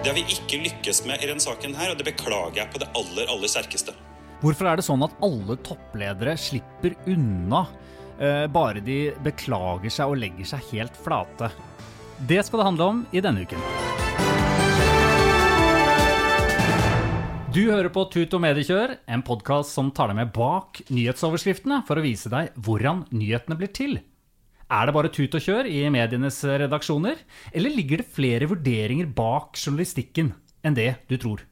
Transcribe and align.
Det 0.00 0.08
har 0.08 0.16
vi 0.16 0.22
ikke 0.32 0.62
lykkes 0.64 1.02
med 1.04 1.20
i 1.20 1.26
denne 1.28 1.42
saken 1.44 1.74
her, 1.76 1.90
og 1.92 1.98
det 2.00 2.06
beklager 2.06 2.62
jeg 2.62 2.72
på 2.72 2.80
det 2.80 2.86
aller, 2.96 3.26
aller 3.28 3.50
sterkeste. 3.52 3.92
Hvorfor 4.40 4.70
er 4.70 4.80
det 4.80 4.86
sånn 4.86 5.04
at 5.04 5.12
alle 5.20 5.58
toppledere 5.60 6.32
slipper 6.40 6.94
unna 7.12 7.66
eh, 8.16 8.46
bare 8.48 8.80
de 8.80 9.10
beklager 9.20 9.92
seg 9.92 10.08
og 10.08 10.22
legger 10.22 10.48
seg 10.54 10.64
helt 10.70 10.96
flate? 11.04 11.50
Det 12.16 12.40
skal 12.46 12.62
det 12.62 12.68
handle 12.70 12.88
om 12.94 13.04
i 13.12 13.20
denne 13.20 13.44
uken. 13.44 13.60
Du 17.52 17.60
hører 17.66 17.92
på 17.92 18.06
Tut 18.08 18.32
og 18.32 18.40
mediekjør, 18.40 18.96
en 19.04 19.26
podkast 19.26 19.76
som 19.76 19.92
tar 19.92 20.08
deg 20.08 20.22
med 20.22 20.32
bak 20.32 20.80
nyhetsoverskriftene 20.88 21.82
for 21.84 22.00
å 22.00 22.06
vise 22.08 22.32
deg 22.32 22.56
hvordan 22.56 23.04
nyhetene 23.12 23.60
blir 23.60 23.76
til. 23.76 24.00
Er 24.70 24.86
det 24.86 24.94
bare 24.94 25.10
tut 25.10 25.34
og 25.34 25.42
kjør 25.42 25.66
i 25.66 25.80
medienes 25.90 26.36
redaksjoner, 26.46 27.18
eller 27.50 27.74
ligger 27.74 28.02
det 28.04 28.12
flere 28.14 28.46
vurderinger 28.50 29.08
bak 29.10 29.58
journalistikken 29.58 30.30
enn 30.62 30.76
det 30.78 30.92
du 31.10 31.16
tror? 31.18 31.42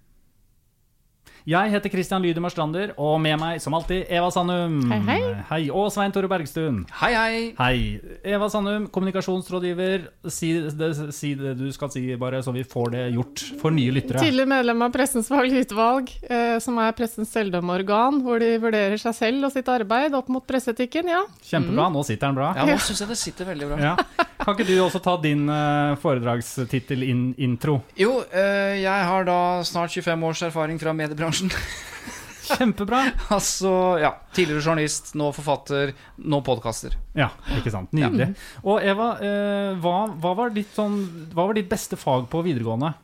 Jeg 1.49 1.71
heter 1.73 1.89
Christian 1.89 2.21
Lydemar 2.21 2.53
Strander, 2.53 2.91
og 3.01 3.15
med 3.25 3.39
meg 3.41 3.61
som 3.65 3.73
alltid 3.73 4.11
Eva 4.13 4.27
Sandum. 4.29 4.83
Hei, 4.91 4.99
hei. 5.07 5.21
Hei, 5.49 5.61
Og 5.73 5.87
Svein 5.95 6.13
Tore 6.13 6.29
Bergstuen. 6.29 6.83
Hei, 7.01 7.09
hei. 7.15 7.39
Hei. 7.57 8.19
Eva 8.35 8.51
Sandum, 8.53 8.85
kommunikasjonsrådgiver. 8.93 10.05
Si 10.29 10.51
det, 10.77 10.91
si 11.17 11.31
det 11.41 11.55
du 11.57 11.65
skal 11.73 11.89
si, 11.95 12.03
bare 12.21 12.43
så 12.45 12.53
vi 12.53 12.67
får 12.69 12.93
det 12.93 13.05
gjort 13.15 13.45
for 13.63 13.73
nye 13.73 13.95
lyttere. 13.97 14.21
Tidligere 14.21 14.51
medlem 14.51 14.85
av 14.85 14.93
Pressens 14.93 15.31
faglige 15.33 15.65
utvalg, 15.65 16.13
eh, 16.29 16.59
som 16.61 16.77
er 16.85 16.93
pressens 16.99 17.33
selvdømmeorgan, 17.33 18.21
hvor 18.27 18.45
de 18.45 18.53
vurderer 18.61 19.01
seg 19.01 19.17
selv 19.17 19.49
og 19.49 19.57
sitt 19.57 19.73
arbeid 19.73 20.19
opp 20.21 20.29
mot 20.29 20.45
presseetikken. 20.45 21.09
Ja. 21.09 21.23
Kjempebra. 21.49 21.89
Nå 21.97 22.05
sitter 22.05 22.29
den 22.29 22.43
bra. 22.43 22.53
Ja, 22.61 22.69
nå 22.69 22.77
syns 22.77 23.01
jeg 23.07 23.15
det 23.15 23.21
sitter 23.23 23.49
veldig 23.55 23.71
bra. 23.73 23.81
Ja. 23.95 23.97
Kan 24.45 24.53
ikke 24.53 24.69
du 24.69 24.77
også 24.85 25.01
ta 25.03 25.17
din 25.25 25.49
uh, 25.49 25.97
foredragstittel-intro? 26.05 27.81
Jo, 27.97 28.21
eh, 28.29 28.79
jeg 28.85 29.09
har 29.09 29.25
da 29.25 29.41
snart 29.65 29.97
25 29.97 30.29
års 30.29 30.45
erfaring 30.53 30.77
fra 30.81 30.93
mediebransjen. 30.93 31.38
Kjempebra. 32.49 33.03
altså, 33.35 33.73
ja. 34.01 34.15
Tidligere 34.33 34.63
journalist, 34.65 35.13
nå 35.21 35.29
forfatter, 35.37 35.93
nå 36.25 36.41
podkaster. 36.47 36.97
Ja, 37.19 37.29
ikke 37.59 37.73
sant. 37.75 37.93
Nydelig. 37.97 38.31
Og 38.65 38.81
Eva, 38.81 39.11
eh, 39.21 39.75
hva, 39.83 39.99
hva, 40.17 40.33
var 40.39 40.55
ditt 40.57 40.73
sånn, 40.77 40.97
hva 41.35 41.51
var 41.51 41.59
ditt 41.59 41.69
beste 41.69 41.99
fag 42.01 42.25
på 42.33 42.41
videregående? 42.47 42.95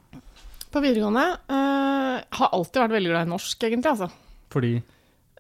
På 0.73 0.81
videregående 0.83 1.27
eh, 1.53 2.25
har 2.41 2.57
alltid 2.57 2.87
vært 2.87 2.97
veldig 2.97 3.13
glad 3.13 3.29
i 3.29 3.33
norsk, 3.35 3.69
egentlig. 3.69 3.93
altså. 3.93 4.11
Fordi 4.55 4.79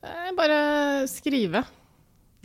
Eh, 0.04 0.32
bare 0.36 1.08
skrive. 1.08 1.64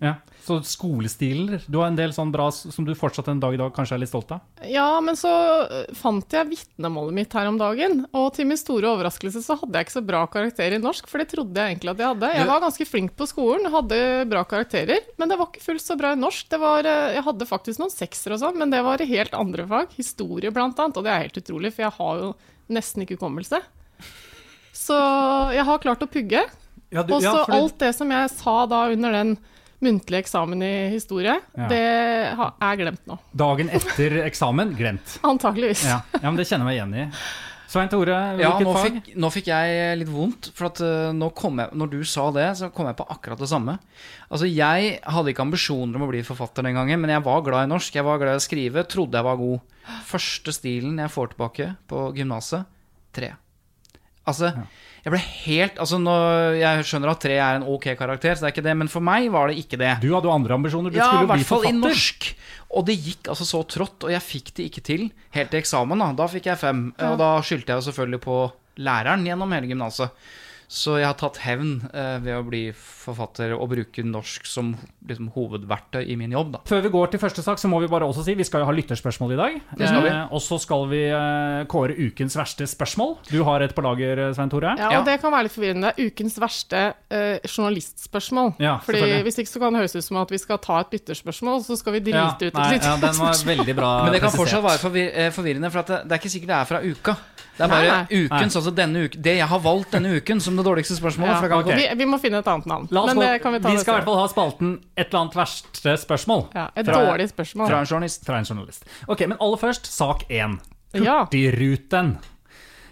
Ja, 0.02 0.16
Så 0.48 0.62
skolestiler. 0.64 1.60
Du 1.68 1.78
har 1.82 1.90
en 1.92 1.98
del 1.98 2.14
sånn 2.16 2.32
bra 2.32 2.46
som 2.56 2.86
du 2.88 2.94
fortsatt 2.96 3.28
en 3.28 3.42
dag 3.42 3.54
i 3.54 3.58
dag 3.60 3.74
kanskje 3.76 3.98
er 3.98 4.02
litt 4.02 4.10
stolt 4.10 4.32
av? 4.32 4.40
Ja, 4.66 4.86
men 5.04 5.18
så 5.20 5.30
eh, 5.68 5.90
fant 6.00 6.32
jeg 6.34 6.48
vitnemålet 6.50 7.14
mitt 7.18 7.34
her 7.36 7.50
om 7.52 7.58
dagen, 7.60 8.06
og 8.16 8.30
til 8.38 8.48
min 8.50 8.58
store 8.58 8.88
overraskelse 8.94 9.44
så 9.46 9.58
hadde 9.60 9.76
jeg 9.78 9.86
ikke 9.90 9.98
så 9.98 10.04
bra 10.08 10.22
karakter 10.32 10.74
i 10.74 10.80
norsk, 10.82 11.10
for 11.12 11.20
det 11.22 11.28
trodde 11.34 11.60
jeg 11.60 11.76
egentlig 11.76 11.92
at 11.92 12.02
jeg 12.02 12.12
hadde. 12.14 12.32
Jeg 12.40 12.48
var 12.50 12.64
ganske 12.64 12.88
flink 12.88 13.14
på 13.20 13.28
skolen, 13.30 13.68
hadde 13.76 14.00
bra 14.32 14.46
karakterer, 14.48 15.04
men 15.20 15.30
det 15.30 15.38
var 15.42 15.52
ikke 15.52 15.66
fullt 15.68 15.86
så 15.86 16.00
bra 16.00 16.14
i 16.16 16.22
norsk. 16.24 16.48
Det 16.56 16.62
var, 16.64 16.88
eh, 16.88 17.12
jeg 17.20 17.26
hadde 17.28 17.50
faktisk 17.52 17.84
noen 17.84 17.94
sekser 17.94 18.34
og 18.38 18.42
sånn, 18.46 18.58
men 18.64 18.72
det 18.74 18.82
var 18.88 19.04
i 19.04 19.10
helt 19.12 19.36
andre 19.38 19.68
fag, 19.68 19.94
historie 20.00 20.56
blant 20.56 20.80
annet, 20.80 20.98
og 20.98 21.04
det 21.06 21.14
er 21.14 21.28
helt 21.28 21.44
utrolig, 21.44 21.74
for 21.76 21.86
jeg 21.90 21.98
har 22.00 22.24
jo 22.24 22.32
nesten 22.80 23.04
ikke 23.06 23.20
hukommelse. 23.20 23.60
Så 24.74 24.98
jeg 25.54 25.66
har 25.68 25.84
klart 25.84 26.02
å 26.06 26.10
pugge. 26.10 26.42
Ja, 26.90 27.04
Og 27.04 27.20
så 27.20 27.28
ja, 27.28 27.46
fordi- 27.46 27.60
alt 27.60 27.78
det 27.78 27.94
som 27.96 28.10
jeg 28.10 28.30
sa 28.32 28.66
da 28.66 28.86
under 28.90 29.12
den 29.12 29.38
muntlige 29.82 30.24
eksamen 30.26 30.64
i 30.66 30.74
historie, 30.94 31.38
Ja. 31.58 31.68
det 31.72 31.84
er 31.84 32.80
glemt 32.82 33.06
nå. 33.08 33.20
Dagen 33.36 33.70
etter 33.70 34.20
eksamen 34.26 34.74
glemt. 34.78 35.20
Antakeligvis. 35.24 35.86
Ja, 35.88 36.02
ja 36.20 36.26
men 36.30 36.36
det 36.42 36.48
kjenner 36.50 36.68
jeg 36.68 36.72
meg 36.72 36.80
igjen 36.80 36.98
i. 37.08 37.22
Svein 37.70 37.86
Tore, 37.92 38.16
Ja, 38.42 38.56
nå 38.58 38.72
fag? 38.74 38.96
fikk, 38.96 39.10
nå 39.22 39.30
fikk 39.30 39.48
jeg 39.52 39.98
litt 40.00 40.10
vondt, 40.10 40.48
for 40.58 40.72
at 40.72 40.80
eh, 40.82 41.12
nå 41.14 41.28
kom 41.38 41.60
jeg, 41.62 41.70
når 41.78 41.92
du 41.92 42.00
sa 42.04 42.24
det, 42.34 42.48
så 42.58 42.72
kom 42.74 42.88
jeg 42.90 42.98
på 42.98 43.06
akkurat 43.14 43.38
det 43.38 43.50
samme. 43.52 43.76
Altså, 44.26 44.50
Jeg 44.50 44.96
hadde 45.06 45.30
ikke 45.30 45.46
ambisjoner 45.46 46.00
om 46.00 46.08
å 46.08 46.10
bli 46.10 46.24
forfatter 46.26 46.66
den 46.66 46.74
gangen, 46.80 46.98
men 47.04 47.14
jeg 47.14 47.22
var 47.28 47.44
glad 47.46 47.68
i 47.68 47.70
norsk, 47.70 47.94
jeg 47.94 48.08
var 48.08 48.18
glad 48.18 48.40
i 48.40 48.42
å 48.42 48.46
skrive, 48.48 48.88
trodde 48.90 49.22
jeg 49.22 49.28
var 49.28 49.38
god. 49.38 49.62
Første 50.10 50.50
stilen 50.58 50.98
jeg 50.98 51.14
får 51.14 51.36
tilbake 51.36 51.70
på 51.88 52.08
gymnaset, 52.18 52.66
tre. 53.14 53.36
Altså, 54.26 54.50
jeg 55.04 55.14
ble 55.14 55.20
helt 55.24 55.80
Altså, 55.80 56.00
nå, 56.02 56.14
Jeg 56.60 56.86
skjønner 56.88 57.12
at 57.14 57.22
tre 57.24 57.38
er 57.40 57.60
en 57.60 57.66
ok 57.68 57.90
karakter, 58.00 58.36
så 58.36 58.44
det 58.46 58.50
er 58.50 58.56
ikke 58.58 58.66
det, 58.68 58.76
men 58.82 58.92
for 58.92 59.06
meg 59.06 59.30
var 59.32 59.48
det 59.52 59.58
ikke 59.62 59.80
det. 59.80 59.94
Du 60.04 60.10
hadde 60.14 60.28
jo 60.30 60.34
andre 60.36 60.58
ambisjoner. 60.60 60.92
Du 60.92 60.98
Ja, 61.00 61.06
i 61.06 61.08
skulle 61.08 61.30
bli 61.30 61.44
hvert 61.44 61.50
fall 61.52 61.68
i 61.70 61.76
norsk. 61.78 62.30
Og 62.70 62.86
det 62.86 62.98
gikk 63.02 63.32
altså 63.32 63.48
så 63.48 63.64
trått, 63.66 64.04
og 64.06 64.12
jeg 64.14 64.22
fikk 64.22 64.52
det 64.60 64.68
ikke 64.70 64.84
til 64.86 65.08
helt 65.34 65.50
til 65.50 65.62
eksamen. 65.62 66.04
Da 66.04 66.12
Da 66.14 66.28
fikk 66.28 66.52
jeg 66.52 66.62
fem. 66.62 66.84
Og 67.00 67.18
da 67.18 67.32
skyldte 67.42 67.74
jeg 67.74 67.82
jo 67.82 67.88
selvfølgelig 67.92 68.22
på 68.28 68.38
læreren 68.80 69.26
gjennom 69.26 69.52
hele 69.56 69.68
gymnaset. 69.72 70.12
Så 70.70 71.00
jeg 71.00 71.08
har 71.10 71.16
tatt 71.18 71.40
hevn 71.42 71.80
eh, 71.98 72.20
ved 72.22 72.36
å 72.38 72.44
bli 72.46 72.60
forfatter 72.78 73.56
og 73.56 73.72
bruke 73.72 74.04
norsk 74.06 74.46
som 74.46 74.76
liksom, 75.10 75.32
hovedverktøy 75.34 76.04
i 76.14 76.18
min 76.20 76.36
jobb. 76.36 76.52
da 76.54 76.60
Før 76.70 76.84
vi 76.86 76.92
går 76.94 77.10
til 77.16 77.22
første 77.24 77.42
sak, 77.42 77.58
så 77.58 77.72
må 77.72 77.80
vi 77.82 77.88
bare 77.90 78.06
også 78.06 78.22
si 78.28 78.36
vi 78.38 78.46
skal 78.46 78.62
jo 78.62 78.68
ha 78.70 78.76
lytterspørsmål 78.78 79.34
i 79.34 79.40
dag. 79.40 79.56
Eh, 79.82 80.20
og 80.30 80.38
så 80.46 80.60
skal 80.62 80.86
vi 80.92 81.00
eh, 81.10 81.64
kåre 81.74 81.96
ukens 81.98 82.38
verste 82.38 82.68
spørsmål. 82.70 83.16
Du 83.32 83.40
har 83.48 83.66
et 83.66 83.74
på 83.74 83.82
lager, 83.82 84.22
Svein 84.38 84.54
Tore. 84.54 84.76
Ja, 84.78 84.92
og 84.92 85.00
Ja. 85.00 85.02
det 85.10 85.18
kan 85.24 85.34
være 85.34 85.48
litt 85.50 85.56
forvirrende. 85.58 85.94
Ukens 86.06 86.38
verste 86.38 86.84
eh, 87.10 87.40
journalistspørsmål. 87.50 88.54
Ja, 88.62 88.78
Fordi. 88.86 89.02
Hvis 89.26 89.42
ikke 89.42 89.50
så 89.56 89.60
kan 89.66 89.74
det 89.74 89.82
høres 89.88 89.98
ut 89.98 90.06
som 90.06 90.22
at 90.22 90.30
vi 90.32 90.38
skal 90.38 90.62
ta 90.62 90.80
et 90.86 90.94
bytterspørsmål, 90.94 91.64
så 91.66 91.80
skal 91.82 91.98
vi 91.98 92.06
drite 92.12 92.22
Ja, 92.22 92.30
ut 92.38 92.46
et 92.46 92.54
nei, 92.54 92.72
ja, 92.78 92.94
den 93.02 93.18
var 93.18 93.34
veldig 93.56 93.76
bra 93.78 93.92
Men 94.06 94.14
det 94.14 94.22
kan 94.22 94.30
presisert. 94.30 94.62
fortsatt 94.62 94.86
være 94.94 95.06
eh, 95.10 95.32
forvirrende, 95.34 95.74
for 95.74 95.82
at 95.82 95.88
det, 95.96 96.02
det 96.06 96.14
er 96.18 96.22
ikke 96.22 96.36
sikkert 96.38 96.54
det 96.54 96.60
er 96.62 96.70
fra 96.76 96.86
uka. 96.86 97.18
Det 97.60 97.66
er 97.66 97.72
bare 97.74 97.88
Nei, 97.92 97.96
nei. 98.08 98.20
ukens, 98.24 98.56
altså 98.56 98.72
denne 98.72 99.02
uken 99.04 99.24
Det 99.26 99.34
jeg 99.36 99.48
har 99.52 99.60
valgt 99.60 99.92
denne 99.92 100.14
uken 100.16 100.40
som 100.40 100.56
det 100.56 100.64
dårligste 100.64 100.96
spørsmålet. 100.96 101.34
Ja, 101.34 101.40
for 101.42 101.50
det 101.50 101.52
kan 101.52 101.66
ok. 101.66 101.82
vi, 101.82 101.88
vi 102.00 102.08
må 102.08 102.20
finne 102.24 102.40
et 102.40 102.48
annet 102.48 102.70
navn. 102.72 102.88
Oss 102.88 103.10
Men 103.12 103.20
det 103.20 103.34
kan 103.44 103.52
vi 103.54 103.60
ta 103.60 103.74
vi 103.74 103.82
skal 103.84 103.92
i 103.92 103.98
hvert 103.98 104.08
fall 104.08 104.20
ha 104.22 104.28
spalten 104.32 104.74
Et 104.96 105.06
eller 105.10 105.20
annet 105.26 105.36
verste 105.42 105.96
spørsmål. 106.06 106.46
ja, 106.56 106.70
Et 106.80 106.88
Fra- 106.88 107.04
dårlig 107.04 107.28
spørsmål. 107.34 107.68
Fra 107.68 107.82
en 107.84 107.90
journalist. 107.92 108.24
Fra 108.26 108.40
en 108.40 108.48
journalist. 108.48 108.88
Ok, 109.12 109.28
Men 109.28 109.38
aller 109.44 109.60
først, 109.68 109.92
sak 109.92 110.24
én. 110.32 110.56
Hurtigruten. 110.96 112.16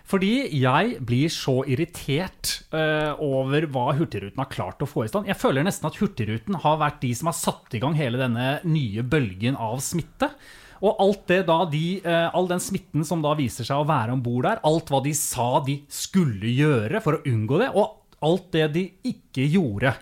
Fordi 0.08 0.34
jeg 0.56 1.00
blir 1.04 1.32
så 1.34 1.58
irritert 1.68 2.54
uh, 2.72 3.16
over 3.24 3.66
hva 3.72 3.90
Hurtigruten 3.98 4.40
har 4.40 4.48
klart 4.52 4.84
å 4.84 4.88
få 4.88 5.04
i 5.04 5.10
stand. 5.12 5.28
Jeg 5.28 5.36
føler 5.40 5.66
nesten 5.68 5.90
at 5.90 5.98
Hurtigruten 6.00 6.60
har 6.64 6.78
vært 6.80 7.02
de 7.04 7.10
som 7.18 7.28
har 7.28 7.36
satt 7.36 7.76
i 7.76 7.82
gang 7.84 7.96
hele 8.00 8.20
denne 8.22 8.60
nye 8.68 9.04
bølgen 9.04 9.56
av 9.60 9.82
smitte. 9.84 10.30
Og 10.84 11.02
alt 11.02 11.26
det 11.32 11.42
da 11.48 11.62
de, 11.70 12.00
eh, 12.04 12.30
all 12.36 12.48
den 12.50 12.62
smitten 12.62 13.06
som 13.08 13.24
da 13.24 13.34
viser 13.38 13.68
seg 13.68 13.82
å 13.82 13.88
være 13.88 14.14
om 14.14 14.24
bord 14.24 14.46
der, 14.46 14.62
alt 14.68 14.92
hva 14.92 15.02
de 15.04 15.14
sa 15.18 15.60
de 15.66 15.80
skulle 15.90 16.54
gjøre 16.54 17.02
for 17.04 17.18
å 17.18 17.24
unngå 17.26 17.62
det, 17.64 17.72
og 17.74 18.26
alt 18.28 18.52
det 18.54 18.68
de 18.76 18.86
ikke 19.10 19.46
gjorde. 19.50 19.96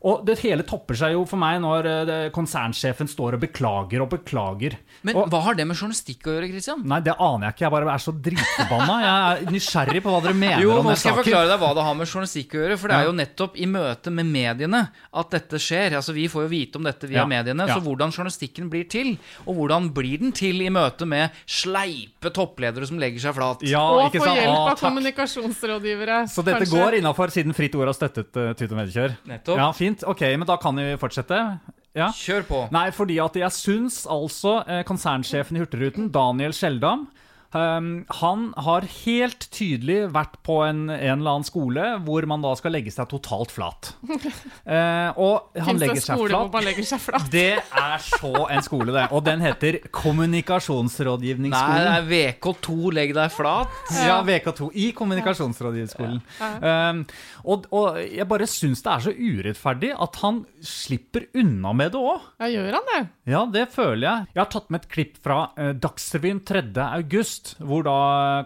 Og 0.00 0.22
det 0.24 0.38
hele 0.40 0.64
topper 0.64 0.96
seg 0.96 1.12
jo 1.12 1.26
for 1.28 1.40
meg 1.40 1.58
når 1.60 1.86
eh, 1.90 2.28
konsernsjefen 2.32 3.08
står 3.10 3.36
og 3.36 3.42
beklager 3.42 4.00
og 4.00 4.08
beklager. 4.14 4.78
Men 5.04 5.18
og, 5.18 5.26
hva 5.32 5.42
har 5.44 5.58
det 5.58 5.66
med 5.68 5.76
journalistikk 5.76 6.24
å 6.24 6.36
gjøre, 6.36 6.48
Christian? 6.54 6.84
Nei, 6.88 7.02
det 7.04 7.12
aner 7.20 7.48
jeg 7.48 7.56
ikke. 7.56 7.64
Jeg 7.66 7.74
bare 7.74 7.92
er 7.92 8.04
så 8.04 8.14
dritforbanna. 8.28 8.96
Jeg 9.04 9.44
er 9.48 9.52
nysgjerrig 9.56 10.02
på 10.04 10.14
hva 10.14 10.22
dere 10.24 10.38
mener 10.40 10.64
Jo, 10.64 10.72
om 10.78 10.88
nå 10.88 10.94
skal 10.96 11.12
jeg 11.12 11.20
forklare 11.20 11.50
deg 11.52 11.60
hva 11.60 11.72
det 11.76 11.84
har 11.84 11.98
med 11.98 12.08
journalistikk 12.08 12.56
å 12.56 12.62
gjøre. 12.62 12.78
For 12.80 12.92
det 12.92 12.96
er 12.96 13.08
jo 13.10 13.14
nettopp 13.18 13.58
i 13.60 13.68
møte 13.68 14.14
med 14.16 14.30
mediene 14.30 14.82
at 15.20 15.36
dette 15.36 15.60
skjer. 15.60 15.98
Altså 16.00 16.16
Vi 16.16 16.26
får 16.32 16.46
jo 16.46 16.50
vite 16.54 16.80
om 16.80 16.88
dette 16.88 17.10
via 17.10 17.20
Ja. 17.20 17.26
mediene. 17.28 17.68
Ja. 17.68 17.76
Så 17.76 17.84
hvordan 17.84 18.14
journalistikken 18.16 18.70
blir 18.72 18.88
til, 18.88 19.18
og 19.44 19.60
hvordan 19.60 19.92
blir 19.92 20.24
den 20.24 20.32
til 20.32 20.62
i 20.64 20.70
møte 20.72 21.04
med 21.04 21.36
sleipe 21.44 22.32
toppledere 22.32 22.88
som 22.88 22.98
legger 23.00 23.20
seg 23.28 23.36
flat. 23.36 23.64
Ja, 23.68 23.84
Og 23.84 24.08
ikke 24.08 24.24
få 24.24 24.32
hjelp 24.32 24.56
av 24.56 24.72
ah, 24.72 24.80
kommunikasjonsrådgivere. 24.80 26.28
Så 26.30 26.44
dette 26.46 26.64
kanskje. 26.64 26.78
går 26.78 26.98
innafor 27.00 27.32
siden 27.34 27.56
Fritt 27.56 27.74
Ord 27.76 27.90
har 27.90 27.96
støttet 27.96 28.32
uh, 28.36 28.52
Tut 28.56 28.70
og 28.70 28.78
Mediekjør? 28.78 29.16
Nettopp. 29.28 29.58
Ja, 29.58 29.70
fint. 29.76 29.89
Ok, 30.06 30.22
men 30.38 30.46
da 30.48 30.56
kan 30.60 30.76
vi 30.78 30.92
fortsette. 31.00 31.38
Ja. 31.96 32.10
Kjør 32.14 32.44
på. 32.46 32.60
Nei, 32.74 32.88
fordi 32.94 33.16
at 33.22 33.36
jeg 33.38 33.54
syns 33.56 34.04
altså 34.10 34.60
eh, 34.66 34.84
konsernsjefen 34.86 35.58
i 35.58 35.64
Hurtigruten, 35.64 36.10
Daniel 36.14 36.54
Skjeldam 36.54 37.08
ehm, 37.56 37.90
han 38.20 38.46
har 38.66 38.86
helt 39.04 39.46
tydelig 39.54 39.98
vært 40.14 40.38
på 40.46 40.60
en, 40.66 40.84
en 40.90 41.18
eller 41.18 41.36
annen 41.36 41.46
skole 41.46 41.86
hvor 42.06 42.26
man 42.30 42.44
da 42.44 42.52
skal 42.58 42.74
legge 42.76 42.92
seg 42.94 43.08
totalt 43.10 43.54
flat. 43.54 43.92
Uh, 44.04 45.10
og 45.26 45.58
han 45.58 45.80
legger 45.80 46.00
seg 46.00 46.14
skole 46.14 46.28
hvor 46.28 46.34
flat. 46.34 46.52
man 46.54 46.68
legger 46.68 46.88
seg 46.92 47.02
flat? 47.04 47.28
Det 47.32 47.52
er 47.58 48.06
så 48.06 48.32
en 48.46 48.66
skole, 48.66 48.94
det. 48.96 49.06
Og 49.16 49.24
den 49.26 49.44
heter 49.44 49.80
Kommunikasjonsrådgivningsskolen. 49.94 51.80
Nei, 51.80 52.10
det 52.10 52.22
er 52.24 52.36
VK2, 52.40 52.78
legg 52.96 53.14
deg 53.16 53.34
flat. 53.34 53.80
Ja, 54.00 54.20
VK2 54.26 54.70
i 54.74 54.90
Kommunikasjonsrådgivningsskolen. 54.96 56.20
Um, 56.60 57.04
og, 57.44 57.66
og 57.74 58.00
jeg 58.04 58.28
bare 58.30 58.48
syns 58.50 58.84
det 58.84 58.92
er 58.92 59.06
så 59.08 59.14
urettferdig 59.14 59.92
at 59.96 60.20
han 60.24 60.44
slipper 60.64 61.26
unna 61.40 61.72
med 61.76 61.94
det 61.94 62.00
òg. 62.00 62.28
Ja, 62.40 62.50
gjør 62.52 62.78
han 62.78 62.88
det? 62.90 63.00
Ja, 63.30 63.42
det 63.52 63.66
føler 63.74 64.04
jeg. 64.06 64.28
Jeg 64.34 64.42
har 64.42 64.50
tatt 64.52 64.70
med 64.72 64.82
et 64.82 64.90
klipp 64.92 65.18
fra 65.24 65.38
eh, 65.60 65.72
Dagsrevyen 65.80 66.42
3. 66.46 66.62
august, 66.86 67.39
hvor 67.58 67.84
da 67.86 67.98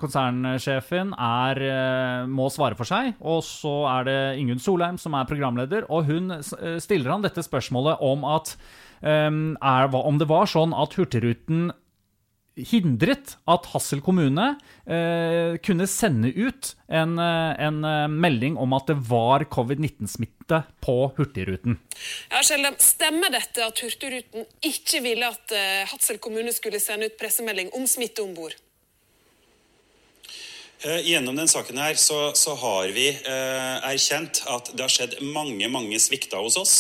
konsernsjefen 0.03 1.13
er, 1.15 1.61
eh, 1.63 2.27
må 2.31 2.49
svare 2.53 2.79
for 2.79 2.89
seg. 2.89 3.15
Og 3.21 3.43
så 3.47 3.75
er 3.93 4.09
det 4.09 4.19
Ingunn 4.41 4.63
Solheim 4.63 4.99
som 5.01 5.17
er 5.19 5.29
programleder, 5.31 5.89
og 5.91 6.11
hun 6.11 6.37
eh, 6.39 6.79
stiller 6.83 7.15
han 7.15 7.25
dette 7.25 7.45
spørsmålet 7.45 8.03
om 8.05 8.27
at 8.29 8.57
eh, 9.03 9.31
er, 9.31 9.89
om 9.95 10.21
det 10.21 10.31
var 10.31 10.51
sånn 10.51 10.77
at 10.77 10.99
Hurtigruten 10.99 11.73
hindret 12.55 13.35
at 13.51 13.67
Hassel 13.73 14.01
kommune 14.05 14.53
eh, 14.87 15.57
kunne 15.65 15.87
sende 15.91 16.31
ut 16.31 16.75
en, 16.87 17.17
eh, 17.19 17.65
en 17.67 17.81
melding 18.15 18.59
om 18.61 18.77
at 18.77 18.91
det 18.91 18.99
var 19.09 19.47
covid-19-smitte 19.51 20.63
på 20.85 20.97
Hurtigruten. 21.19 21.81
Ja, 22.31 22.45
Skjeldam, 22.47 22.79
Stemmer 22.83 23.35
dette 23.35 23.65
at 23.67 23.83
Hurtigruten 23.83 24.47
ikke 24.63 25.03
ville 25.05 25.33
at 25.35 25.55
eh, 25.57 25.83
Hadsel 25.91 26.21
kommune 26.23 26.55
skulle 26.55 26.83
sende 26.83 27.11
ut 27.11 27.19
pressemelding 27.19 27.75
om 27.75 27.89
smitte 27.91 28.23
om 28.25 28.35
bord? 28.37 28.55
Eh, 30.85 31.01
Gjennom 31.01 31.37
den 31.37 31.49
saken 31.49 31.79
her 31.81 31.97
så, 31.97 32.35
så 32.37 32.53
har 32.61 32.91
vi 32.93 33.07
eh, 33.09 33.77
erkjent 33.89 34.43
at 34.53 34.69
det 34.77 34.85
har 34.85 34.93
skjedd 34.93 35.15
mange 35.25 35.65
mange 35.73 35.97
svikter 36.03 36.43
hos 36.45 36.59
oss. 36.61 36.75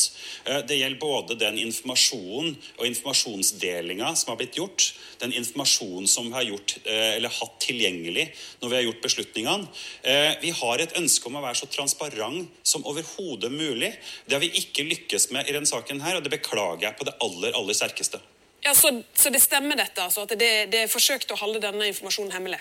Eh, 0.44 0.58
det 0.68 0.76
gjelder 0.76 1.00
både 1.00 1.36
den 1.40 1.56
informasjonen 1.62 2.50
og 2.76 2.84
informasjonsdelinga 2.84 4.10
som 4.12 4.34
har 4.34 4.40
blitt 4.42 4.58
gjort, 4.60 4.90
den 5.22 5.32
informasjonen 5.32 6.10
som 6.10 6.28
vi 6.28 6.36
har 6.36 6.44
gjort, 6.50 6.74
eh, 6.84 7.14
eller 7.14 7.32
hatt 7.32 7.56
tilgjengelig 7.64 8.26
når 8.60 8.74
vi 8.74 8.76
har 8.76 8.84
gjort 8.90 9.00
beslutningene. 9.06 9.72
Eh, 10.02 10.36
vi 10.44 10.52
har 10.60 10.84
et 10.84 11.00
ønske 11.00 11.32
om 11.32 11.40
å 11.40 11.44
være 11.46 11.62
så 11.62 11.70
transparent 11.72 12.60
som 12.60 12.84
overhodet 12.84 13.52
mulig. 13.56 13.94
Det 14.28 14.36
har 14.36 14.44
vi 14.44 14.52
ikke 14.60 14.84
lykkes 14.84 15.30
med 15.32 15.48
i 15.48 15.56
denne 15.56 15.70
saken 15.70 16.04
her, 16.04 16.20
og 16.20 16.28
det 16.28 16.34
beklager 16.36 16.90
jeg 16.90 17.00
på 17.00 17.08
det 17.08 17.16
aller, 17.24 17.56
aller 17.56 17.80
sterkeste. 17.80 18.20
Ja, 18.68 18.76
Så, 18.76 18.92
så 19.16 19.32
det 19.32 19.40
stemmer 19.40 19.80
dette, 19.80 20.04
altså? 20.04 20.28
At 20.28 20.36
det, 20.36 20.52
det 20.72 20.84
er 20.84 20.92
forsøkt 20.92 21.32
å 21.32 21.40
holde 21.40 21.64
denne 21.64 21.88
informasjonen 21.88 22.36
hemmelig? 22.36 22.60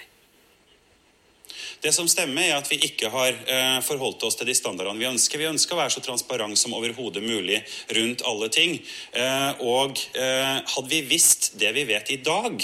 Det 1.83 1.91
som 1.91 2.07
stemmer, 2.07 2.45
er 2.47 2.55
at 2.55 2.69
vi 2.71 2.77
ikke 2.87 3.09
har 3.11 3.33
eh, 3.51 3.77
forholdt 3.83 4.23
oss 4.23 4.37
til 4.39 4.47
de 4.47 4.53
standardene 4.55 5.01
vi 5.01 5.07
ønsker. 5.09 5.41
Vi 5.41 5.49
ønsker 5.49 5.75
å 5.75 5.81
være 5.81 5.91
så 5.91 6.03
transparent 6.05 6.55
som 6.55 6.71
overhodet 6.77 7.19
mulig 7.19 7.57
rundt 7.97 8.23
alle 8.29 8.47
ting. 8.55 8.77
Eh, 9.11 9.59
og 9.67 9.99
eh, 10.15 10.61
hadde 10.63 10.87
vi 10.87 11.01
visst 11.09 11.49
det 11.59 11.73
vi 11.75 11.83
vet 11.89 12.13
i 12.15 12.21
dag, 12.23 12.55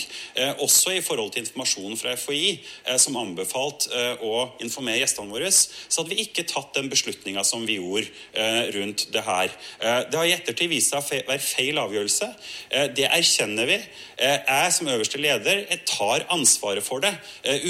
også 0.63 0.93
i 0.95 1.01
forhold 1.03 1.33
til 1.33 1.43
informasjonen 1.43 1.99
fra 1.99 2.13
FHI, 2.15 2.53
som 3.01 3.17
anbefalt 3.19 3.87
å 4.23 4.33
informere 4.63 5.01
gjestene 5.01 5.31
våre, 5.31 5.49
så 5.51 5.99
hadde 5.99 6.13
vi 6.13 6.23
ikke 6.23 6.45
tatt 6.47 6.77
den 6.77 6.87
beslutninga 6.91 7.43
som 7.47 7.65
vi 7.67 7.75
gjorde 7.79 8.07
rundt 8.75 9.05
det 9.13 9.23
her. 9.25 9.51
Det 10.07 10.19
har 10.19 10.27
i 10.27 10.35
ettertid 10.35 10.71
vist 10.71 10.93
seg 10.93 11.01
å 11.01 11.19
være 11.27 11.43
feil 11.43 11.81
avgjørelse. 11.81 12.29
Det 12.95 13.07
erkjenner 13.09 13.69
vi. 13.69 13.79
Jeg 14.19 14.75
som 14.75 14.91
øverste 14.91 15.21
leder 15.21 15.65
tar 15.89 16.27
ansvaret 16.33 16.85
for 16.85 17.03
det, 17.03 17.13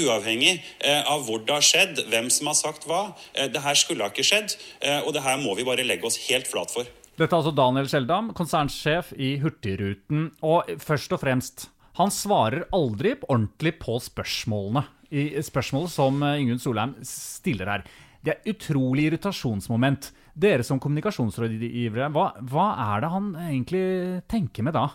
uavhengig 0.04 0.56
av 1.00 1.26
hvor 1.26 1.39
det 1.46 1.54
har 1.56 1.64
skjedd, 1.64 2.04
hvem 2.10 2.30
som 2.32 2.50
har 2.50 2.58
sagt 2.58 2.86
hva. 2.88 3.02
Eh, 3.34 3.50
det 3.52 3.62
her 3.64 3.78
skulle 3.78 4.06
ha 4.06 4.12
ikke 4.12 4.26
skjedd, 4.26 4.56
eh, 4.80 5.00
og 5.04 5.14
det 5.16 5.24
her 5.24 5.40
må 5.42 5.56
vi 5.58 5.66
bare 5.66 5.86
legge 5.86 6.08
oss 6.08 6.20
helt 6.28 6.48
flat 6.50 6.72
for. 6.72 6.88
Dette 7.20 7.34
er 7.34 7.40
altså 7.40 7.52
Daniel 7.52 7.88
Skjeldam, 7.90 8.30
konsernsjef 8.36 9.12
i 9.20 9.34
Hurtigruten. 9.42 10.30
Og 10.46 10.70
først 10.80 11.12
og 11.12 11.20
fremst, 11.20 11.66
han 11.98 12.12
svarer 12.14 12.64
aldri 12.72 13.16
ordentlig 13.26 13.74
på 13.82 13.98
spørsmålene. 14.00 14.86
I 15.10 15.42
spørsmålet 15.42 15.92
som 15.92 16.22
eh, 16.22 16.38
Ingunn 16.40 16.62
Solheim 16.62 16.94
stiller 17.06 17.74
her. 17.74 17.84
Det 18.24 18.36
er 18.36 18.52
utrolig 18.52 19.08
irritasjonsmoment. 19.10 20.12
Dere 20.40 20.64
som 20.64 20.78
kommunikasjonsrådgivere, 20.80 22.08
hva, 22.14 22.30
hva 22.48 22.66
er 22.94 23.02
det 23.02 23.10
han 23.12 23.30
egentlig 23.48 23.84
tenker 24.30 24.64
med 24.64 24.76
da? 24.76 24.86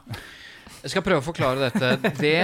Jeg 0.83 0.94
skal 0.94 1.06
prøve 1.06 1.23
å 1.23 1.25
forklare 1.25 1.69
dette. 1.69 2.12
Det, 2.21 2.41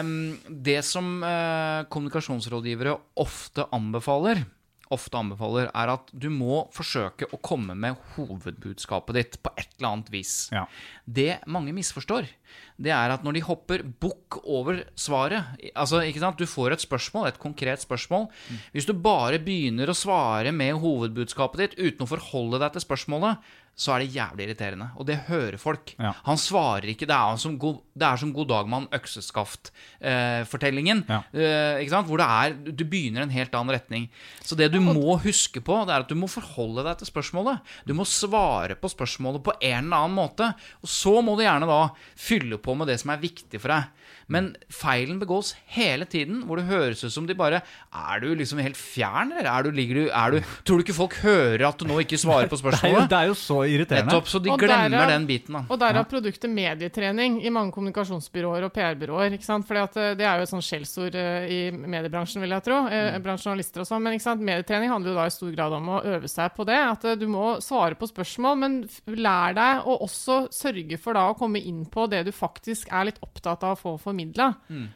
um, 0.00 0.34
det 0.48 0.80
som 0.86 1.16
uh, 1.22 1.86
kommunikasjonsrådgivere 1.90 2.94
ofte 3.22 3.66
anbefaler, 3.74 4.44
ofte 4.92 5.18
anbefaler, 5.18 5.70
er 5.72 5.92
at 5.94 6.10
du 6.12 6.28
må 6.32 6.64
forsøke 6.74 7.28
å 7.32 7.40
komme 7.44 7.76
med 7.78 7.98
hovedbudskapet 8.14 9.16
ditt 9.18 9.38
på 9.42 9.52
et 9.58 9.70
eller 9.78 9.90
annet 9.90 10.10
vis. 10.12 10.34
Ja. 10.54 10.66
Det 11.04 11.40
mange 11.50 11.74
misforstår, 11.76 12.28
det 12.76 12.92
er 12.94 13.14
at 13.14 13.24
når 13.26 13.38
de 13.38 13.44
hopper 13.46 13.84
bukk 14.02 14.40
over 14.42 14.82
svaret 14.98 15.58
Altså, 15.74 16.02
Du 16.38 16.46
får 16.46 16.72
et 16.74 16.84
spørsmål, 16.84 17.28
et 17.28 17.38
konkret 17.38 17.80
spørsmål. 17.80 18.28
Hvis 18.72 18.86
du 18.86 18.92
bare 18.94 19.38
begynner 19.38 19.90
å 19.90 19.96
svare 19.96 20.52
med 20.52 20.78
hovedbudskapet 20.82 21.60
ditt 21.60 21.78
uten 21.78 22.06
å 22.06 22.10
forholde 22.10 22.58
deg 22.62 22.74
til 22.74 22.84
spørsmålet, 22.86 23.38
så 23.74 23.94
er 23.94 24.04
det 24.04 24.14
jævlig 24.14 24.44
irriterende. 24.46 24.86
Og 24.94 25.06
det 25.08 25.16
hører 25.26 25.56
folk. 25.58 25.94
Ja. 25.98 26.12
Han 26.28 26.38
svarer 26.38 26.86
ikke. 26.92 27.08
Det 27.10 27.16
er 27.16 27.36
som 27.42 27.56
god, 27.58 27.80
det 27.94 28.06
er 28.06 28.16
som 28.22 28.32
god 28.34 28.48
dag 28.52 28.68
mann 28.70 28.86
økseskaft-fortellingen. 28.94 31.02
Ja. 31.10 31.20
Eh. 31.34 32.02
Hvor 32.04 32.18
det 32.20 32.26
er 32.26 32.54
Du 32.70 32.84
begynner 32.86 33.22
en 33.24 33.34
helt 33.34 33.54
annen 33.54 33.74
retning. 33.74 34.10
Så 34.42 34.54
det 34.58 34.72
du 34.72 34.80
må 34.82 35.18
huske 35.22 35.60
på, 35.64 35.84
det 35.86 35.94
er 35.94 36.00
at 36.06 36.10
du 36.10 36.16
må 36.18 36.26
forholde 36.30 36.84
deg 36.86 36.98
til 37.00 37.10
spørsmålet. 37.10 37.56
Du 37.86 37.94
må 37.98 38.04
svare 38.06 38.74
på 38.78 38.88
spørsmålet 38.92 39.42
på 39.42 39.52
en 39.60 39.84
eller 39.84 39.96
annen 40.04 40.18
måte. 40.18 40.54
Og 40.82 40.88
så 40.90 41.20
må 41.24 41.34
du 41.34 41.42
gjerne 41.42 41.70
da 41.70 41.88
fylle 42.14 42.58
på 42.62 42.74
med 42.78 42.86
det 42.90 42.98
som 43.02 43.10
er 43.14 43.24
viktig 43.24 43.58
for 43.58 43.68
deg. 43.74 43.82
Men 44.28 44.52
feilen 44.72 45.18
begås 45.20 45.54
hele 45.74 46.06
tiden, 46.08 46.42
hvor 46.48 46.56
det 46.56 46.64
høres 46.68 47.02
ut 47.04 47.12
som 47.12 47.26
de 47.28 47.34
bare 47.36 47.60
Er 47.92 48.20
du 48.22 48.30
liksom 48.34 48.58
helt 48.62 48.76
fjern, 48.78 49.32
eller 49.36 49.50
er 49.50 49.62
du, 49.66 49.70
ligger 49.70 49.94
du, 49.94 50.04
er 50.08 50.30
du 50.30 50.38
Tror 50.64 50.78
du 50.80 50.84
ikke 50.86 50.96
folk 50.96 51.14
hører 51.22 51.66
at 51.68 51.78
du 51.78 51.84
nå 51.88 51.98
ikke 52.00 52.16
svarer 52.20 52.48
på 52.48 52.56
Det 52.64 52.64
er 52.64 52.70
jo, 52.70 52.70
spørsmålet? 52.70 53.10
det 53.10 53.18
er 53.18 53.26
jo 53.28 53.34
så 53.36 53.58
irriterende. 53.68 54.08
Nettopp, 54.08 54.28
så 54.32 54.38
de 54.42 54.50
Og 54.54 54.58
glemmer 54.62 54.90
derav- 54.94 55.12
den 55.12 55.26
biten, 55.28 55.54
da. 55.58 55.62
Og 55.68 55.80
derav 55.80 56.06
produktet 56.08 56.50
medietrening 56.50 57.36
i 57.44 57.50
mange 57.52 57.72
kommunikasjonsbyråer 57.76 58.64
og 58.66 58.72
PR-byråer. 58.74 59.34
ikke 59.36 59.44
sant? 59.46 59.66
for 59.68 59.76
eh, 59.76 60.14
Det 60.16 60.24
er 60.26 60.40
jo 60.40 60.46
et 60.46 60.52
sånt 60.52 60.64
skjellsord 60.66 61.14
eh, 61.20 61.46
i 61.50 61.60
mediebransjen, 61.74 62.40
vil 62.44 62.54
jeg 62.56 62.64
tro. 62.66 62.80
eh, 62.88 63.18
Blant 63.24 63.42
journalister 63.44 63.84
og 63.84 63.88
sånn. 63.88 64.02
Men 64.04 64.16
ikke 64.16 64.26
sant? 64.28 64.40
medietrening 64.44 64.90
handler 64.92 65.12
jo 65.12 65.18
da 65.20 65.26
i 65.28 65.34
stor 65.34 65.52
grad 65.54 65.72
om 65.76 65.88
å 65.98 66.02
øve 66.14 66.28
seg 66.30 66.54
på 66.56 66.66
det. 66.68 66.78
At 66.94 67.06
du 67.20 67.26
må 67.30 67.58
svare 67.64 67.94
på 67.98 68.08
spørsmål, 68.10 68.58
men 68.64 68.78
lær 69.06 69.54
deg 69.56 69.84
å 69.88 69.98
også 70.06 70.44
sørge 70.54 70.98
for 71.00 71.16
da 71.18 71.28
å 71.30 71.36
komme 71.38 71.60
inn 71.60 71.84
på 71.90 72.06
det 72.10 72.24
du 72.26 72.32
faktisk 72.34 72.88
er 72.92 73.10
litt 73.10 73.20
opptatt 73.24 73.62
av 73.66 73.76
å 73.84 73.96
få 73.98 74.13
formidla. 74.14 74.46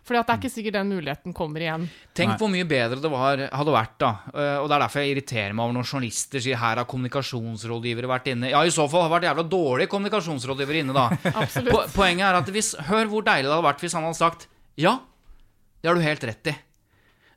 Fordi 0.06 0.18
at 0.20 0.26
det 0.28 0.34
er 0.34 0.38
ikke 0.40 0.52
sikkert 0.54 0.76
den 0.78 0.92
muligheten 0.94 1.34
kommer 1.34 1.60
igjen. 1.64 1.88
Tenk 2.14 2.30
Nei. 2.32 2.36
hvor 2.38 2.50
mye 2.52 2.66
bedre 2.68 3.00
det 3.02 3.10
var, 3.10 3.42
hadde 3.50 3.74
vært, 3.74 3.96
da. 3.98 4.10
Eh, 4.32 4.58
Og 4.62 4.68
det 4.68 4.76
er 4.78 4.84
derfor 4.84 5.02
jeg 5.02 5.16
irriterer 5.16 5.52
meg 5.58 5.64
over 5.64 5.74
når 5.78 5.88
journalister 5.90 6.40
sier 6.44 6.56
her 6.56 6.76
har 6.76 6.84
kommunikasjonsrådgivere 6.86 8.08
vært 8.10 8.30
inne. 8.32 8.50
Ja, 8.52 8.62
i 8.64 8.70
så 8.74 8.86
fall 8.90 9.02
har 9.04 9.10
det 9.10 9.16
vært 9.18 9.28
jævla 9.30 9.46
dårlige 9.50 9.90
kommunikasjonsrådgivere 9.92 10.82
inne, 10.84 10.94
da. 10.96 11.08
Po 11.72 11.82
poenget 11.94 12.26
er 12.28 12.38
at 12.40 12.48
hvis 12.54 12.74
Hør 12.88 13.06
hvor 13.10 13.24
deilig 13.26 13.48
det 13.48 13.54
hadde 13.56 13.66
vært 13.68 13.82
hvis 13.84 13.96
han 13.98 14.06
hadde 14.06 14.18
sagt 14.20 14.48
ja, 14.78 14.94
det 15.82 15.88
har 15.90 15.96
du 15.98 16.02
helt 16.04 16.24
rett 16.24 16.50
i. 16.52 16.54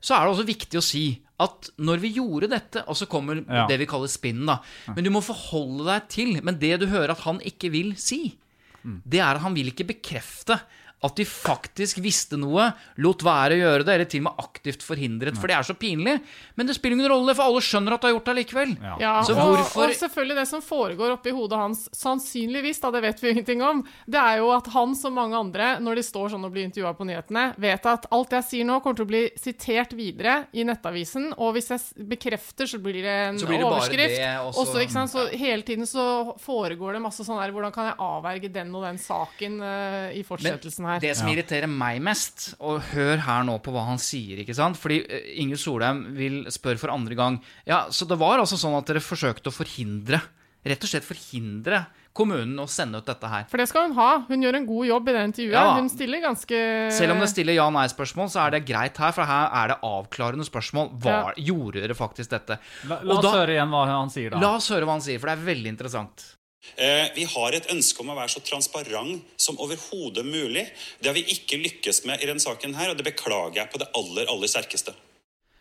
Så 0.02 0.14
er 0.14 0.24
det 0.26 0.32
også 0.34 0.46
viktig 0.46 0.78
å 0.78 0.82
si 0.84 1.02
at 1.42 1.70
når 1.82 1.98
vi 2.04 2.12
gjorde 2.18 2.48
dette, 2.52 2.84
og 2.86 2.94
så 2.98 3.06
kommer 3.10 3.40
Ja. 3.42 3.64
det 3.66 3.78
vi 3.80 3.86
kaller 3.90 4.06
spinn, 4.10 4.44
da 4.46 4.60
Men 4.94 5.02
du 5.04 5.10
må 5.10 5.22
forholde 5.22 5.86
deg 5.88 6.08
til 6.12 6.36
Men 6.42 6.58
det 6.58 6.76
du 6.80 6.86
hører 6.86 7.10
at 7.16 7.20
han 7.26 7.40
ikke 7.42 7.70
vil 7.74 7.94
si, 7.98 8.36
det 8.84 9.18
er 9.22 9.34
at 9.38 9.42
han 9.42 9.54
vil 9.54 9.70
ikke 9.72 9.86
bekrefte 9.90 10.56
at 11.02 11.16
de 11.18 11.26
faktisk 11.26 11.98
visste 12.02 12.38
noe, 12.38 12.68
lot 13.02 13.24
være 13.26 13.56
å 13.56 13.60
gjøre 13.62 13.86
det, 13.86 13.94
eller 13.96 14.08
til 14.10 14.22
og 14.22 14.28
med 14.28 14.42
aktivt 14.44 14.84
forhindret. 14.86 15.38
For 15.40 15.50
det 15.50 15.56
er 15.56 15.66
så 15.66 15.74
pinlig. 15.78 16.18
Men 16.54 16.68
det 16.68 16.76
spiller 16.76 16.98
ingen 16.98 17.10
rolle, 17.10 17.34
for 17.34 17.50
alle 17.50 17.62
skjønner 17.64 17.96
at 17.96 18.04
du 18.04 18.08
har 18.08 18.14
gjort 18.14 18.30
det 18.30 18.36
likevel. 18.38 18.74
Ja, 19.02 19.14
Så 19.26 19.34
og, 19.34 19.56
hvorfor 19.56 19.88
og 19.88 19.96
selvfølgelig 19.98 20.38
det 20.38 20.46
som 20.50 20.62
foregår 20.62 21.16
oppi 21.16 21.34
hodet 21.34 21.58
hans, 21.58 21.84
sannsynligvis, 21.96 22.82
da, 22.84 22.92
det 22.94 23.02
vet 23.06 23.22
vi 23.22 23.32
ingenting 23.34 23.64
om, 23.66 23.82
det 24.06 24.20
er 24.20 24.42
jo 24.42 24.52
at 24.54 24.70
han 24.74 24.94
som 24.98 25.16
mange 25.18 25.38
andre, 25.38 25.72
når 25.82 25.98
de 25.98 26.06
står 26.06 26.34
sånn 26.36 26.46
og 26.46 26.54
blir 26.54 26.68
intervjua 26.68 26.94
på 26.98 27.08
nyhetene, 27.08 27.48
vet 27.62 27.90
at 27.90 28.06
alt 28.14 28.36
jeg 28.38 28.48
sier 28.52 28.68
nå, 28.68 28.78
kommer 28.84 29.00
til 29.02 29.08
å 29.08 29.12
bli 29.12 29.24
sitert 29.40 29.96
videre 29.98 30.38
i 30.54 30.66
Nettavisen, 30.68 31.32
og 31.34 31.56
hvis 31.56 31.72
jeg 31.74 32.06
bekrefter, 32.12 32.70
så 32.70 32.78
blir 32.82 33.02
det 33.02 33.16
en 33.26 33.42
Så 33.42 33.50
blir 33.50 33.62
det 33.62 33.68
overskrift. 33.68 34.16
det, 34.20 34.30
også... 34.38 34.66
Også, 34.68 34.86
ikke 34.86 34.96
sant? 35.00 35.12
Så 35.12 35.26
hele 35.34 35.66
tiden 35.66 35.88
så 35.88 36.06
foregår 36.42 36.96
det 36.96 37.02
masse 37.02 37.24
sånn 37.26 37.40
her 37.42 37.50
Hvordan 37.52 37.72
kan 37.74 37.90
jeg 37.90 37.98
avverge 38.00 38.48
den 38.52 38.70
og 38.76 38.86
den 38.86 38.98
saken 39.00 39.58
uh, 39.60 40.14
i 40.14 40.22
fortsettelsen 40.26 40.86
her? 40.86 40.91
Det 41.00 41.16
som 41.16 41.28
irriterer 41.28 41.66
meg 41.70 42.02
mest, 42.02 42.54
og 42.60 42.82
hør 42.92 43.16
her 43.24 43.42
nå 43.44 43.56
på 43.62 43.72
hva 43.72 43.86
han 43.88 43.98
sier, 43.98 44.38
ikke 44.44 44.54
sant? 44.54 44.76
Fordi 44.76 45.00
Inge 45.40 45.56
Solheim 45.56 46.04
vil 46.14 46.44
spørre 46.52 46.78
for 46.78 46.92
andre 46.92 47.14
gang. 47.14 47.40
Ja, 47.64 47.86
så 47.90 48.04
det 48.08 48.18
var 48.18 48.38
altså 48.38 48.58
sånn 48.60 48.76
at 48.76 48.86
dere 48.86 49.00
forsøkte 49.00 49.48
å 49.48 49.52
forhindre, 49.56 50.20
rett 50.66 50.82
og 50.84 50.88
slett 50.92 51.04
forhindre 51.08 51.86
kommunen 52.12 52.58
å 52.60 52.66
sende 52.68 52.98
ut 53.00 53.06
dette 53.08 53.24
her. 53.26 53.46
For 53.48 53.56
det 53.56 53.64
skal 53.70 53.86
hun 53.88 53.94
ha. 53.96 54.26
Hun 54.28 54.42
gjør 54.44 54.58
en 54.58 54.66
god 54.68 54.86
jobb 54.86 55.08
i 55.08 55.12
det 55.16 55.22
intervjuet. 55.30 55.54
Ja. 55.56 55.74
Hun 55.78 55.88
stiller 55.88 56.20
ganske 56.20 56.58
Selv 56.92 57.14
om 57.14 57.20
det 57.24 57.30
stiller 57.32 57.56
ja-nei-spørsmål, 57.56 58.28
så 58.28 58.42
er 58.44 58.50
det 58.50 58.66
greit 58.68 59.00
her, 59.00 59.12
for 59.16 59.24
her 59.24 59.48
er 59.62 59.72
det 59.72 59.78
avklarende 59.88 60.44
spørsmål. 60.44 60.90
Var, 61.00 61.32
Gjorde 61.40 61.80
dere 61.80 61.96
faktisk 61.96 62.30
dette? 62.34 62.58
La, 62.84 63.00
la 63.00 63.16
oss 63.16 63.24
da- 63.24 63.32
høre 63.40 63.56
igjen 63.56 63.72
hva 63.72 63.86
han 63.88 64.10
sier, 64.12 64.30
da. 64.30 64.38
La 64.44 64.52
oss 64.58 64.68
høre 64.68 64.84
hva 64.84 64.98
han 64.98 65.00
sier, 65.08 65.18
for 65.18 65.32
det 65.32 65.38
er 65.38 65.46
veldig 65.54 65.72
interessant. 65.72 66.36
Eh, 66.76 67.08
Vi 67.14 67.24
har 67.24 67.52
et 67.52 67.70
ønske 67.72 68.00
om 68.02 68.12
å 68.12 68.16
være 68.16 68.32
så 68.32 68.42
transparent 68.44 69.22
som 69.36 69.58
overhodet 69.60 70.24
mulig. 70.26 70.66
Det 71.00 71.10
har 71.10 71.16
vi 71.16 71.24
ikke 71.34 71.60
lykkes 71.62 72.04
med 72.08 72.22
i 72.22 72.28
denne 72.30 72.42
saken 72.42 72.74
her, 72.78 72.92
og 72.92 72.96
det 73.00 73.06
beklager 73.10 73.62
jeg 73.62 73.72
på 73.72 73.80
det 73.82 73.90
aller, 73.98 74.28
aller 74.30 74.50
sterkeste. 74.50 74.94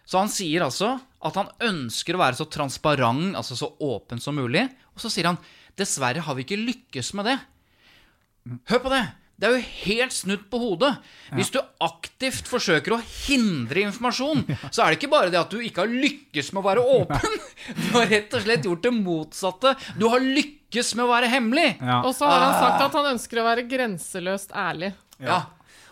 Så 0.05 0.19
han 0.19 0.31
sier 0.31 0.65
altså 0.65 0.97
at 1.23 1.37
han 1.39 1.49
ønsker 1.63 2.17
å 2.17 2.21
være 2.21 2.35
så 2.39 2.47
transparent, 2.51 3.35
altså 3.37 3.55
så 3.55 3.71
åpen 3.79 4.19
som 4.19 4.35
mulig. 4.35 4.65
Og 4.95 5.03
så 5.03 5.11
sier 5.11 5.29
han 5.29 5.39
dessverre 5.79 6.23
har 6.25 6.35
vi 6.35 6.43
ikke 6.45 6.59
lykkes 6.59 7.13
med 7.17 7.31
det. 7.31 7.39
Hør 8.71 8.85
på 8.85 8.93
det! 8.93 9.03
Det 9.41 9.47
er 9.49 9.55
jo 9.55 9.69
helt 9.87 10.13
snudd 10.13 10.43
på 10.51 10.59
hodet. 10.61 10.91
Hvis 11.33 11.49
du 11.49 11.57
aktivt 11.81 12.45
forsøker 12.45 12.93
å 12.93 12.99
hindre 13.01 13.87
informasjon, 13.87 14.43
så 14.69 14.83
er 14.83 14.91
det 14.91 14.99
ikke 14.99 15.09
bare 15.15 15.31
det 15.33 15.39
at 15.39 15.49
du 15.49 15.57
ikke 15.65 15.81
har 15.81 15.89
lykkes 15.89 16.51
med 16.53 16.61
å 16.61 16.67
være 16.67 16.83
åpen. 16.99 17.39
Du 17.81 17.87
har 17.95 18.05
rett 18.09 18.33
og 18.37 18.43
slett 18.43 18.67
gjort 18.67 18.85
det 18.85 18.91
motsatte. 18.93 19.73
Du 19.97 20.05
har 20.13 20.21
lykkes 20.21 20.60
med 20.95 21.05
å 21.05 21.09
være 21.11 21.29
hemmelig. 21.31 21.77
Ja. 21.81 22.01
Og 22.07 22.13
så 22.15 22.25
har 22.29 22.39
han 22.45 22.53
sagt 22.61 22.85
at 22.87 22.93
han 22.99 23.09
ønsker 23.15 23.41
å 23.41 23.47
være 23.47 23.67
grenseløst 23.67 24.51
ærlig. 24.55 24.93
Ja. 25.19 25.41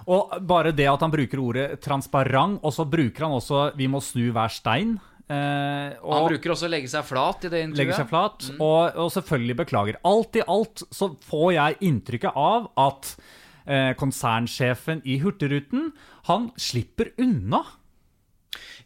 Og 0.10 0.32
bare 0.48 0.72
det 0.74 0.88
at 0.90 1.02
han 1.04 1.12
bruker 1.14 1.38
ordet 1.44 1.82
transparent, 1.84 2.60
og 2.64 2.74
så 2.74 2.86
bruker 2.90 3.28
han 3.28 3.36
også 3.38 3.76
'vi 3.76 3.88
må 3.88 4.00
snu 4.02 4.32
hver 4.32 4.50
stein'. 4.50 4.98
Eh, 5.30 5.94
og 6.02 6.14
Han 6.14 6.28
bruker 6.32 6.50
også 6.56 6.66
å 6.66 6.70
legge 6.74 6.88
seg 6.90 7.04
flat 7.06 7.44
i 7.46 7.50
det 7.50 7.60
intervjuet. 7.62 7.78
Legge 7.78 7.94
seg 8.00 8.08
flat, 8.10 8.48
og, 8.60 8.96
og 8.98 9.12
selvfølgelig 9.14 9.56
beklager. 9.58 9.96
Alt 10.04 10.36
i 10.36 10.42
alt 10.48 10.82
så 10.92 11.12
får 11.30 11.54
jeg 11.54 11.78
inntrykket 11.86 12.34
av 12.36 12.72
at 12.76 13.12
eh, 13.68 13.94
konsernsjefen 13.94 15.04
i 15.06 15.20
Hurtigruten, 15.22 15.92
han 16.26 16.50
slipper 16.58 17.12
unna. 17.20 17.62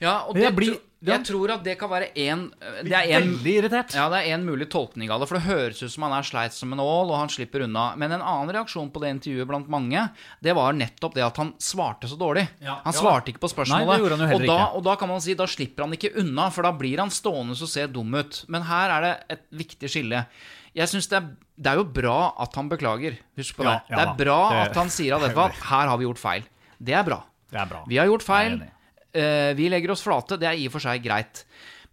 Ja, 0.02 0.26
og 0.28 0.36
Jeg 0.36 0.50
det, 0.52 0.56
blir- 0.58 0.74
tro- 0.76 0.82
jeg 1.04 1.26
tror 1.28 1.52
at 1.52 1.64
det 1.66 1.74
kan 1.80 1.90
være 1.92 2.08
en 2.24 2.44
Det 2.86 2.94
er 2.96 3.10
en 3.18 3.28
Veldig 3.34 3.54
irritert. 3.60 3.94
Ja, 3.98 4.06
det 4.14 4.22
er 4.24 4.34
en 4.38 4.46
mulig 4.48 4.70
tolkning 4.72 5.12
av 5.12 5.20
det, 5.22 5.28
for 5.28 5.36
det 5.40 5.44
høres 5.48 5.82
ut 5.84 5.92
som 5.92 6.06
han 6.08 6.14
er 6.18 6.24
sleit 6.28 6.54
som 6.56 6.72
en 6.74 6.80
ål, 6.80 7.12
og 7.12 7.18
han 7.20 7.30
slipper 7.34 7.66
unna. 7.66 7.90
Men 8.00 8.16
en 8.16 8.22
annen 8.24 8.54
reaksjon 8.56 8.90
på 8.94 9.02
det 9.04 9.12
intervjuet 9.18 9.48
blant 9.50 9.68
mange, 9.74 10.06
det 10.44 10.56
var 10.56 10.74
nettopp 10.74 11.16
det 11.18 11.26
at 11.28 11.38
han 11.42 11.54
svarte 11.60 12.08
så 12.08 12.16
dårlig. 12.20 12.48
Ja. 12.64 12.80
Han 12.86 12.94
svarte 12.96 13.34
ikke 13.34 13.44
på 13.44 13.52
spørsmålet. 13.52 13.86
Nei, 13.88 13.96
det 13.98 14.02
gjorde 14.04 14.18
han 14.18 14.26
jo 14.26 14.32
heller 14.34 14.48
og, 14.48 14.54
da, 14.54 14.60
ikke. 14.68 14.78
og 14.80 14.84
da 14.90 14.96
kan 15.04 15.12
man 15.14 15.24
si, 15.28 15.38
da 15.44 15.48
slipper 15.50 15.84
han 15.88 15.94
ikke 16.00 16.14
unna, 16.24 16.50
for 16.56 16.64
da 16.70 16.72
blir 16.84 17.04
han 17.04 17.12
stående 17.14 17.58
og 17.58 17.70
se 17.76 17.88
dum 17.88 18.14
ut. 18.16 18.44
Men 18.48 18.68
her 18.70 18.94
er 18.98 19.08
det 19.10 19.14
et 19.38 19.44
viktig 19.64 19.90
skille. 19.92 20.26
Jeg 20.74 20.90
synes 20.90 21.06
det, 21.12 21.20
er, 21.20 21.28
det 21.62 21.70
er 21.74 21.82
jo 21.82 21.84
bra 21.94 22.20
at 22.42 22.56
han 22.58 22.70
beklager. 22.72 23.20
Husk 23.38 23.60
på 23.60 23.68
Ja, 23.68 23.80
det. 23.88 23.94
det 23.98 24.06
er 24.08 24.16
bra 24.24 24.40
Det- 24.50 24.62
at 24.70 24.76
han 24.82 24.90
sier 24.90 25.16
at 25.20 25.36
her 25.70 25.88
har 25.92 25.98
vi 26.00 26.08
gjort 26.08 26.22
feil. 26.22 26.48
Det 26.82 26.96
er 26.98 27.04
bra. 27.04 27.20
Det 27.52 27.60
er 27.62 27.68
bra. 27.70 27.84
Vi 27.88 27.98
har 28.02 28.08
gjort 28.10 28.24
feil. 28.26 28.58
Nei. 28.64 28.68
Eh, 28.68 28.80
vi 29.14 29.68
legger 29.70 29.94
oss 29.94 30.02
flate. 30.06 30.40
Det 30.42 30.48
er 30.50 30.58
i 30.58 30.66
og 30.70 30.74
for 30.74 30.84
seg 30.84 31.04
greit. 31.06 31.44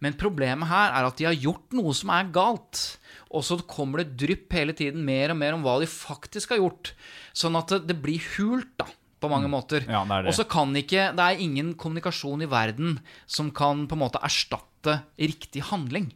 Men 0.01 0.17
problemet 0.17 0.69
her 0.71 0.95
er 0.97 1.05
at 1.05 1.19
de 1.19 1.27
har 1.29 1.37
gjort 1.37 1.75
noe 1.77 1.93
som 1.93 2.09
er 2.15 2.31
galt. 2.33 2.81
Og 3.31 3.45
så 3.47 3.59
kommer 3.69 4.01
det 4.01 4.17
drypp 4.19 4.55
hele 4.57 4.73
tiden 4.77 5.05
mer 5.07 5.31
og 5.31 5.39
mer 5.39 5.55
om 5.55 5.63
hva 5.65 5.77
de 5.81 5.87
faktisk 5.89 6.55
har 6.55 6.61
gjort. 6.63 6.93
Sånn 7.37 7.55
at 7.59 7.71
det, 7.87 7.95
blir 8.01 8.23
hult, 8.35 8.73
da. 8.81 8.89
På 9.21 9.29
mange 9.29 9.51
måter. 9.53 9.85
Mm. 9.85 9.93
Ja, 9.93 10.01
det 10.09 10.15
er 10.15 10.23
det. 10.25 10.31
Og 10.31 10.33
så 10.39 10.47
kan 10.49 10.71
ikke 10.73 11.03
Det 11.13 11.25
er 11.27 11.41
ingen 11.43 11.75
kommunikasjon 11.77 12.41
i 12.41 12.49
verden 12.49 12.95
som 13.29 13.51
kan 13.53 13.85
på 13.85 13.93
en 13.93 14.01
måte 14.01 14.21
erstatte 14.25 15.03
riktig 15.21 15.61
handling. 15.69 16.09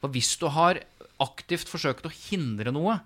For 0.00 0.08
hvis 0.14 0.32
du 0.40 0.48
har 0.54 0.80
aktivt 1.20 1.68
forsøkt 1.68 2.08
å 2.08 2.14
hindre 2.14 2.72
noe, 2.72 2.96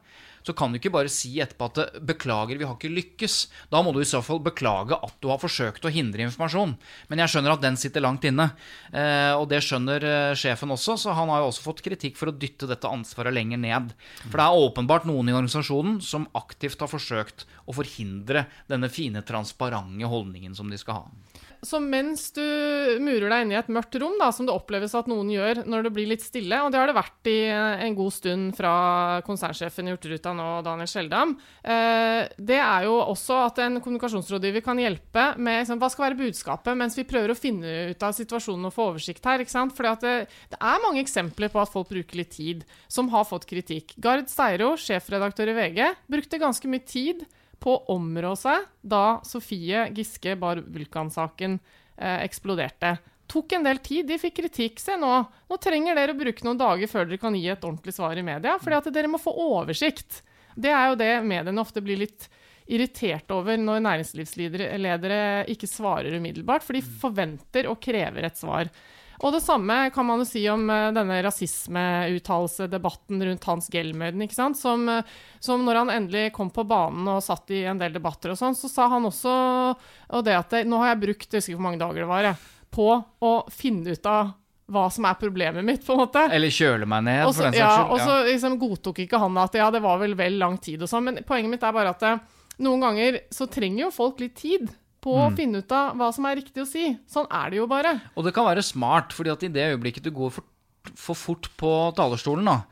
så 0.46 0.54
kan 0.56 0.72
du 0.72 0.78
ikke 0.78 0.92
bare 0.94 1.12
si 1.12 1.36
etterpå 1.42 1.68
at 1.70 2.00
'beklager, 2.00 2.58
vi 2.58 2.64
har 2.64 2.76
ikke 2.76 2.92
lykkes'. 2.92 3.48
Da 3.70 3.82
må 3.82 3.92
du 3.92 4.00
i 4.00 4.08
så 4.08 4.22
fall 4.24 4.40
beklage 4.40 4.96
at 4.96 5.14
du 5.20 5.28
har 5.28 5.38
forsøkt 5.38 5.84
å 5.84 5.92
hindre 5.92 6.24
informasjon. 6.26 6.76
Men 7.08 7.18
jeg 7.18 7.32
skjønner 7.34 7.52
at 7.52 7.64
den 7.64 7.76
sitter 7.76 8.00
langt 8.04 8.24
inne. 8.24 8.50
Eh, 8.92 9.32
og 9.34 9.48
det 9.48 9.62
skjønner 9.64 10.04
eh, 10.04 10.34
sjefen 10.34 10.70
også, 10.70 10.96
så 10.96 11.16
han 11.16 11.28
har 11.28 11.42
jo 11.42 11.50
også 11.50 11.66
fått 11.66 11.84
kritikk 11.84 12.16
for 12.16 12.30
å 12.30 12.36
dytte 12.36 12.68
dette 12.70 12.88
ansvaret 12.88 13.34
lenger 13.34 13.60
ned. 13.60 13.92
For 14.28 14.38
det 14.38 14.46
er 14.46 14.64
åpenbart 14.66 15.08
noen 15.08 15.28
i 15.28 15.36
organisasjonen 15.36 16.00
som 16.00 16.28
aktivt 16.34 16.80
har 16.80 16.90
forsøkt 16.90 17.46
å 17.66 17.76
forhindre 17.76 18.46
denne 18.70 18.90
fine, 18.92 19.22
transparente 19.22 20.08
holdningen 20.10 20.54
som 20.56 20.70
de 20.70 20.78
skal 20.80 21.02
ha. 21.02 21.04
Så 21.60 21.76
mens 21.82 22.30
du 22.32 22.40
murer 23.04 23.28
deg 23.28 23.44
inne 23.44 23.54
i 23.56 23.58
et 23.58 23.70
mørkt 23.72 23.96
rom, 24.00 24.14
da, 24.20 24.30
som 24.32 24.46
det 24.48 24.54
oppleves 24.54 24.94
at 24.96 25.08
noen 25.10 25.28
gjør 25.32 25.62
når 25.68 25.86
det 25.86 25.92
blir 25.92 26.08
litt 26.08 26.24
stille, 26.24 26.56
og 26.64 26.72
det 26.72 26.80
har 26.80 26.88
det 26.88 26.96
vært 26.96 27.28
i 27.28 27.36
en 27.52 27.96
god 27.98 28.14
stund 28.16 28.54
fra 28.56 28.72
konsernsjefen 29.26 29.90
i 29.90 29.92
Hurtigruta 29.92 30.32
nå, 30.36 30.48
Daniel 30.64 30.88
Skjeldam, 30.88 31.34
eh, 31.60 32.30
det 32.40 32.56
er 32.56 32.86
jo 32.88 32.94
også 33.02 33.42
at 33.44 33.60
en 33.66 33.76
kommunikasjonsrådgiver 33.84 34.64
kan 34.64 34.80
hjelpe 34.80 35.26
med 35.36 35.60
liksom, 35.60 35.82
hva 35.82 35.90
skal 35.92 36.06
være 36.08 36.20
budskapet, 36.22 36.78
mens 36.80 36.96
vi 36.96 37.04
prøver 37.08 37.34
å 37.34 37.38
finne 37.38 37.74
ut 37.92 38.06
av 38.08 38.16
situasjonen 38.16 38.70
og 38.70 38.74
få 38.76 38.88
oversikt 38.94 39.28
her. 39.28 39.44
ikke 39.44 39.52
sant? 39.52 39.76
Fordi 39.76 39.92
det, 40.06 40.14
det 40.54 40.60
er 40.60 40.84
mange 40.86 41.04
eksempler 41.04 41.52
på 41.52 41.60
at 41.60 41.72
folk 41.72 41.92
bruker 41.92 42.22
litt 42.22 42.32
tid, 42.38 42.64
som 42.88 43.12
har 43.12 43.28
fått 43.28 43.44
kritikk. 43.50 43.92
Gard 44.00 44.32
Steiro, 44.32 44.72
sjefredaktør 44.80 45.52
i 45.52 45.58
VG, 45.60 45.84
brukte 46.08 46.40
ganske 46.40 46.72
mye 46.72 46.88
tid 46.88 47.26
på 47.60 47.76
å 47.76 47.96
områ 47.96 48.32
seg 48.38 48.66
da 48.80 49.20
Sofie 49.26 49.86
Giske 49.96 50.34
bar 50.40 50.62
Vulkan-saken 50.64 51.58
eh, 51.60 52.18
eksploderte. 52.24 52.96
Tok 53.30 53.52
en 53.54 53.66
del 53.66 53.78
tid, 53.84 54.08
de 54.08 54.18
fikk 54.18 54.40
kritikk. 54.40 54.80
Se 54.82 54.96
nå, 54.98 55.12
nå 55.22 55.58
trenger 55.62 55.94
dere 55.94 56.16
å 56.16 56.18
bruke 56.18 56.46
noen 56.46 56.58
dager 56.58 56.90
før 56.90 57.06
dere 57.06 57.20
kan 57.22 57.36
gi 57.38 57.46
et 57.52 57.62
ordentlig 57.62 57.94
svar 57.94 58.18
i 58.18 58.26
media, 58.26 58.56
fordi 58.58 58.78
at 58.80 58.92
dere 58.96 59.12
må 59.12 59.20
få 59.22 59.34
oversikt. 59.44 60.22
Det 60.58 60.72
er 60.74 60.90
jo 60.90 60.98
det 60.98 61.12
mediene 61.22 61.62
ofte 61.62 61.82
blir 61.84 62.00
litt 62.00 62.26
irritert 62.70 63.30
over 63.34 63.58
når 63.58 63.82
næringslivsledere 63.82 65.20
ikke 65.50 65.68
svarer 65.70 66.16
umiddelbart, 66.18 66.64
for 66.66 66.78
de 66.78 66.82
forventer 67.02 67.70
og 67.70 67.80
krever 67.82 68.26
et 68.26 68.38
svar. 68.38 68.70
Og 69.20 69.34
det 69.34 69.42
samme 69.44 69.74
kan 69.92 70.06
man 70.08 70.22
jo 70.22 70.26
si 70.28 70.40
om 70.48 70.62
eh, 70.72 70.92
denne 70.96 71.18
rasismeuttalelsedebatten 71.26 73.20
rundt 73.26 73.44
Hans 73.50 73.68
Gelmøyden, 73.72 74.22
ikke 74.24 74.38
sant? 74.38 74.56
Som, 74.56 74.88
eh, 74.88 75.04
som 75.44 75.64
når 75.66 75.74
han 75.82 75.92
endelig 75.92 76.32
kom 76.36 76.50
på 76.54 76.64
banen 76.68 77.08
og 77.12 77.22
satt 77.24 77.52
i 77.52 77.64
en 77.68 77.80
del 77.80 77.92
debatter 77.96 78.32
og 78.32 78.40
sånn, 78.40 78.56
så 78.56 78.70
sa 78.72 78.88
han 78.92 79.04
også 79.08 79.34
og 80.16 80.24
det 80.26 80.36
at 80.38 80.50
det, 80.56 80.64
Nå 80.70 80.80
har 80.80 80.94
jeg 80.94 81.02
brukt, 81.04 81.28
jeg 81.28 81.42
husker 81.42 81.52
ikke 81.52 81.60
hvor 81.60 81.68
mange 81.68 81.82
dager 81.82 82.00
det 82.04 82.10
var, 82.10 82.30
jeg, 82.30 82.36
på 82.70 82.88
å 83.26 83.32
finne 83.52 83.92
ut 83.92 84.06
av 84.08 84.32
hva 84.70 84.84
som 84.94 85.06
er 85.08 85.16
problemet 85.18 85.66
mitt, 85.66 85.82
på 85.82 85.96
en 85.96 86.04
måte. 86.04 86.22
Eller 86.30 86.52
kjøle 86.54 86.86
meg 86.86 87.02
ned, 87.08 87.24
Også, 87.26 87.42
for 87.42 87.48
den 87.50 87.58
ja, 87.58 87.70
saks 87.74 87.80
skyld. 87.80 87.90
og 87.90 87.98
så 88.06 88.18
liksom 88.30 88.58
godtok 88.60 89.00
ikke 89.04 89.18
han 89.18 89.40
at 89.42 89.56
ja, 89.58 89.66
det 89.74 89.80
var 89.82 89.98
vel 90.00 90.14
vel 90.18 90.38
lang 90.38 90.60
tid 90.62 90.84
og 90.86 90.88
sånn, 90.90 91.08
men 91.08 91.24
poenget 91.26 91.50
mitt 91.56 91.64
er 91.66 91.74
bare 91.74 91.92
at 91.96 92.04
eh, 92.06 92.20
noen 92.62 92.84
ganger 92.86 93.18
så 93.34 93.48
trenger 93.50 93.86
jo 93.86 93.90
folk 93.94 94.22
litt 94.22 94.36
tid 94.38 94.70
på 95.02 95.14
Mm. 95.16 95.32
å 95.32 95.36
finne 95.36 95.58
ut 95.58 95.72
av 95.72 95.96
hva 95.96 96.12
som 96.12 96.24
er 96.26 96.36
riktig 96.36 96.62
å 96.62 96.66
si. 96.66 96.98
Sånn 97.08 97.26
er 97.30 97.50
det 97.50 97.56
jo 97.56 97.66
bare. 97.66 98.00
Og 98.16 98.24
det 98.24 98.34
kan 98.34 98.44
være 98.44 98.62
smart, 98.62 99.12
fordi 99.12 99.30
at 99.32 99.42
i 99.42 99.48
det 99.48 99.70
øyeblikket 99.72 100.02
du 100.02 100.10
går 100.10 100.30
for, 100.30 100.44
for 100.94 101.14
fort 101.14 101.48
på 101.56 101.94
talerstolen, 101.96 102.44
da, 102.44 102.62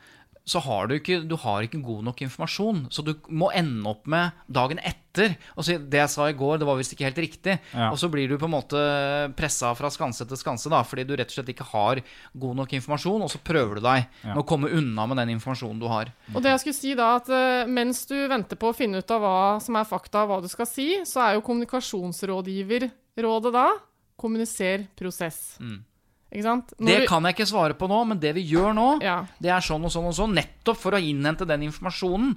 så 0.49 0.59
har 0.65 0.87
du 0.89 0.95
ikke, 0.97 1.19
du 1.29 1.35
har 1.37 1.61
ikke 1.65 1.81
god 1.85 2.03
nok 2.07 2.21
informasjon. 2.25 2.87
Så 2.93 3.01
du 3.05 3.11
må 3.29 3.51
ende 3.55 3.89
opp 3.91 4.07
med 4.09 4.31
dagen 4.49 4.79
etter 4.81 4.97
og 5.57 5.65
si 5.65 5.73
det 5.91 5.99
jeg 5.99 6.09
sa 6.13 6.27
i 6.29 6.37
går, 6.37 6.59
det 6.61 6.67
var 6.69 6.77
visst 6.79 6.93
ikke 6.95 7.07
helt 7.07 7.21
riktig. 7.21 7.55
Ja. 7.73 7.89
Og 7.89 7.97
så 8.01 8.07
blir 8.11 8.27
du 8.29 8.37
på 8.39 8.47
en 8.47 8.55
måte 8.55 8.79
pressa 9.37 9.69
fra 9.77 9.89
skanse 9.93 10.23
til 10.29 10.37
skanse, 10.39 10.67
da, 10.71 10.79
fordi 10.87 11.03
du 11.05 11.13
rett 11.17 11.29
og 11.29 11.35
slett 11.37 11.51
ikke 11.53 11.69
har 11.71 11.95
god 12.39 12.55
nok 12.61 12.71
informasjon, 12.77 13.21
og 13.25 13.31
så 13.33 13.39
prøver 13.45 13.73
du 13.77 13.81
deg 13.85 13.99
med 14.23 14.41
å 14.41 14.47
komme 14.47 14.73
unna 14.73 15.03
med 15.09 15.17
den 15.21 15.33
informasjonen 15.35 15.81
du 15.81 15.87
har. 15.91 16.05
Og 16.33 16.39
det 16.45 16.51
jeg 16.53 16.61
skulle 16.63 16.79
si 16.79 16.91
da, 16.97 17.07
at 17.19 17.27
eh, 17.33 17.69
mens 17.69 17.97
du 18.09 18.17
venter 18.31 18.55
på 18.59 18.67
å 18.71 18.77
finne 18.77 18.97
ut 19.01 19.13
av 19.13 19.19
hva 19.25 19.41
som 19.63 19.73
er 19.77 19.89
fakta, 19.89 20.17
og 20.23 20.29
hva 20.31 20.39
du 20.45 20.49
skal 20.51 20.67
si, 20.69 20.87
så 21.09 21.17
er 21.25 21.31
jo 21.37 21.45
kommunikasjonsrådgiverrådet 21.49 23.51
da 23.55 23.67
kommuniser 24.19 24.77
prosess. 24.99 25.39
Mm. 25.63 25.79
Det 26.31 27.07
kan 27.09 27.23
jeg 27.25 27.35
ikke 27.35 27.47
svare 27.49 27.73
på 27.73 27.87
nå, 27.89 28.03
men 28.07 28.19
det 28.19 28.35
vi 28.35 28.43
gjør 28.51 28.73
nå, 28.77 29.01
Ja. 29.01 29.25
det 29.41 29.49
er 29.49 29.61
sånn 29.65 29.83
og 29.85 29.91
sånn 29.91 30.05
og 30.11 30.13
sånn, 30.13 30.35
nettopp 30.37 30.77
for 30.77 30.91
å 30.93 31.01
innhente 31.01 31.47
den 31.47 31.63
informasjonen. 31.69 32.35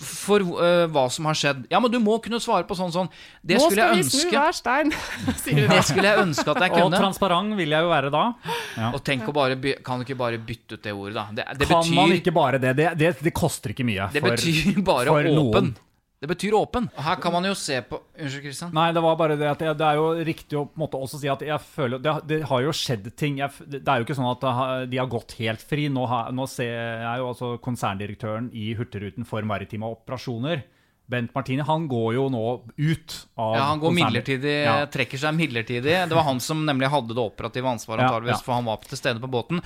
for 0.00 0.40
uh, 0.40 0.86
hva 0.88 1.10
som 1.10 1.26
har 1.26 1.34
skjedd. 1.34 1.64
Ja, 1.68 1.80
men 1.82 1.90
du 1.90 1.98
må 2.00 2.14
kunne 2.22 2.38
svare 2.40 2.64
på 2.64 2.76
sånn 2.78 2.92
sånn. 2.94 3.08
Det 3.44 3.56
Nå 3.58 3.66
skulle 3.66 3.82
skal 3.82 3.96
jeg 3.96 3.96
vi 3.96 4.04
snu 4.08 4.20
ønske 4.20 4.38
hver 4.38 4.54
stein, 4.54 4.92
Det 5.74 5.80
skulle 5.84 6.06
jeg 6.06 6.18
ønske 6.22 6.48
at 6.54 6.60
jeg 6.62 6.70
Og 6.72 6.78
kunne. 6.78 7.00
transparent 7.02 7.56
vil 7.58 7.74
jeg 7.74 7.82
jo 7.84 7.90
være 7.90 8.10
da. 8.14 8.22
Og 8.94 9.02
tenk 9.04 9.26
å 9.28 9.34
bare 9.34 9.56
by 9.60 9.74
Kan 9.84 9.98
du 10.00 10.04
ikke 10.06 10.16
bare 10.16 10.38
bytte 10.38 10.78
ut 10.78 10.82
det 10.86 10.94
ordet, 10.94 11.14
da? 11.18 11.26
Det, 11.34 11.44
det 11.58 11.68
kan 11.68 11.90
man 11.98 12.14
ikke 12.16 12.32
bare 12.32 12.58
det? 12.62 12.72
Det, 12.78 12.88
det, 13.02 13.10
det 13.20 13.34
koster 13.34 13.74
ikke 13.74 13.84
mye. 13.90 14.08
Det 14.14 14.22
for- 14.22 14.30
betyr 14.38 14.80
bare 14.86 15.06
for 15.10 15.20
åpen. 15.26 15.74
noen. 15.74 15.74
Det 16.20 16.28
betyr 16.28 16.52
åpen. 16.52 16.90
Og 16.98 17.00
her 17.06 17.16
kan 17.16 17.32
man 17.32 17.46
jo 17.48 17.54
se 17.56 17.78
på 17.88 17.96
Unnskyld, 18.20 18.42
Kristian. 18.44 18.72
Nei, 18.76 18.90
det 18.92 19.00
var 19.00 19.14
bare 19.16 19.38
det 19.40 19.46
at 19.48 19.62
jeg, 19.64 19.76
det 19.80 19.86
er 19.86 19.96
jo 19.96 20.08
riktig 20.28 20.58
å 20.60 20.66
på 20.68 20.76
en 20.76 20.82
måte 20.82 20.98
også 21.00 21.16
si 21.22 21.30
at 21.32 21.40
jeg 21.40 21.56
føler 21.64 21.98
Det, 22.04 22.12
har- 22.12 22.26
det 22.28 22.40
har 22.50 22.60
jo 22.66 22.74
skjedd 22.76 23.06
ting. 23.16 23.38
Jeg, 23.40 23.50
det 23.72 23.88
er 23.88 24.02
jo 24.02 24.04
ikke 24.04 24.18
sånn 24.18 24.28
at 24.28 24.90
de 24.92 24.98
har 25.00 25.08
gått 25.08 25.32
helt 25.38 25.62
fri. 25.64 25.86
Nå, 25.88 26.04
har, 26.10 26.28
nå 26.36 26.44
ser 26.46 26.74
jeg 26.74 27.22
jo 27.22 27.30
altså 27.32 27.54
konserndirektøren 27.64 28.50
i 28.52 28.74
Hurtigruten 28.76 29.24
for 29.24 29.40
maritime 29.48 29.88
operasjoner. 29.88 30.60
Bent 31.10 31.32
Martini 31.34 31.64
han 31.66 31.88
går 31.90 32.12
jo 32.14 32.26
nå 32.30 32.42
ut 32.78 33.14
av 33.40 33.54
Ja, 33.56 33.64
Han 33.72 33.80
går 33.82 33.96
midlertidig, 33.96 34.52
Ja. 34.68 34.76
trekker 34.86 35.18
seg 35.18 35.34
midlertidig. 35.34 35.96
Det 36.06 36.14
var 36.14 36.22
han 36.28 36.38
som 36.38 36.60
nemlig 36.68 36.86
hadde 36.92 37.16
det 37.16 37.24
operative 37.24 37.66
ansvaret, 37.66 38.04
Ja, 38.04 38.12
antageligvis, 38.12 38.36
ja. 38.38 38.44
for 38.44 38.54
han 38.60 38.68
var 38.68 38.76
til 38.84 39.00
stede 39.00 39.18
på 39.24 39.26
båten. 39.32 39.58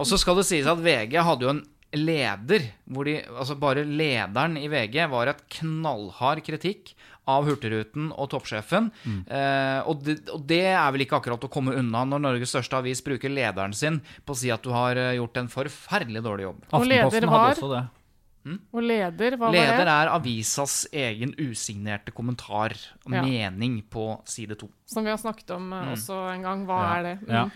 Og 0.00 0.06
så 0.08 0.18
skal 0.18 0.40
det 0.40 0.46
sies 0.48 0.66
at 0.66 0.78
VG 0.82 1.20
hadde 1.22 1.46
jo 1.46 1.52
en 1.52 1.62
leder 1.92 2.64
hvor 2.90 3.04
de, 3.08 3.18
altså 3.28 3.56
bare 3.60 3.84
lederen 3.86 4.56
i 4.60 4.68
VG 4.72 5.06
var 5.12 5.30
et 5.32 5.42
knallhard 5.58 6.42
kritikk 6.46 6.94
av 7.30 7.44
Hurtigruten 7.46 8.08
og 8.18 8.30
toppsjefen. 8.32 8.88
Mm. 9.06 9.18
Eh, 9.30 9.80
og, 9.86 10.00
det, 10.02 10.16
og 10.34 10.42
det 10.50 10.62
er 10.72 10.90
vel 10.90 11.04
ikke 11.04 11.20
akkurat 11.20 11.44
å 11.46 11.50
komme 11.52 11.74
unna 11.78 12.02
når 12.08 12.24
Norges 12.24 12.50
største 12.50 12.80
avis 12.80 13.02
bruker 13.06 13.30
lederen 13.30 13.72
sin 13.78 14.00
på 14.26 14.34
å 14.34 14.38
si 14.40 14.50
at 14.50 14.62
du 14.66 14.72
har 14.74 14.98
eh, 14.98 15.12
gjort 15.20 15.38
en 15.38 15.50
forferdelig 15.52 16.22
dårlig 16.26 16.48
jobb. 16.48 16.64
Og 16.74 16.86
leder 16.90 17.26
var- 17.28 17.38
hadde 17.52 17.56
også 17.60 17.72
det. 17.76 17.84
Og 18.74 18.82
leder, 18.82 19.36
hva 19.38 19.52
Leder 19.54 19.76
var 19.78 19.86
det? 19.86 19.92
er 19.94 20.08
avisas 20.16 20.72
egen 20.90 21.30
usignerte 21.38 22.10
kommentar 22.10 22.72
og 23.06 23.12
Ja. 23.14 23.22
mening 23.22 23.84
på 23.88 24.18
side 24.26 24.56
to. 24.58 24.66
Som 24.90 25.04
vi 25.06 25.10
har 25.14 25.18
snakket 25.22 25.52
om 25.54 25.70
Mm. 25.70 25.82
eh, 25.84 25.92
også 25.94 26.34
en 26.34 26.42
gang. 26.42 26.66
Hva 26.66 26.80
Ja. 26.82 26.94
er 26.98 27.02
det? 27.04 27.20
Mm. 27.28 27.30
Ja. 27.30 27.48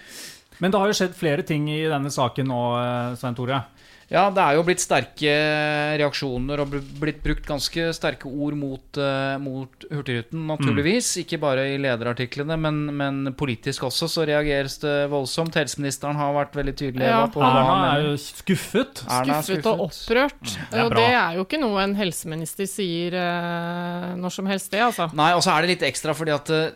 Men 0.61 0.71
det 0.71 0.79
har 0.79 0.87
jo 0.87 0.93
skjedd 0.95 1.15
flere 1.19 1.43
ting 1.45 1.69
i 1.69 1.83
denne 1.91 2.07
saken 2.09 2.47
nå, 2.47 2.63
eh, 2.79 3.17
Svein 3.17 3.35
Tore. 3.35 3.65
Ja, 4.07 4.29
det 4.31 4.39
er 4.39 4.55
jo 4.55 4.63
blitt 4.63 4.79
sterke 4.79 5.33
reaksjoner 5.99 6.61
og 6.63 6.75
blitt 7.01 7.19
brukt 7.25 7.47
ganske 7.49 7.89
sterke 7.97 8.31
ord 8.31 8.55
mot, 8.55 9.01
eh, 9.03 9.35
mot 9.43 9.87
Hurtigruten, 9.91 10.45
naturligvis. 10.47 11.09
Ikke 11.25 11.41
bare 11.43 11.65
i 11.73 11.81
lederartiklene, 11.83 12.55
men, 12.61 12.79
men 12.95 13.33
politisk 13.39 13.89
også 13.89 14.07
så 14.13 14.27
reageres 14.31 14.79
det 14.85 14.95
voldsomt. 15.11 15.59
Helseministeren 15.59 16.19
har 16.21 16.37
vært 16.39 16.55
veldig 16.55 16.77
tydelig 16.79 17.09
Ja, 17.11 17.25
på 17.33 17.43
Erna 17.43 17.97
er 17.97 18.07
jo 18.07 18.15
skuffet. 18.23 19.03
Erna 19.11 19.41
er 19.41 19.49
Skuffet 19.49 19.71
og 19.73 19.85
opprørt. 19.89 20.39
det 20.55 20.79
er 20.79 20.85
og 20.87 20.95
det 20.95 21.09
er 21.11 21.41
jo 21.41 21.47
ikke 21.49 21.63
noe 21.65 21.83
en 21.83 21.99
helseminister 21.99 22.71
sier 22.71 23.19
eh, 23.19 24.13
når 24.23 24.39
som 24.39 24.47
helst, 24.51 24.71
det, 24.71 24.85
altså. 24.87 25.11
Nei, 25.19 25.33
og 25.35 25.43
så 25.43 25.57
er 25.57 25.67
det 25.67 25.75
litt 25.75 25.87
ekstra 25.91 26.15
fordi 26.15 26.37
at 26.37 26.55
eh, 26.55 26.71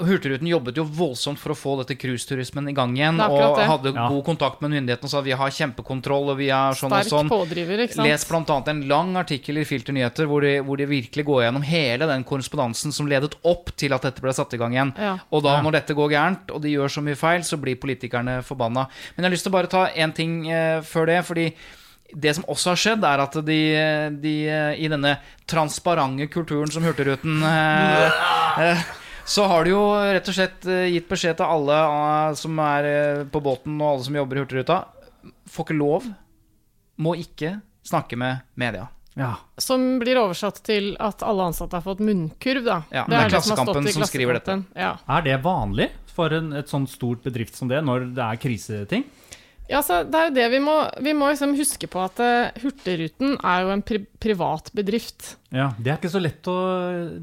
Hurtigruten 0.00 0.48
jobbet 0.48 0.78
jo 0.80 0.84
voldsomt 0.88 1.38
for 1.38 1.52
å 1.52 1.56
få 1.58 1.74
dette 1.82 1.94
cruiseturismen 2.00 2.70
i 2.70 2.72
gang 2.74 2.94
igjen. 2.96 3.20
Og 3.20 3.58
hadde 3.60 3.92
Ja. 3.94 4.08
god 4.08 4.24
kontakt 4.24 4.60
med 4.62 4.70
myndighetene 4.72 5.04
og 5.04 5.10
sa 5.10 5.20
vi 5.20 5.32
har 5.36 5.50
kjempekontroll 5.50 6.30
og 6.32 6.38
vi 6.38 6.48
er 6.48 6.72
sånn 6.72 6.88
Stark 6.90 7.06
og 7.12 7.12
sånn. 7.12 7.28
pådriver, 7.28 7.78
ikke 7.84 7.94
sant. 7.94 8.08
Les 8.08 8.24
bl.a. 8.24 8.62
en 8.72 8.80
lang 8.88 9.14
artikkel 9.16 9.58
i 9.58 9.64
Filter 9.64 9.92
Nyheter 9.92 10.26
hvor 10.26 10.40
de, 10.40 10.60
hvor 10.64 10.76
de 10.80 10.86
virkelig 10.86 11.24
går 11.24 11.42
gjennom 11.44 11.62
hele 11.62 12.06
den 12.06 12.24
korrespondansen 12.24 12.90
som 12.92 13.06
ledet 13.06 13.34
opp 13.44 13.70
til 13.76 13.92
at 13.92 14.02
dette 14.02 14.20
ble 14.24 14.32
satt 14.32 14.54
i 14.54 14.56
gang 14.58 14.72
igjen. 14.72 14.94
Ja. 14.98 15.18
Og 15.30 15.42
da, 15.44 15.56
Ja. 15.56 15.62
når 15.62 15.72
dette 15.72 15.94
går 15.94 16.10
gærent, 16.10 16.50
og 16.50 16.62
de 16.62 16.68
gjør 16.72 16.88
så 16.88 17.02
mye 17.04 17.16
feil, 17.16 17.40
så 17.44 17.60
blir 17.60 17.76
politikerne 17.76 18.42
forbanna. 18.42 18.88
Men 19.16 19.24
jeg 19.24 19.30
har 19.30 19.30
lyst 19.36 19.44
til 19.44 19.52
å 19.52 19.58
bare 19.60 19.68
ta 19.68 19.86
én 19.94 20.14
ting 20.14 20.50
eh, 20.50 20.80
før 20.80 21.06
det. 21.06 21.24
fordi 21.24 21.52
det 22.14 22.34
som 22.34 22.44
også 22.44 22.66
har 22.70 22.76
skjedd, 22.76 23.04
er 23.04 23.20
at 23.22 23.32
de, 23.32 24.20
de 24.20 24.46
eh, 24.48 24.74
i 24.84 24.88
denne 24.88 25.18
transparente 25.46 26.26
kulturen 26.28 26.70
som 26.70 26.82
Hurtigruten 26.82 27.42
eh, 27.42 28.10
eh, 28.58 28.82
så 29.24 29.44
har 29.50 29.64
du 29.64 29.72
jo 29.72 29.82
rett 29.96 30.28
og 30.28 30.36
slett 30.36 30.66
eh, 30.66 30.88
gitt 30.92 31.08
beskjed 31.10 31.38
til 31.38 31.46
alle 31.46 31.76
eh, 31.82 32.32
som 32.38 32.58
er 32.64 32.88
eh, 32.88 33.20
på 33.30 33.42
båten, 33.44 33.78
og 33.80 33.94
alle 33.94 34.06
som 34.08 34.18
jobber 34.18 34.38
i 34.38 34.42
Hurtigruta. 34.44 34.80
Får 35.52 35.68
ikke 35.68 35.78
lov. 35.78 36.08
Må 37.02 37.14
ikke 37.20 37.56
snakke 37.86 38.18
med 38.18 38.42
media. 38.58 38.88
Ja. 39.18 39.34
Som 39.60 39.98
blir 40.00 40.18
oversatt 40.22 40.62
til 40.64 40.94
at 41.02 41.22
alle 41.26 41.50
ansatte 41.50 41.76
har 41.76 41.84
fått 41.84 42.00
munnkurv, 42.04 42.64
da. 42.64 42.78
Ja, 42.88 43.04
det 43.04 43.16
er 43.16 43.26
det 43.26 43.26
er 43.26 43.34
Klassekampen 43.34 43.88
som, 43.90 44.00
som 44.00 44.08
skriver 44.08 44.38
dette. 44.38 44.58
Ja. 44.78 44.94
Er 45.04 45.26
det 45.26 45.36
vanlig 45.44 45.90
for 46.12 46.32
en, 46.34 46.52
et 46.56 46.72
sånt 46.72 46.90
stort 46.92 47.24
bedrift 47.24 47.56
som 47.58 47.70
det, 47.70 47.82
når 47.84 48.10
det 48.16 48.24
er 48.24 48.40
kriseting? 48.40 49.04
Ja, 49.70 49.78
så 49.80 50.00
det 50.04 50.18
er 50.18 50.26
jo 50.28 50.32
det 50.36 50.46
vi 50.52 50.58
må 50.60 50.72
Vi 51.00 51.12
må 51.16 51.28
liksom 51.30 51.52
huske 51.56 51.86
på 51.88 52.00
at 52.02 52.18
eh, 52.20 52.50
Hurtigruten 52.60 53.36
er 53.46 53.62
jo 53.62 53.70
en 53.72 53.82
pri 53.86 54.00
privat 54.22 54.68
bedrift. 54.76 55.36
Ja, 55.54 55.70
Det 55.78 55.92
er 55.92 55.96
ikke 56.00 56.10
så 56.12 56.20
lett 56.22 56.46
å 56.50 56.56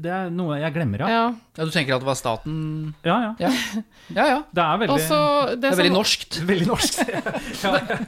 Det 0.00 0.10
er 0.10 0.30
noe 0.34 0.56
jeg 0.58 0.72
glemmer, 0.74 1.04
ja. 1.04 1.08
Ja. 1.12 1.26
Ja, 1.60 1.66
Du 1.68 1.70
tenker 1.74 1.94
at 1.98 2.02
det 2.02 2.08
var 2.08 2.18
staten 2.18 2.56
Ja, 3.06 3.18
ja. 3.28 3.30
Ja, 3.44 3.52
ja. 4.16 4.26
ja. 4.32 4.40
Det 4.50 4.64
er 4.64 4.82
veldig, 4.82 4.96
Også, 4.96 5.20
det, 5.52 5.60
Det 5.60 5.70
er 5.70 5.78
veldig 5.82 5.92
som- 5.92 6.00
norskt. 6.00 6.40
veldig 6.50 6.70
norskt, 6.72 6.98
ja. 7.12 8.00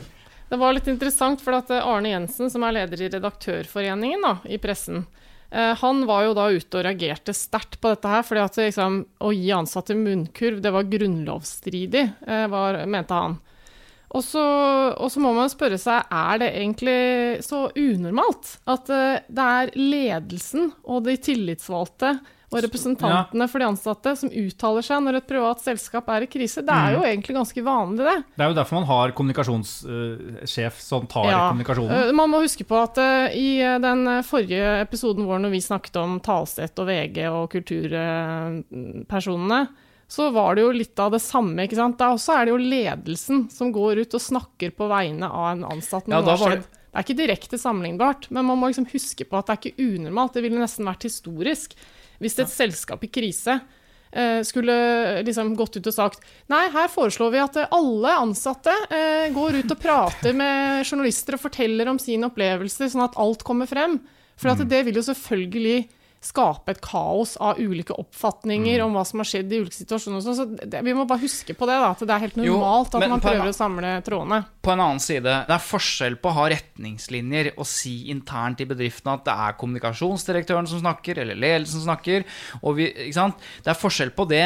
Det 0.50 0.58
var 0.58 0.72
litt 0.74 0.88
interessant, 0.90 1.38
for 1.40 1.54
at 1.54 1.68
eh, 1.70 1.84
Arne 1.86 2.10
Jensen, 2.10 2.50
som 2.50 2.64
er 2.66 2.74
leder 2.80 3.04
i 3.06 3.10
Redaktørforeningen 3.12 4.24
da, 4.26 4.32
i 4.50 4.58
pressen, 4.58 5.04
eh, 5.54 5.76
han 5.78 6.00
var 6.08 6.24
jo 6.26 6.32
da 6.34 6.48
ute 6.50 6.80
og 6.80 6.86
reagerte 6.88 7.30
sterkt 7.38 7.78
på 7.80 7.92
dette 7.92 8.10
her, 8.10 8.24
fordi 8.26 8.42
at 8.42 8.58
liksom, 8.58 8.96
å 9.22 9.30
gi 9.30 9.52
ansatte 9.54 9.94
munnkurv, 9.94 10.58
det 10.64 10.72
var 10.74 10.88
grunnlovsstridig, 10.90 12.02
var, 12.50 12.80
mente 12.90 13.14
han. 13.14 13.38
Og 14.10 14.24
så, 14.26 14.42
og 14.98 15.06
så 15.14 15.20
må 15.22 15.30
man 15.36 15.46
spørre 15.52 15.78
seg, 15.78 16.02
er 16.10 16.40
det 16.42 16.48
egentlig 16.58 16.98
så 17.46 17.68
unormalt 17.78 18.56
at 18.66 18.90
eh, 18.90 19.20
det 19.30 19.44
er 19.60 19.70
ledelsen 19.78 20.72
og 20.90 21.04
de 21.06 21.14
tillitsvalgte 21.22 22.16
og 22.50 22.58
representantene 22.64 23.46
for 23.46 23.62
de 23.62 23.66
ansatte 23.70 24.10
som 24.18 24.26
uttaler 24.34 24.82
seg 24.82 24.98
når 25.04 25.20
et 25.20 25.28
privat 25.30 25.60
selskap 25.62 26.08
er 26.10 26.24
i 26.26 26.28
krise? 26.32 26.64
Det 26.66 26.74
er 26.74 26.96
jo 26.96 27.04
egentlig 27.06 27.36
ganske 27.36 27.62
vanlig, 27.62 28.02
det. 28.02 28.16
Det 28.34 28.42
er 28.42 28.50
jo 28.50 28.56
derfor 28.58 28.74
man 28.80 28.88
har 28.88 29.12
kommunikasjonssjef 29.14 30.80
som 30.82 31.06
tar 31.06 31.28
Ja. 31.30 31.44
kommunikasjonen. 31.52 31.94
Eh, 32.08 32.10
Man 32.18 32.26
må 32.34 32.40
huske 32.42 32.66
på 32.66 32.74
at 32.82 32.98
eh, 32.98 33.30
i 33.38 33.62
eh, 33.62 33.78
den 33.78 34.02
eh, 34.16 34.24
forrige 34.26 34.80
episoden 34.82 35.22
vår 35.30 35.38
når 35.46 35.54
vi 35.54 35.62
snakket 35.62 35.94
om 36.02 36.18
Talseth 36.18 36.74
og 36.82 36.90
VG 36.90 37.22
og 37.30 37.46
kulturpersonene, 37.54 39.60
så 40.10 40.26
var 40.34 40.56
det 40.58 40.64
jo 40.64 40.72
litt 40.74 40.98
av 40.98 41.12
det 41.14 41.20
samme. 41.22 41.62
ikke 41.64 41.78
sant? 41.78 41.98
Da 42.00 42.08
også 42.16 42.34
er 42.34 42.48
det 42.48 42.54
jo 42.56 42.60
ledelsen 42.72 43.44
som 43.54 43.70
går 43.72 44.02
ut 44.02 44.16
og 44.18 44.22
snakker 44.24 44.72
på 44.74 44.88
vegne 44.90 45.28
av 45.30 45.52
en 45.52 45.64
ansatt. 45.70 46.08
Ja, 46.10 46.18
da 46.20 46.34
var 46.36 46.56
det- 46.56 46.64
det 46.90 46.98
er 46.98 47.04
ikke 47.06 47.20
direkte 47.20 47.58
sammenlignbart, 47.62 48.26
men 48.34 48.44
man 48.44 48.58
må 48.58 48.66
liksom 48.72 48.90
huske 48.90 49.22
på 49.24 49.38
at 49.38 49.46
det 49.46 49.52
er 49.54 49.60
ikke 49.70 49.94
unormalt. 49.94 50.32
Det 50.34 50.42
ville 50.42 50.58
nesten 50.58 50.84
vært 50.84 51.06
historisk 51.06 51.76
hvis 52.20 52.38
et 52.42 52.48
selskap 52.50 53.04
i 53.04 53.06
krise 53.06 53.60
eh, 54.12 54.42
skulle 54.42 55.22
liksom 55.22 55.54
gått 55.54 55.76
ut 55.76 55.86
og 55.86 55.94
sagt 55.94 56.20
Nei, 56.50 56.68
her 56.68 56.88
foreslår 56.88 57.30
vi 57.30 57.38
at 57.38 57.56
eh, 57.56 57.68
alle 57.70 58.16
ansatte 58.18 58.74
eh, 58.90 59.30
går 59.30 59.60
ut 59.62 59.70
og 59.70 59.78
prater 59.86 60.34
med 60.34 60.82
journalister 60.84 61.34
og 61.38 61.44
forteller 61.46 61.86
om 61.88 61.98
sine 62.02 62.26
opplevelser, 62.26 62.90
sånn 62.90 63.06
at 63.06 63.14
alt 63.16 63.44
kommer 63.46 63.70
frem. 63.70 64.00
For 64.36 64.50
at 64.50 64.66
det 64.68 64.84
vil 64.86 64.94
jo 64.98 65.06
selvfølgelig 65.06 65.88
skape 66.20 66.74
et 66.74 66.80
kaos 66.84 67.32
av 67.40 67.56
ulike 67.56 67.94
oppfatninger 67.96 68.82
om 68.84 68.92
hva 68.92 69.06
som 69.08 69.22
har 69.22 69.28
skjedd 69.30 69.52
i 69.54 69.60
ulike 69.62 69.78
situasjoner. 69.78 70.20
sånn. 70.20 70.36
Så 70.36 70.44
det, 70.68 70.82
vi 70.84 70.92
må 70.96 71.06
bare 71.08 71.22
huske 71.22 71.56
på 71.56 71.68
det, 71.68 71.78
da, 71.80 71.92
at 71.94 72.02
det 72.04 72.12
er 72.12 72.24
helt 72.26 72.36
Jo, 72.36 72.58
normalt 72.58 72.98
at 72.98 73.06
man 73.08 73.22
prøver 73.24 73.46
en 73.46 73.54
å 73.54 73.56
samle 73.56 73.94
trådene. 74.04 74.42
På 74.60 74.74
en 74.74 74.84
annen 74.84 75.00
side, 75.00 75.38
det 75.48 75.56
er 75.56 75.64
forskjell 75.64 76.18
på 76.20 76.28
å 76.28 76.36
ha 76.36 76.44
retningslinjer 76.52 77.54
og 77.56 77.64
si 77.68 78.10
internt 78.12 78.60
i 78.60 78.68
bedriften 78.68 79.14
at 79.14 79.24
det 79.24 79.38
er 79.46 79.56
kommunikasjonsdirektøren 79.62 80.68
som 80.68 80.84
snakker, 80.84 81.22
eller 81.24 81.40
ledelsen 81.40 81.80
som 81.80 81.88
snakker. 81.88 82.28
Og 82.60 82.76
vi? 82.76 82.90
Det 82.92 83.72
er 83.72 83.80
forskjell 83.80 84.12
på 84.12 84.28
det 84.28 84.44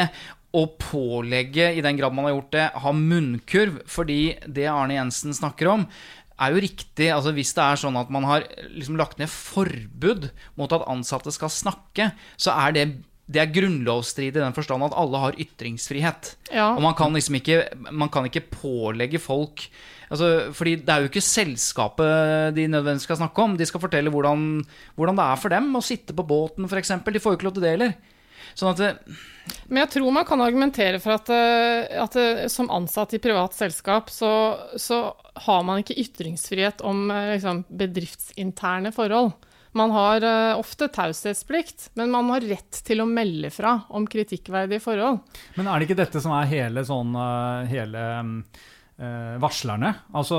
å 0.55 0.63
pålegge, 0.79 1.73
i 1.75 1.83
den 1.83 1.97
grad 1.99 2.15
man 2.15 2.29
har 2.29 2.37
gjort 2.37 2.53
det, 2.55 2.67
ha 2.85 2.93
munnkurv. 2.95 3.81
Fordi 3.91 4.21
det 4.47 4.69
Arne 4.71 4.95
Jensen 4.95 5.35
snakker 5.35 5.73
om, 5.73 5.83
er 6.41 6.53
jo 6.53 6.63
riktig. 6.63 7.09
altså 7.13 7.33
Hvis 7.35 7.53
det 7.55 7.63
er 7.63 7.81
sånn 7.81 7.97
at 7.99 8.11
man 8.13 8.27
har 8.27 8.47
liksom 8.73 8.99
lagt 8.99 9.19
ned 9.21 9.31
forbud 9.31 10.29
mot 10.59 10.75
at 10.75 10.87
ansatte 10.91 11.33
skal 11.35 11.53
snakke, 11.53 12.11
så 12.37 12.55
er 12.55 12.75
det 12.75 12.87
det 13.25 13.41
er 13.41 13.49
grunnlovsstridig 13.49 14.37
i 14.37 14.43
den 14.43 14.53
forstand 14.53 14.85
at 14.85 14.93
alle 15.01 15.17
har 15.17 15.37
ytringsfrihet. 15.41 16.35
Ja. 16.53 16.67
Og 16.75 16.83
man 16.85 16.93
kan 16.97 17.15
liksom 17.15 17.39
ikke, 17.39 17.63
man 17.89 18.11
kan 18.13 18.27
ikke 18.29 18.43
pålegge 18.53 19.17
folk 19.17 19.65
altså, 20.13 20.51
Fordi 20.53 20.75
det 20.85 20.91
er 20.93 21.01
jo 21.01 21.09
ikke 21.09 21.23
selskapet 21.25 22.53
de 22.53 22.67
nødvendigvis 22.69 23.07
skal 23.09 23.17
snakke 23.17 23.41
om. 23.41 23.55
De 23.57 23.65
skal 23.65 23.81
fortelle 23.81 24.13
hvordan, 24.13 24.61
hvordan 24.93 25.17
det 25.17 25.25
er 25.25 25.41
for 25.41 25.55
dem 25.55 25.71
å 25.73 25.81
sitte 25.81 26.13
på 26.13 26.27
båten, 26.27 26.69
f.eks. 26.69 26.93
De 27.01 27.23
får 27.23 27.33
jo 27.33 27.39
ikke 27.39 27.49
lov 27.49 27.57
til 27.57 27.65
det 27.65 27.73
heller. 27.73 27.95
Sånn 28.53 28.73
at 28.73 28.81
det, 28.81 28.91
Men 29.67 29.83
jeg 29.85 29.93
tror 29.95 30.13
man 30.15 30.27
kan 30.27 30.43
argumentere 30.43 31.01
for 31.03 31.17
at, 31.17 31.31
eh, 31.33 31.97
at 32.01 32.19
eh, 32.19 32.45
som 32.51 32.69
ansatt 32.73 33.15
i 33.17 33.21
privat 33.23 33.57
selskap, 33.57 34.11
så, 34.13 34.31
så 34.77 35.01
har 35.47 35.65
man 35.67 35.81
ikke 35.81 35.97
ytringsfrihet 36.05 36.85
om 36.85 37.09
eh, 37.11 37.35
liksom, 37.35 37.65
bedriftsinterne 37.69 38.93
forhold. 38.95 39.33
Man 39.75 39.91
har 39.91 40.23
eh, 40.23 40.59
ofte 40.59 40.87
taushetsplikt, 40.87 41.89
men 41.99 42.11
man 42.13 42.29
har 42.31 42.45
rett 42.47 42.77
til 42.87 43.03
å 43.03 43.09
melde 43.09 43.49
fra 43.51 43.81
om 43.91 44.05
kritikkverdige 44.07 44.79
forhold. 44.79 45.19
Men 45.57 45.67
er 45.67 45.75
det 45.81 45.89
ikke 45.89 45.99
dette 45.99 46.21
som 46.23 46.31
er 46.37 46.47
hele 46.47 46.85
sånn 46.87 47.11
eh, 47.19 47.73
Hele 47.73 48.05
mm, 48.23 48.37
eh, 48.39 48.63
varslerne. 48.97 49.89
Altså, 50.15 50.37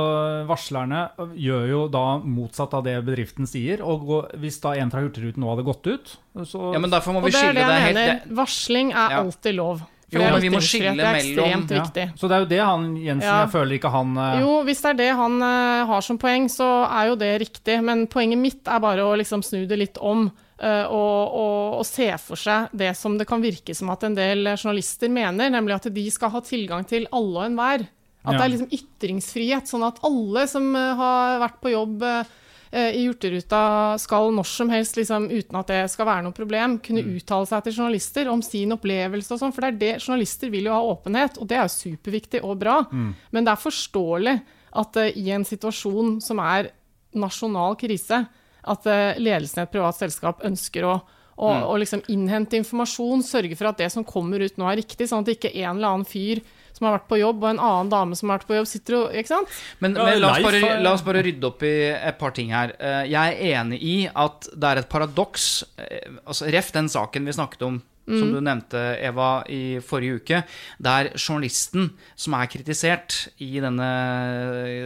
varslerne 0.48 1.02
gjør 1.36 1.66
jo 1.68 1.80
da 1.92 2.04
motsatt 2.24 2.72
av 2.78 2.84
det 2.86 2.94
bedriften 3.04 3.46
sier. 3.46 3.82
Og 3.84 4.06
gå- 4.08 4.22
hvis 4.40 4.60
da 4.62 4.72
en 4.80 4.90
fra 4.90 5.02
Hurtigruten 5.04 5.42
nå 5.44 5.50
hadde 5.52 5.66
gått 5.66 5.86
ut, 5.86 6.16
så 6.46 6.72
Ja, 6.72 6.78
men 6.80 6.90
derfor 6.90 7.12
må 7.12 7.20
vi 7.22 7.30
det 7.30 7.40
skille 7.40 7.54
det 7.54 7.66
det 7.66 7.74
jeg 7.76 7.82
helt 7.82 7.94
mener. 8.00 8.14
det- 8.24 8.36
Varsling 8.36 8.90
er 8.92 9.10
Ja. 9.10 9.20
alltid 9.20 9.54
lov. 9.54 9.78
For 10.08 10.20
Jo, 10.20 10.30
men 10.30 10.40
vi 10.40 10.48
må 10.50 10.60
skille 10.62 10.94
det 10.94 11.04
er 11.04 11.14
mellom- 11.18 11.68
ja. 11.68 12.06
Så 12.14 12.28
det 12.28 12.30
er 12.30 12.38
jo 12.38 12.46
det 12.46 12.60
han 12.60 12.96
Jensen 12.96 13.22
Ja. 13.26 13.40
Jeg 13.44 13.50
føler 13.50 13.72
ikke 13.78 13.90
han 13.90 14.16
uh... 14.16 14.40
Jo, 14.40 14.62
hvis 14.62 14.80
det 14.82 14.90
er 14.90 14.94
det 14.94 15.16
han 15.16 15.42
uh, 15.42 15.84
har 15.86 16.00
som 16.00 16.16
poeng, 16.16 16.46
så 16.48 16.86
er 16.88 17.08
jo 17.08 17.16
det 17.16 17.40
riktig. 17.40 17.82
Men 17.82 18.06
poenget 18.06 18.38
mitt 18.38 18.68
er 18.68 18.78
bare 18.78 19.00
å 19.02 19.16
liksom 19.18 19.42
snu 19.42 19.66
det 19.66 19.76
litt 19.78 19.98
om. 20.00 20.30
Uh, 20.62 20.86
og, 20.88 21.34
og, 21.34 21.78
og 21.80 21.84
se 21.84 22.06
for 22.18 22.36
seg 22.36 22.70
det 22.72 22.96
som 22.96 23.18
det 23.18 23.26
kan 23.26 23.42
virke 23.42 23.74
som 23.76 23.90
at 23.90 24.04
en 24.04 24.14
del 24.14 24.46
eh, 24.46 24.56
journalister 24.56 25.10
mener, 25.10 25.50
nemlig 25.50 25.74
at 25.74 25.92
de 25.92 26.10
skal 26.10 26.30
ha 26.30 26.40
tilgang 26.40 26.86
til 26.88 27.06
alle 27.12 27.36
og 27.42 27.44
enhver. 27.50 27.86
At 28.26 28.34
Ja. 28.34 28.38
det 28.38 28.44
er 28.44 28.52
liksom 28.56 28.74
ytringsfrihet, 28.74 29.68
sånn 29.70 29.86
at 29.86 30.02
alle 30.04 30.46
som 30.50 30.74
eh, 30.74 30.94
har 30.98 31.38
vært 31.44 31.60
på 31.62 31.70
jobb 31.70 32.02
eh, 32.02 32.32
eh, 32.72 32.96
i 32.98 33.04
Hurtigruta 33.06 33.60
skal 34.02 34.32
når 34.34 34.48
som 34.50 34.72
helst, 34.72 34.98
liksom, 34.98 35.28
uten 35.30 35.60
at 35.60 35.70
det 35.70 35.82
skal 35.92 36.08
være 36.10 36.26
noe 36.26 36.34
problem, 36.34 36.78
kunne 36.82 37.06
uttale 37.06 37.46
seg 37.46 37.64
til 37.64 37.78
journalister 37.78 38.30
om 38.32 38.42
sin 38.42 38.74
opplevelse 38.74 39.30
og 39.32 39.40
sånn. 39.40 39.54
For 39.54 39.62
det 39.62 39.70
er 39.70 39.78
det 39.78 39.92
journalister 40.02 40.50
vil 40.50 40.66
jo 40.66 40.74
ha 40.74 40.82
åpenhet, 40.82 41.38
og 41.38 41.46
det 41.46 41.60
er 41.60 41.68
jo 41.68 41.76
superviktig 41.76 42.42
og 42.42 42.58
bra. 42.58 42.80
Men 42.90 43.46
det 43.46 43.54
er 43.54 43.62
forståelig 43.62 44.40
at 44.76 44.96
uh, 45.00 45.06
i 45.16 45.30
en 45.32 45.46
situasjon 45.46 46.18
som 46.20 46.42
er 46.42 46.72
nasjonal 47.16 47.78
krise, 47.80 48.26
at 48.66 48.88
uh, 48.90 49.14
ledelsen 49.16 49.62
i 49.62 49.64
et 49.64 49.72
privat 49.72 49.96
selskap 49.96 50.42
ønsker 50.44 50.84
å 50.84 50.96
å, 51.36 51.50
å 51.68 51.74
liksom 51.76 52.00
innhente 52.12 52.56
informasjon, 52.56 53.20
sørge 53.20 53.56
for 53.58 53.68
at 53.68 53.80
det 53.80 53.90
som 53.92 54.04
kommer 54.08 54.40
ut 54.40 54.56
nå 54.56 54.68
er 54.70 54.80
riktig, 54.80 55.08
sånn 55.10 55.24
at 55.24 55.34
ikke 55.34 55.52
en 55.52 55.76
eller 55.76 55.90
annen 55.90 56.08
fyr 56.08 56.40
som 56.76 56.86
har 56.90 56.98
vært 56.98 57.08
på 57.08 57.18
jobb, 57.22 57.40
og 57.42 57.48
en 57.54 57.62
annen 57.70 57.90
dame 57.92 58.18
som 58.18 58.28
har 58.30 58.38
vært 58.38 58.50
på 58.50 58.58
jobb, 58.58 58.68
sitter 58.70 58.98
jo 58.98 59.02
Ikke 59.16 59.32
sant? 59.32 59.56
Men, 59.80 59.96
Ja, 59.96 60.04
men 60.10 60.20
la, 60.22 60.30
oss 60.36 60.44
bare, 60.44 60.76
la 60.84 60.92
oss 60.92 61.04
bare 61.06 61.24
rydde 61.24 61.48
opp 61.48 61.64
i 61.66 61.74
et 61.96 62.20
par 62.20 62.36
ting 62.36 62.52
her. 62.52 62.76
Eh, 62.78 63.02
Jeg 63.10 63.34
er 63.40 63.60
enig 63.64 63.80
i 63.82 63.96
at 64.12 64.48
det 64.54 64.70
er 64.74 64.82
et 64.84 64.88
paradoks 64.92 65.50
eh, 65.80 66.08
altså 66.26 66.48
Ref 66.52 66.72
den 66.76 66.88
saken 66.92 67.24
vi 67.26 67.34
snakket 67.36 67.62
om, 67.66 67.80
som 68.06 68.28
du 68.30 68.38
nevnte, 68.38 68.78
Eva, 69.02 69.40
i 69.50 69.80
forrige 69.82 70.20
uke, 70.20 70.38
der 70.78 71.08
journalisten 71.18 71.88
som 72.14 72.36
er 72.38 72.46
kritisert 72.52 73.16
i 73.42 73.56
denne 73.58 73.88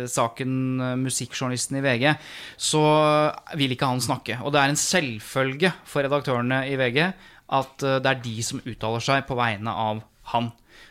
saken, 0.08 0.54
musikkjournalisten 1.02 1.76
i 1.76 1.82
VG, 1.84 2.06
så 2.56 2.80
vil 3.60 3.74
ikke 3.76 3.90
han 3.90 4.00
snakke. 4.00 4.38
Og 4.40 4.54
det 4.54 4.62
er 4.62 4.72
en 4.72 4.80
selvfølge 4.80 5.72
for 5.84 6.06
redaktørene 6.06 6.62
i 6.70 6.78
VG 6.80 7.02
at 7.50 7.82
eh, 7.84 7.98
det 8.00 8.10
er 8.14 8.22
de 8.24 8.36
som 8.46 8.62
uttaler 8.64 9.02
seg 9.04 9.26
på 9.28 9.36
vegne 9.38 9.72
av 9.74 10.00
han. 10.32 10.50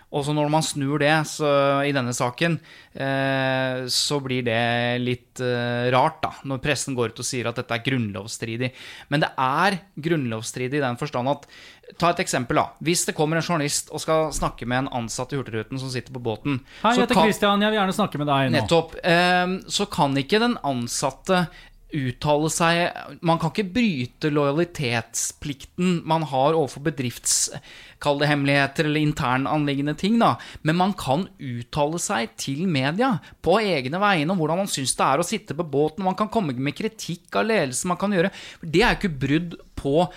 Og 0.09 0.23
så 0.25 0.33
når 0.33 0.47
man 0.49 0.63
snur 0.65 0.97
det 1.03 1.11
så, 1.29 1.49
i 1.85 1.91
denne 1.93 2.13
saken, 2.17 2.55
eh, 2.97 3.83
så 3.93 4.17
blir 4.25 4.41
det 4.47 4.61
litt 5.03 5.41
eh, 5.45 5.89
rart, 5.93 6.17
da. 6.23 6.31
Når 6.49 6.61
pressen 6.63 6.95
går 6.97 7.13
ut 7.13 7.21
og 7.21 7.27
sier 7.27 7.49
at 7.51 7.59
dette 7.61 7.75
er 7.77 7.83
grunnlovsstridig. 7.85 8.71
Men 9.13 9.21
det 9.21 9.29
er 9.37 9.77
grunnlovsstridig 10.01 10.79
i 10.81 10.85
den 10.87 10.97
forstand 10.97 11.29
at 11.35 11.45
Ta 11.97 12.11
et 12.13 12.19
eksempel, 12.21 12.53
da. 12.59 12.67
Hvis 12.85 13.01
det 13.07 13.15
kommer 13.17 13.39
en 13.39 13.41
journalist 13.41 13.87
og 13.89 13.97
skal 14.03 14.27
snakke 14.35 14.67
med 14.69 14.83
en 14.83 14.89
ansatt 14.99 15.31
i 15.33 15.39
Hurtigruten 15.39 15.79
som 15.81 15.89
sitter 15.89 16.13
på 16.13 16.21
båten 16.21 16.59
Hei, 16.83 16.91
jeg 16.93 17.01
heter 17.07 17.17
kan- 17.17 17.25
Christian, 17.25 17.63
jeg 17.65 17.71
vil 17.73 17.79
gjerne 17.79 17.95
snakke 17.97 18.19
med 18.21 18.29
deg 18.29 18.51
nå. 18.51 18.59
Nettopp. 18.59 18.93
Eh, 19.01 19.55
så 19.73 19.87
kan 19.89 20.13
ikke 20.21 20.37
den 20.43 20.53
ansatte 20.69 21.47
uttale 21.95 22.49
seg 22.53 23.17
Man 23.25 23.39
kan 23.41 23.49
ikke 23.49 23.71
bryte 23.73 24.29
lojalitetsplikten 24.29 26.03
man 26.09 26.25
har 26.29 26.53
overfor 26.53 26.83
bedrifts 26.85 27.49
Kall 27.99 28.21
hemmeligheter 28.23 28.87
eller 28.87 29.03
internanliggende 29.03 29.95
ting, 29.99 30.15
da. 30.21 30.37
Men 30.63 30.77
man 30.79 30.93
kan 30.95 31.25
uttale 31.35 31.99
seg 31.99 32.31
til 32.39 32.63
media 32.71 33.17
på 33.43 33.57
egne 33.59 33.99
vegne 33.99 34.31
om 34.31 34.39
hvordan 34.39 34.61
man 34.61 34.71
syns 34.71 34.95
det 34.95 35.03
er 35.03 35.19
å 35.19 35.27
sitte 35.27 35.57
på 35.57 35.67
båten. 35.67 36.05
Man 36.07 36.15
kan 36.15 36.31
komme 36.31 36.55
med 36.55 36.77
kritikk 36.77 37.35
av 37.35 37.49
ledelsen. 37.49 37.91
Man 37.91 37.99
kan 37.99 38.15
gjøre 38.15 38.31
Det 38.63 38.85
er 38.85 38.95
jo 38.95 39.01
ikke 39.01 39.19
brudd 39.25 39.57
på 39.79 40.07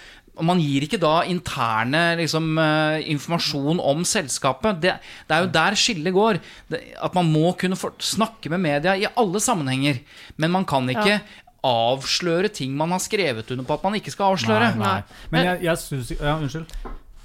Man 0.43 0.63
gir 0.63 0.87
ikke 0.87 0.97
da 0.97 1.27
interne 1.29 2.15
liksom, 2.17 2.47
eh, 2.57 3.03
informasjon 3.13 3.83
om 3.83 4.01
selskapet. 4.07 4.79
Det, 4.81 4.95
det 5.29 5.35
er 5.37 5.43
jo 5.45 5.51
der 5.53 5.77
skillet 5.77 6.15
går. 6.17 6.39
Det, 6.73 6.81
at 6.97 7.19
man 7.19 7.29
må 7.29 7.51
kunne 7.61 7.77
for, 7.77 7.93
snakke 8.01 8.49
med 8.49 8.63
media 8.63 8.95
i 8.97 9.11
alle 9.13 9.43
sammenhenger. 9.45 10.01
Men 10.41 10.55
man 10.55 10.65
kan 10.65 10.89
ikke 10.89 11.19
avsløre 11.63 12.49
ting 12.53 12.75
man 12.77 12.91
har 12.95 13.01
skrevet 13.03 13.51
under 13.55 13.67
på 13.69 13.75
at 13.77 13.85
man 13.87 13.95
ikke 13.99 14.11
skal 14.15 14.35
avsløre. 14.35 14.73
Nei, 14.77 14.83
nei. 14.83 15.27
Men 15.31 15.49
jeg, 15.51 15.63
jeg 15.69 15.81
syns 15.83 16.13
Ja, 16.19 16.37
unnskyld. 16.39 16.73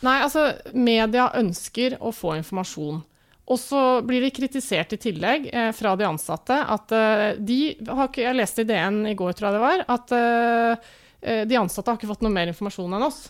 Nei, 0.06 0.17
altså, 0.21 0.43
media 0.78 1.32
ønsker 1.39 1.95
å 2.06 2.12
få 2.13 2.36
informasjon. 2.38 3.00
Og 3.47 3.58
så 3.62 3.82
blir 4.06 4.21
de 4.21 4.30
kritisert 4.36 4.91
i 4.93 5.00
tillegg 5.00 5.47
eh, 5.50 5.71
fra 5.73 5.95
de 5.97 6.06
ansatte 6.06 6.54
at 6.54 6.91
eh, 6.93 7.39
de 7.39 7.60
har 7.88 8.10
ikke 8.10 8.26
Jeg 8.26 8.36
leste 8.38 8.65
i 8.65 8.67
DN 8.67 9.00
i 9.08 9.15
går, 9.17 9.32
tror 9.39 9.47
jeg 9.50 9.56
det 9.56 9.63
var, 9.63 9.84
at 9.95 10.13
eh, 10.17 10.91
eh, 11.23 11.41
de 11.47 11.58
ansatte 11.58 11.89
har 11.89 11.97
ikke 11.97 12.10
fått 12.12 12.26
noe 12.28 12.34
mer 12.36 12.52
informasjon 12.52 12.93
enn 12.97 13.08
oss. 13.08 13.21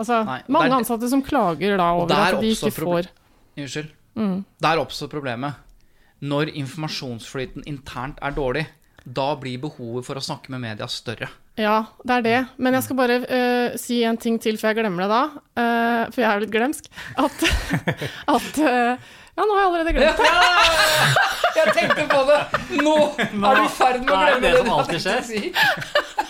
Altså, 0.00 0.20
Nei, 0.26 0.40
mange 0.48 0.72
der- 0.72 0.76
ansatte 0.80 1.08
som 1.12 1.22
klager 1.22 1.76
da 1.78 1.90
over 1.94 2.16
at 2.18 2.40
de 2.42 2.50
ikke 2.56 2.72
får 2.74 3.10
Unnskyld. 3.60 3.90
Mm. 4.16 4.36
Der 4.64 4.80
oppstår 4.82 5.10
problemet. 5.12 5.54
Når 6.20 6.50
informasjonsflyten 6.60 7.64
internt 7.68 8.18
er 8.24 8.34
dårlig, 8.36 8.66
da 9.04 9.28
blir 9.40 9.60
behovet 9.62 10.06
for 10.06 10.18
å 10.18 10.24
snakke 10.24 10.52
med 10.52 10.62
media 10.64 10.88
større. 10.90 11.30
Ja, 11.60 11.84
det 12.06 12.16
er 12.18 12.24
det. 12.24 12.40
Men 12.62 12.76
jeg 12.76 12.86
skal 12.86 12.98
bare 12.98 13.16
uh, 13.22 13.78
si 13.80 14.00
en 14.06 14.18
ting 14.20 14.38
til 14.42 14.58
før 14.60 14.72
jeg 14.72 14.80
glemmer 14.80 15.04
det 15.04 15.10
da. 15.12 15.22
Uh, 15.58 16.02
for 16.12 16.22
jeg 16.22 16.28
er 16.28 16.38
jo 16.38 16.44
litt 16.46 16.54
glemsk. 16.54 16.90
At, 17.20 17.44
at 18.36 18.60
uh, 18.62 19.10
Ja, 19.36 19.46
nå 19.46 19.56
har 19.56 19.62
jeg 19.62 19.68
allerede 19.70 19.96
glemt 19.96 20.20
det. 20.20 20.30
Jeg 21.56 21.74
tenkte 21.76 22.06
på 22.10 22.22
det! 22.28 22.40
Nå 22.80 22.96
er 23.18 23.60
du 23.60 23.64
i 23.64 23.72
ferd 23.74 24.02
med 24.04 24.12
å 24.12 24.20
glemme 24.20 24.40
det 24.40 24.50
det 24.50 24.58
som 24.58 24.68
du 24.68 24.74
alltid 24.76 24.96
hadde 25.00 25.04
tenkt 25.06 25.20
å 25.20 25.30
si. 25.30 26.28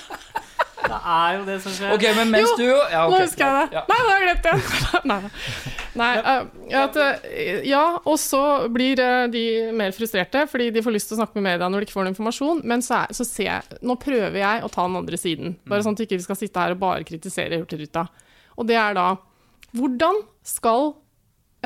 Det 0.80 0.98
er 0.98 1.35
jo 1.37 1.42
det 1.46 1.56
som 1.62 1.74
skjer. 1.76 1.92
Ok, 1.94 2.04
men 2.16 2.33
mens 2.33 2.48
Jo, 2.48 2.56
du 2.59 2.66
ja, 2.70 3.04
okay. 3.04 3.12
Nå 3.12 3.20
husker 3.22 3.44
jeg 3.46 3.54
det. 3.59 3.78
Ja. 3.78 3.83
Nei, 3.90 3.98
nå 4.00 4.09
har 4.09 4.16
jeg 4.16 4.26
glemt 4.26 4.46
det. 4.48 4.54
Nei, 5.11 5.18
nei. 5.98 6.11
eh, 6.18 6.76
at, 6.81 6.96
eh, 7.00 7.61
ja, 7.68 7.83
og 8.05 8.18
så 8.20 8.42
blir 8.72 9.00
eh, 9.03 9.26
de 9.33 9.44
mer 9.76 9.94
frustrerte 9.96 10.44
fordi 10.50 10.70
de 10.74 10.85
får 10.85 10.94
lyst 10.94 11.11
til 11.11 11.18
å 11.18 11.20
snakke 11.22 11.38
med 11.38 11.48
media 11.48 11.68
når 11.70 11.83
de 11.83 11.88
ikke 11.88 11.96
får 11.96 12.07
noe 12.07 12.14
informasjon. 12.14 12.62
Men 12.70 12.85
så, 12.87 13.03
er, 13.03 13.16
så 13.16 13.26
ser 13.26 13.48
jeg 13.48 13.81
Nå 13.87 13.96
prøver 14.00 14.38
jeg 14.42 14.64
å 14.64 14.70
ta 14.72 14.87
den 14.87 15.00
andre 15.00 15.20
siden. 15.20 15.57
Bare 15.68 15.87
sånn 15.87 15.98
at 15.98 16.05
vi 16.05 16.09
ikke 16.11 16.26
skal 16.26 16.38
sitte 16.38 16.64
her 16.64 16.76
og 16.76 16.83
bare 16.83 17.07
kritisere 17.09 17.61
Hurtigruta. 17.62 18.07
Og 18.59 18.68
det 18.70 18.79
er 18.81 18.96
da 18.98 19.12
Hvordan 19.76 20.24
skal 20.46 20.94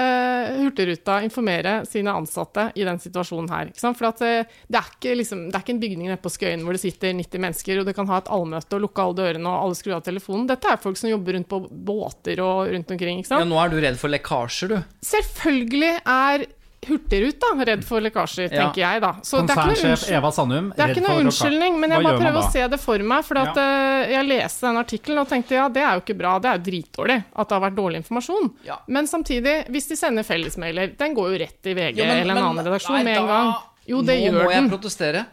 eh, 0.01 0.55
Hurtigruta 0.61 1.21
informere 1.25 1.75
sine 1.89 2.13
ansatte 2.15 2.69
i 2.75 2.85
den 2.87 2.99
situasjonen 3.03 3.51
her. 3.53 3.71
For 3.85 4.09
at, 4.09 4.23
uh, 4.25 4.57
det, 4.69 4.81
er 4.81 4.91
ikke, 4.97 5.15
liksom, 5.21 5.47
det 5.51 5.59
er 5.59 5.65
ikke 5.65 5.77
en 5.77 5.83
bygning 5.85 6.09
nede 6.09 6.21
på 6.23 6.33
Skøyen 6.33 6.65
hvor 6.67 6.77
det 6.77 6.83
sitter 6.83 7.15
90 7.15 7.45
mennesker, 7.47 7.81
og 7.81 7.89
det 7.89 7.97
kan 7.97 8.11
ha 8.11 8.21
et 8.23 8.33
allmøte 8.35 8.79
og 8.79 8.85
lukke 8.87 9.05
alle 9.05 9.19
dørene 9.21 9.53
og 9.53 9.69
alle 9.69 9.79
skru 9.79 9.95
av 9.97 10.05
telefonen. 10.07 10.49
Dette 10.51 10.73
er 10.73 10.83
folk 10.83 11.01
som 11.01 11.13
jobber 11.13 11.39
rundt 11.39 11.51
på 11.51 11.63
båter 11.71 12.43
og 12.45 12.75
rundt 12.75 12.93
omkring. 12.97 13.25
Ja, 13.29 13.45
nå 13.47 13.61
er 13.61 13.73
du 13.73 13.81
redd 13.83 14.01
for 14.01 14.13
lekkasjer, 14.13 14.75
du. 14.75 15.01
Selvfølgelig 15.05 15.95
er 16.03 16.47
Hurtigruta 16.89 17.47
redd 17.67 17.85
for 17.85 18.01
lekkasjer, 18.01 18.51
Ja. 18.53 18.65
tenker 18.67 18.81
jeg 18.85 19.01
da. 19.03 19.13
Så 19.23 19.41
det 19.47 19.51
er 19.51 19.55
ikke 19.55 19.67
noe 19.67 19.75
Konsernsjef 19.75 20.13
Eva 20.19 20.31
Sandum 20.33 20.71
det 20.75 20.81
er 20.85 20.95
ikke 20.95 21.05
noe 21.09 21.21
unnskyldning, 21.25 21.79
men 21.81 21.91
jeg 21.91 22.03
må 22.03 22.09
bare 22.11 22.21
prøver 22.21 22.41
å 22.43 22.53
se 22.53 22.69
det 22.69 22.81
for 22.81 22.99
meg. 22.99 23.25
For 23.25 23.39
at, 23.39 23.57
eh, 23.57 24.13
jeg 24.13 24.27
leste 24.29 24.61
den 24.67 24.77
artikkelen 24.85 25.19
og 25.21 25.29
tenkte 25.29 25.51
ja, 25.59 25.69
det 25.69 25.83
er 25.83 25.95
jo 25.95 26.01
ikke 26.05 26.19
bra, 26.19 26.39
det 26.39 26.51
er 26.51 26.59
jo 26.59 26.65
dritdårlig 26.71 27.25
at 27.37 27.49
det 27.49 27.59
har 27.59 27.71
vært 27.71 27.77
dårlig 27.77 27.97
informasjon. 28.05 28.51
Ja. 28.65 28.79
Men 28.89 29.07
samtidig, 29.07 29.67
hvis 29.69 29.89
de 29.89 29.97
sender 29.97 30.23
fellesmailer, 30.25 30.97
den 30.97 31.15
går 31.15 31.33
jo 31.33 31.39
rett 31.45 31.67
i 31.67 31.75
VG 31.75 31.97
Jo, 31.99 32.05
men- 32.05 32.19
eller 32.21 32.35
en 32.37 32.43
men- 32.43 32.45
annen 32.45 32.65
redaksjon 32.67 32.97
nei, 32.97 33.05
med 33.05 33.17
en 33.19 33.27
gang. 33.27 33.55
Jo, 33.87 34.03
det 34.03 34.19
Nå 34.19 34.25
gjør 34.33 34.45
må 34.45 34.51
jeg 34.51 34.63
den. 34.63 34.71
protestere. 34.71 35.27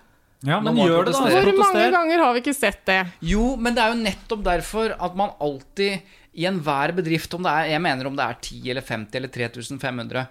Ja, 0.43 0.59
Nå 0.59 0.63
men 0.63 0.75
må 0.75 0.77
jeg 0.85 0.89
gjør 0.89 1.05
det, 1.05 1.13
da. 1.13 1.19
protestere. 1.19 1.43
Hvor 1.53 1.73
mange 1.73 1.91
ganger 1.91 2.17
har 2.17 2.33
vi 2.33 2.41
ikke 2.41 2.55
sett 2.55 2.85
det? 2.85 3.07
Jo, 3.21 3.55
men 3.57 3.75
det 3.75 3.83
er 3.83 3.93
jo 3.93 4.03
nettopp 4.03 4.43
derfor 4.43 4.95
at 4.99 5.15
man 5.15 5.29
alltid 5.39 6.01
i 6.33 6.45
enhver 6.47 6.93
bedrift, 6.95 7.33
om 7.35 7.43
det 7.43 7.51
er, 7.51 7.69
jeg 7.71 7.81
mener 7.81 8.07
om 8.07 8.15
det 8.15 8.23
er 8.25 8.35
10 8.41 8.69
eller 8.71 8.81
50 8.81 9.15
eller 9.15 9.27
3500 9.27 10.27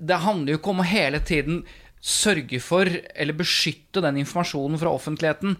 Det 0.00 0.20
handler 0.24 0.54
jo 0.54 0.58
ikke 0.60 0.72
om 0.72 0.80
å 0.82 0.88
hele 0.88 1.20
tiden 1.20 1.62
sørge 2.00 2.60
for 2.64 2.88
eller 2.88 3.36
beskytte 3.36 4.00
den 4.00 4.16
informasjonen 4.22 4.78
fra 4.80 4.92
offentligheten. 4.96 5.58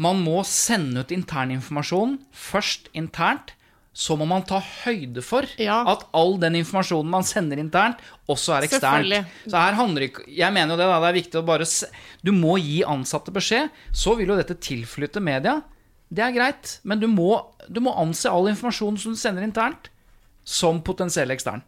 Man 0.00 0.22
må 0.24 0.38
sende 0.48 1.02
ut 1.04 1.12
interninformasjon 1.12 2.16
først 2.32 2.88
internt. 2.96 3.52
Så 3.92 4.16
må 4.16 4.24
man 4.24 4.40
ta 4.48 4.56
høyde 4.58 5.20
for 5.20 5.44
Ja. 5.60 5.82
at 5.86 6.06
all 6.16 6.38
den 6.40 6.54
informasjonen 6.56 7.10
man 7.12 7.22
sender 7.28 7.58
internt, 7.60 7.98
også 8.26 8.54
er 8.56 8.62
eksternt. 8.64 9.26
Så 9.44 9.52
her 9.52 9.74
handler 9.76 10.06
ikke 10.08 10.24
Jeg 10.34 10.50
mener 10.50 10.72
jo 10.72 10.78
det, 10.80 10.86
da. 10.88 11.00
Det 11.00 11.08
er 11.10 11.20
viktig 11.20 11.42
å 11.42 11.44
bare 11.44 11.66
Du 12.24 12.32
må 12.32 12.56
gi 12.58 12.82
ansatte 12.84 13.30
beskjed. 13.30 13.68
Så 13.92 14.16
vil 14.16 14.28
jo 14.28 14.36
dette 14.36 14.54
tilflytte 14.56 15.20
media. 15.20 15.62
Det 16.10 16.24
er 16.24 16.32
greit. 16.32 16.78
Men 16.84 17.00
du 17.00 17.06
må, 17.06 17.44
du 17.68 17.80
må 17.80 17.92
anse 17.94 18.24
all 18.30 18.48
informasjon 18.48 18.96
som 18.98 19.12
du 19.12 19.18
sender 19.18 19.42
internt, 19.42 19.90
som 20.42 20.80
potensiell 20.80 21.28
ekstern. 21.30 21.62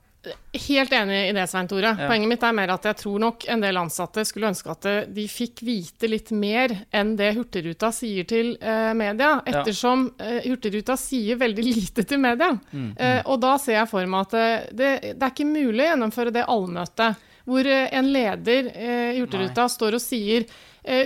Helt 0.55 0.93
enig 0.95 1.19
i 1.29 1.33
det, 1.37 1.45
Svein 1.51 1.69
Tore. 1.69 1.91
Poenget 1.99 2.31
mitt 2.31 2.45
er 2.47 2.55
mer 2.57 2.71
at 2.75 2.87
jeg 2.89 2.97
tror 3.03 3.19
nok 3.21 3.45
en 3.51 3.65
del 3.65 3.77
ansatte 3.81 4.23
skulle 4.25 4.49
ønske 4.53 4.71
at 4.73 4.87
eh, 4.89 5.01
de 5.17 5.25
fikk 5.29 5.65
vite 5.67 6.09
litt 6.09 6.31
mer 6.35 6.73
enn 6.95 7.15
det 7.19 7.33
Hurtigruta 7.37 7.91
sier 7.93 8.27
til 8.31 8.55
eh, 8.61 8.93
media, 8.97 9.37
ettersom 9.45 10.07
eh, 10.23 10.41
Hurtigruta 10.47 10.97
sier 11.01 11.41
veldig 11.43 11.65
lite 11.71 12.07
til 12.09 12.23
media. 12.23 12.53
Mm, 12.73 12.93
Eh, 12.95 13.21
og 13.27 13.41
da 13.43 13.57
ser 13.59 13.81
jeg 13.81 13.91
for 13.91 14.07
meg 14.07 14.29
at 14.29 14.73
det, 14.77 14.91
det 15.19 15.25
er 15.25 15.33
ikke 15.33 15.47
mulig 15.49 15.83
å 15.83 15.89
gjennomføre 15.91 16.33
det 16.35 16.45
allmøtet 16.49 17.23
hvor 17.45 17.67
en 17.69 18.07
leder 18.09 18.69
i 18.73 19.19
Hurtigruta 19.19 19.67
står 19.69 19.99
og 19.99 20.01
sier 20.01 20.47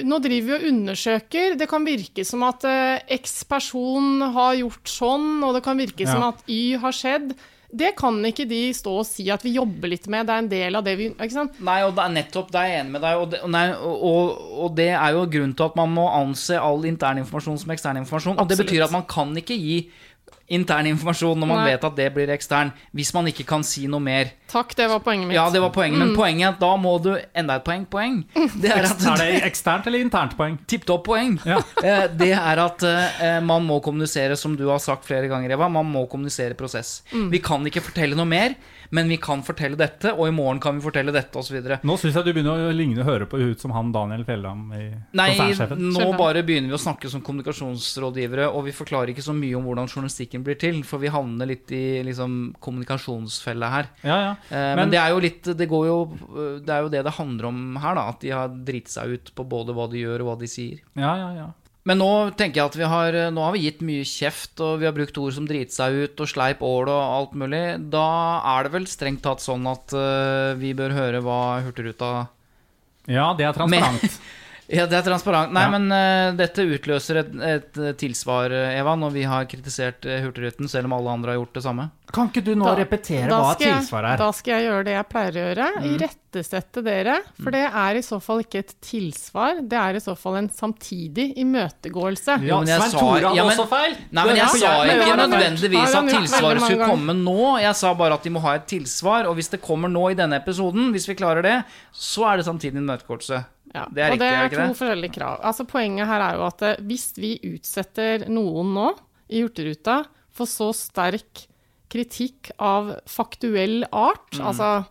nå 0.06 0.18
driver 0.22 0.46
vi 0.46 0.54
og 0.54 0.66
undersøker. 0.68 1.56
Det 1.58 1.66
kan 1.70 1.86
virke 1.86 2.22
som 2.26 2.44
at 2.46 2.62
X 3.14 3.40
person 3.50 4.22
har 4.36 4.54
gjort 4.60 4.90
sånn, 4.90 5.28
og 5.46 5.56
det 5.56 5.64
kan 5.66 5.78
virke 5.78 6.06
som 6.06 6.28
at 6.28 6.44
Y 6.46 6.76
har 6.82 6.94
skjedd. 6.94 7.32
Det 7.68 7.90
kan 7.98 8.16
ikke 8.24 8.46
de 8.48 8.62
stå 8.72 8.94
og 9.02 9.04
si 9.04 9.26
at 9.28 9.42
vi 9.44 9.52
jobber 9.58 9.90
litt 9.92 10.06
med. 10.08 10.24
Det 10.24 10.32
er 10.32 10.42
en 10.42 10.50
del 10.50 10.78
av 10.78 10.84
det 10.86 10.94
vi 10.96 11.10
ikke 11.10 11.34
sant? 11.34 11.58
Nei, 11.60 11.82
og 11.84 11.92
det 11.98 12.04
er 12.06 12.14
nettopp 12.14 12.52
det 12.54 12.60
er 12.62 12.70
jeg 12.70 12.80
enig 12.80 12.94
med 12.94 13.04
deg 13.04 13.20
og 13.20 13.26
det, 13.34 13.40
nei, 13.52 13.64
og, 13.76 14.38
og, 14.64 14.70
det 14.78 14.88
er 14.94 15.16
jo 15.16 15.26
grunnen 15.34 15.52
til 15.58 15.68
at 15.68 15.76
man 15.76 15.92
må 15.92 16.06
anse 16.16 16.56
all 16.56 16.88
intern 16.88 17.20
informasjon 17.20 17.60
som 17.60 17.74
ekstern 17.74 18.00
informasjon. 18.00 18.38
Og 18.40 18.48
det 18.48 18.56
betyr 18.62 18.86
at 18.86 18.94
man 18.94 19.04
kan 19.10 19.36
ikke 19.36 19.58
gi 19.60 19.82
intern 20.50 20.86
informasjon 20.88 21.36
når 21.38 21.46
man 21.50 21.58
Nei. 21.60 21.72
vet 21.74 21.84
at 21.84 21.96
det 21.98 22.06
blir 22.14 22.30
ekstern, 22.32 22.70
hvis 22.96 23.12
man 23.12 23.26
ikke 23.28 23.44
kan 23.46 23.62
si 23.62 23.86
noe 23.86 24.00
mer. 24.00 24.30
Takk, 24.48 24.74
det 24.78 24.86
var 24.88 25.00
poenget 25.04 25.28
mitt. 25.28 25.36
Ja, 25.36 25.50
det 25.52 25.60
var 25.60 25.70
poenget, 25.74 25.98
Mm. 25.98 26.06
men 26.06 26.16
poenget 26.16 26.46
er 26.46 26.52
at 26.54 26.60
da 26.60 26.70
må 26.76 26.94
du 27.02 27.10
Enda 27.36 27.56
et 27.56 27.64
poeng, 27.64 27.84
poeng. 27.86 28.24
Det 28.60 28.70
er 28.72 28.84
at 28.88 29.02
Er 29.04 29.16
det 29.20 29.42
eksternt 29.44 29.86
eller 29.86 30.00
internt 30.00 30.36
poeng? 30.38 30.58
Tipp 30.66 30.86
topp 30.86 31.04
poeng. 31.06 31.38
Ja. 31.44 31.58
Eh, 31.84 32.06
Det 32.08 32.32
er 32.32 32.58
at 32.64 32.82
eh, 32.82 33.40
man 33.40 33.62
må 33.66 33.80
kommunisere, 33.82 34.36
som 34.36 34.56
du 34.56 34.66
har 34.68 34.78
sagt 34.78 35.04
flere 35.04 35.28
ganger, 35.28 35.50
Eva. 35.52 35.68
Man 35.68 35.86
må 35.86 36.06
kommunisere 36.08 36.54
prosess. 36.54 37.02
Mm. 37.12 37.30
Vi 37.30 37.38
kan 37.38 37.64
ikke 37.66 37.82
fortelle 37.84 38.16
noe 38.16 38.24
mer, 38.26 38.54
men 38.90 39.08
vi 39.08 39.16
kan 39.20 39.42
fortelle 39.44 39.76
dette, 39.76 40.12
og 40.14 40.28
i 40.28 40.32
morgen 40.34 40.60
kan 40.60 40.78
vi 40.78 40.84
fortelle 40.84 41.12
dette, 41.12 41.36
osv. 41.38 41.58
Nå 41.84 41.96
syns 42.00 42.14
jeg 42.16 42.24
du 42.24 42.32
begynner 42.32 42.68
å 42.68 42.72
ligne 42.74 43.02
og 43.02 43.08
høre 43.10 43.26
på 43.28 43.40
ut 43.40 43.60
som 43.60 43.74
han 43.76 43.92
Daniel 43.92 44.24
Fjelldam 44.24 44.62
i 44.76 44.84
Nei, 45.18 45.28
nå 45.76 46.06
bare 46.18 46.42
begynner 46.46 46.72
vi 46.72 46.78
å 46.78 46.80
snakke 46.80 47.10
som 47.12 47.20
kommunikasjonsrådgivere, 47.26 48.48
og 48.48 48.64
vi 48.68 48.72
forklarer 48.76 49.12
ikke 49.12 49.24
så 49.26 49.34
mye 49.36 49.56
om 49.58 49.68
hvordan 49.68 49.90
journalistikken 49.90 50.44
blir 50.46 50.58
til, 50.60 50.80
for 50.88 51.02
vi 51.02 51.12
havner 51.12 51.50
litt 51.50 51.70
i 51.76 52.00
liksom, 52.06 52.54
kommunikasjonsfelle 52.64 53.70
her. 53.72 53.90
Ja, 54.02 54.18
ja. 54.24 54.32
Eh, 54.50 54.56
men, 54.74 54.76
Men- 54.84 54.90
det 54.96 55.00
er 55.02 55.10
jo 55.14 55.20
litt 55.20 55.42
det, 55.58 55.68
går 55.68 55.86
jo, 55.86 55.98
det 56.64 56.72
er 56.74 56.82
jo 56.86 56.88
det 56.92 57.04
det 57.04 57.16
handler 57.18 57.50
om 57.52 57.76
her, 57.76 57.94
da. 57.94 58.08
At 58.08 58.20
de 58.24 58.30
har 58.34 58.48
driti 58.48 58.90
seg 58.96 59.08
ut 59.18 59.32
på 59.36 59.44
både 59.48 59.74
hva 59.76 59.88
de 59.90 60.00
gjør, 60.04 60.24
og 60.24 60.32
hva 60.32 60.38
de 60.40 60.48
sier. 60.50 60.80
Ja, 60.96 61.14
ja, 61.16 61.30
ja. 61.36 61.48
Men 61.88 62.02
nå 62.02 62.08
tenker 62.36 62.60
jeg 62.60 62.68
at 62.68 62.76
vi 62.76 62.88
har 62.92 63.16
Nå 63.32 63.44
har 63.46 63.54
vi 63.54 63.62
gitt 63.64 63.78
mye 63.86 64.04
kjeft, 64.04 64.58
og 64.60 64.82
vi 64.82 64.88
har 64.88 64.96
brukt 64.96 65.16
ord 65.20 65.32
som 65.36 65.46
drite 65.48 65.72
seg 65.72 65.94
ut 66.04 66.20
og 66.20 66.28
sleip 66.28 66.60
ål 66.64 66.90
og 66.92 66.98
alt 67.00 67.38
mulig. 67.40 67.62
Da 67.92 68.08
er 68.56 68.66
det 68.66 68.74
vel 68.74 68.88
strengt 68.90 69.24
tatt 69.24 69.40
sånn 69.44 69.64
at 69.70 69.94
uh, 69.96 70.52
vi 70.60 70.74
bør 70.76 70.96
høre 70.96 71.22
hva 71.24 71.40
Hurtigruta 71.64 72.10
Ja, 73.08 73.30
det 73.38 73.48
er 73.48 73.56
transparent. 73.56 74.20
Ja, 74.68 74.84
det 74.84 74.98
er 74.98 75.04
transparent. 75.06 75.50
Nei, 75.56 75.62
Ja. 75.64 75.70
men 75.78 75.86
uh, 75.90 76.36
dette 76.36 76.60
utløser 76.68 77.22
et, 77.22 77.30
et 77.40 77.78
tilsvar, 77.96 78.52
eh, 78.52 78.74
Eva, 78.76 78.92
når 79.00 79.14
vi 79.14 79.22
har 79.24 79.46
kritisert 79.48 80.04
uh, 80.04 80.18
Hurtigruten, 80.26 80.68
selv 80.68 80.84
om 80.90 80.92
alle 80.98 81.08
andre 81.16 81.32
har 81.32 81.38
gjort 81.40 81.54
det 81.56 81.62
samme. 81.64 81.86
Kan 82.12 82.28
ikke 82.28 82.42
du 82.44 82.50
nå 82.54 82.64
Da- 82.68 82.74
repetere 82.76 83.28
da 83.32 83.38
hva 83.40 83.54
tilsvaret 83.56 84.12
er? 84.12 84.20
Da 84.20 84.28
skal 84.36 84.52
jeg 84.58 84.68
gjøre 84.68 84.84
det 84.84 84.92
jeg 84.98 85.08
pleier 85.08 85.32
å 85.32 85.46
gjøre. 85.46 85.68
Mm. 85.78 85.88
Irettesette 85.96 86.82
dere. 86.84 87.16
For 87.40 87.50
det 87.56 87.64
er 87.68 87.96
i 87.96 88.04
så 88.04 88.20
fall 88.20 88.44
ikke 88.44 88.58
et 88.64 88.74
tilsvar, 88.84 89.60
det 89.68 89.80
er 89.80 89.96
i 89.96 90.04
så 90.04 90.14
fall 90.20 90.36
en 90.42 90.48
samtidig 90.52 91.26
imøtegåelse. 91.40 92.38
Ja, 92.44 92.58
men 92.60 92.68
jeg 92.68 92.90
sa- 92.92 93.18
ja, 93.20 93.32
men- 93.34 93.52
også 93.56 93.68
feil! 93.68 93.96
Nei, 94.12 94.24
men 94.26 94.36
jeg 94.36 94.48
sa 94.48 94.72
ikke 94.84 95.16
nødvendigvis 95.24 95.94
at 95.96 96.08
tilsvaret 96.12 96.60
skulle 96.68 96.86
komme 96.92 97.16
nå. 97.24 97.60
Jeg 97.60 97.74
sa 97.74 97.94
bare 97.94 98.14
at 98.14 98.22
de 98.22 98.30
må 98.36 98.40
ha 98.44 98.54
et 98.60 98.66
tilsvar, 98.68 99.26
og 99.28 99.36
hvis 99.36 99.48
det 99.50 99.62
kommer 99.62 99.88
nå 99.88 100.10
i 100.10 100.14
denne 100.14 100.36
episoden, 100.44 100.92
hvis 100.92 101.08
vi 101.08 101.14
klarer 101.14 101.42
det, 101.42 101.64
så 101.92 102.28
er 102.32 102.36
det 102.36 102.46
samtidig 102.46 102.76
en 102.76 102.84
imøtegåelse. 102.88 103.44
Ja, 103.74 103.86
Det 103.92 104.02
er 104.02 104.12
og 104.12 104.16
riktig, 104.16 104.18
det 104.18 104.28
er 104.38 104.48
to 104.48 104.56
det? 104.62 104.76
forskjellige 104.78 105.14
krav. 105.18 105.40
Altså 105.44 105.66
Poenget 105.68 106.06
her 106.08 106.20
er 106.24 106.36
jo 106.38 106.46
at 106.46 106.62
eh, 106.62 106.76
hvis 106.88 107.06
vi 107.20 107.34
utsetter 107.54 108.28
noen 108.28 108.72
nå 108.74 108.86
i 109.28 109.42
Hurtigruta 109.44 110.00
for 110.32 110.46
så 110.48 110.70
sterk 110.74 111.46
kritikk 111.92 112.50
av 112.60 112.94
faktuell 113.08 113.84
art, 113.92 114.30
Mm. 114.38 114.46
altså 114.50 114.86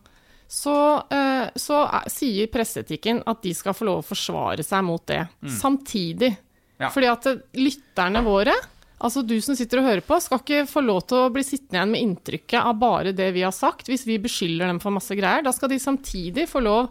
så, 0.50 1.04
eh, 1.12 1.50
så 1.60 1.82
er, 1.92 2.10
sier 2.10 2.48
presseetikken 2.48 3.22
at 3.28 3.42
de 3.44 3.54
skal 3.54 3.74
få 3.74 3.86
lov 3.86 4.00
å 4.04 4.08
forsvare 4.08 4.64
seg 4.64 4.84
mot 4.88 5.06
det. 5.06 5.28
Samtidig. 5.46 6.32
Mm. 6.38 6.44
Ja. 6.80 6.90
Fordi 6.94 7.08
at 7.12 7.26
eh, 7.28 7.42
lytterne 7.58 8.22
våre, 8.24 8.54
altså 9.02 9.26
du 9.28 9.36
som 9.42 9.56
sitter 9.56 9.82
og 9.82 9.86
hører 9.90 10.02
på, 10.08 10.20
skal 10.24 10.40
ikke 10.40 10.68
få 10.70 10.82
lov 10.86 11.04
til 11.10 11.18
å 11.26 11.32
bli 11.34 11.44
sittende 11.44 11.82
igjen 11.82 11.92
med 11.92 12.02
inntrykket 12.06 12.62
av 12.64 12.78
bare 12.80 13.12
det 13.18 13.32
vi 13.36 13.44
har 13.46 13.52
sagt. 13.56 13.88
Hvis 13.92 14.06
vi 14.08 14.18
beskylder 14.24 14.68
dem 14.72 14.80
for 14.80 14.92
masse 14.96 15.14
greier, 15.18 15.44
da 15.46 15.52
skal 15.52 15.70
de 15.70 15.80
samtidig 15.84 16.48
få 16.50 16.62
lov 16.64 16.90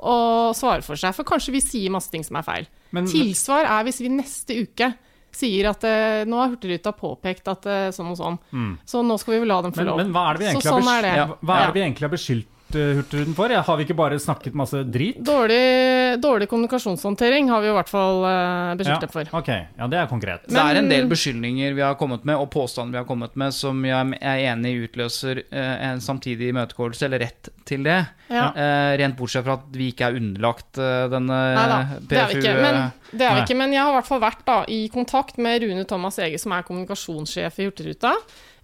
å 0.00 0.54
svare 0.54 0.82
for 0.86 0.96
seg. 0.96 1.14
For 1.16 1.24
kanskje 1.26 1.52
vi 1.56 1.60
sier 1.64 1.90
masse 1.90 2.10
ting 2.10 2.22
som 2.24 2.36
er 2.36 2.42
feil. 2.46 2.66
Men- 2.92 3.06
Tilsvar 3.10 3.64
er 3.66 3.84
hvis 3.84 4.00
vi 4.00 4.08
neste 4.08 4.54
uke 4.62 4.94
sier 5.38 5.68
at 5.70 5.84
eh, 5.84 6.24
nå 6.24 6.38
har 6.40 6.48
Hurtigruta 6.54 6.92
påpekt 6.96 7.48
at 7.52 7.66
eh, 7.66 7.88
sånn 7.94 8.12
og 8.14 8.16
sånn. 8.18 8.38
Så 8.88 9.02
nå 9.04 9.18
skal 9.20 9.34
vi 9.34 9.40
vel 9.44 9.48
la 9.52 9.60
dem 9.62 9.72
få 9.72 9.82
Men, 9.84 9.86
lov. 9.92 9.96
men 10.02 10.12
hva 10.14 10.30
er 10.30 10.38
det 10.38 10.40
vi 10.40 10.46
Så 10.46 10.52
egentlig 10.54 10.72
sånn 10.72 10.88
er 10.98 11.02
det. 11.02 11.12
besk- 11.18 11.44
hva 11.46 11.58
er 11.60 11.66
det 11.66 11.74
vi 11.74 11.82
egentlig 11.84 12.06
har 12.08 12.14
beskyldt 12.16 12.48
Hurtigruten 12.74 13.34
for? 13.36 13.52
Ja, 13.52 13.62
har 13.64 13.78
vi 13.78 13.86
ikke 13.86 13.96
bare 13.98 14.18
snakket 14.20 14.56
masse 14.58 14.82
drit? 14.84 15.20
Dårlig, 15.24 16.18
dårlig 16.22 16.48
kommunikasjonshåndtering 16.50 17.48
har 17.52 17.64
vi 17.64 17.70
i 17.70 17.74
hvert 17.76 17.90
fall 17.90 18.22
uh, 18.26 18.74
beskyldt 18.78 19.06
dem 19.06 19.12
for. 19.12 19.30
ok, 19.40 19.50
ja, 19.78 19.88
det 19.88 20.00
er 20.02 20.10
konkret. 20.10 20.48
det 20.48 20.64
er 20.64 20.80
en 20.82 20.90
del 20.90 21.08
beskyldninger 21.10 21.76
vi 21.78 21.84
har 21.84 21.96
kommet 22.00 22.26
med, 22.28 22.36
og 22.36 22.50
påstander 22.52 22.98
vi 22.98 23.02
har 23.02 23.08
kommet 23.08 23.36
med, 23.40 23.54
som 23.56 23.80
jeg 23.86 24.18
er 24.20 24.44
enig 24.52 24.74
i 24.74 24.82
utløser 24.88 25.42
eh, 25.48 25.74
en 25.88 26.02
samtidig 26.04 26.50
imøtegåelse, 26.52 27.06
eller 27.06 27.24
rett 27.24 27.50
til 27.68 27.86
det. 27.86 27.98
Ja. 28.28 28.48
Eh, 28.52 28.92
rent 29.00 29.16
bortsett 29.18 29.46
fra 29.46 29.56
at 29.58 29.76
vi 29.76 29.90
ikke 29.92 30.10
er 30.10 30.18
underlagt 30.18 30.80
eh, 30.80 31.06
denne 31.12 31.38
Neida, 31.56 31.78
det 32.00 32.20
er 32.20 32.28
vi 32.32 32.36
PFU 32.36 32.42
ikke. 32.42 32.54
Men, 32.58 32.80
eh, 32.82 33.08
det 33.12 33.28
er 33.28 33.38
vi 33.38 33.46
ikke, 33.46 33.58
men 33.62 33.74
jeg 33.76 33.84
har 33.84 33.94
i 33.94 33.98
hvert 33.98 34.10
fall 34.10 34.22
vært 34.24 34.44
da, 34.48 34.58
i 34.68 34.82
kontakt 34.92 35.40
med 35.40 35.64
Rune 35.64 35.86
Thomas 35.88 36.20
Ege, 36.24 36.40
som 36.40 36.54
er 36.56 36.66
kommunikasjonssjef 36.68 37.60
i 37.62 37.68
Hurtigruta. 37.68 38.14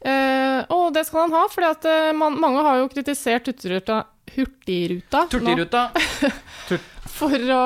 Eh, 0.04 0.60
og 0.74 0.90
det 0.92 1.06
skal 1.08 1.24
han 1.24 1.36
ha, 1.36 1.44
for 1.48 1.86
man, 2.18 2.36
mange 2.40 2.64
har 2.66 2.82
jo 2.82 2.90
kritisert 2.92 3.48
Hurtigruta, 3.48 4.02
Hurtigruta 4.34 5.24
Turtiruta. 5.32 5.86
for, 7.18 7.34
å, 7.54 7.64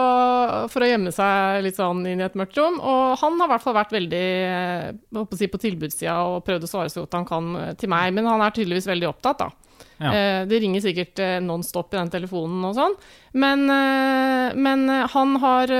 for 0.70 0.84
å 0.84 0.88
gjemme 0.88 1.12
seg 1.14 1.62
litt 1.64 1.78
sånn 1.78 2.04
inn 2.06 2.22
i 2.22 2.26
et 2.26 2.36
mørkt 2.38 2.58
rom. 2.60 2.78
Og 2.78 3.18
han 3.22 3.38
har 3.40 3.48
i 3.48 3.52
hvert 3.54 3.64
fall 3.64 3.78
vært 3.78 3.94
veldig 3.96 4.26
eh, 4.50 4.90
å 5.18 5.24
si, 5.32 5.50
på 5.50 5.62
tilbudssida 5.62 6.18
og 6.28 6.44
prøvd 6.46 6.68
å 6.68 6.70
svare 6.70 6.92
så 6.92 7.04
godt 7.04 7.18
han 7.18 7.28
kan 7.28 7.54
eh, 7.62 7.72
til 7.80 7.90
meg, 7.92 8.12
men 8.14 8.28
han 8.30 8.44
er 8.44 8.54
tydeligvis 8.54 8.90
veldig 8.90 9.10
opptatt, 9.10 9.46
da. 9.46 9.67
Ja. 9.98 10.12
Eh, 10.14 10.46
Det 10.46 10.60
ringer 10.62 10.80
sikkert 10.80 11.20
nonstop 11.42 11.92
i 11.94 11.98
den 11.98 12.10
telefonen 12.12 12.64
og 12.68 12.74
sånn. 12.76 12.94
Men, 13.34 13.64
eh, 13.70 14.54
men 14.54 14.88
eh, 14.90 15.06
han 15.10 15.36
har 15.42 15.72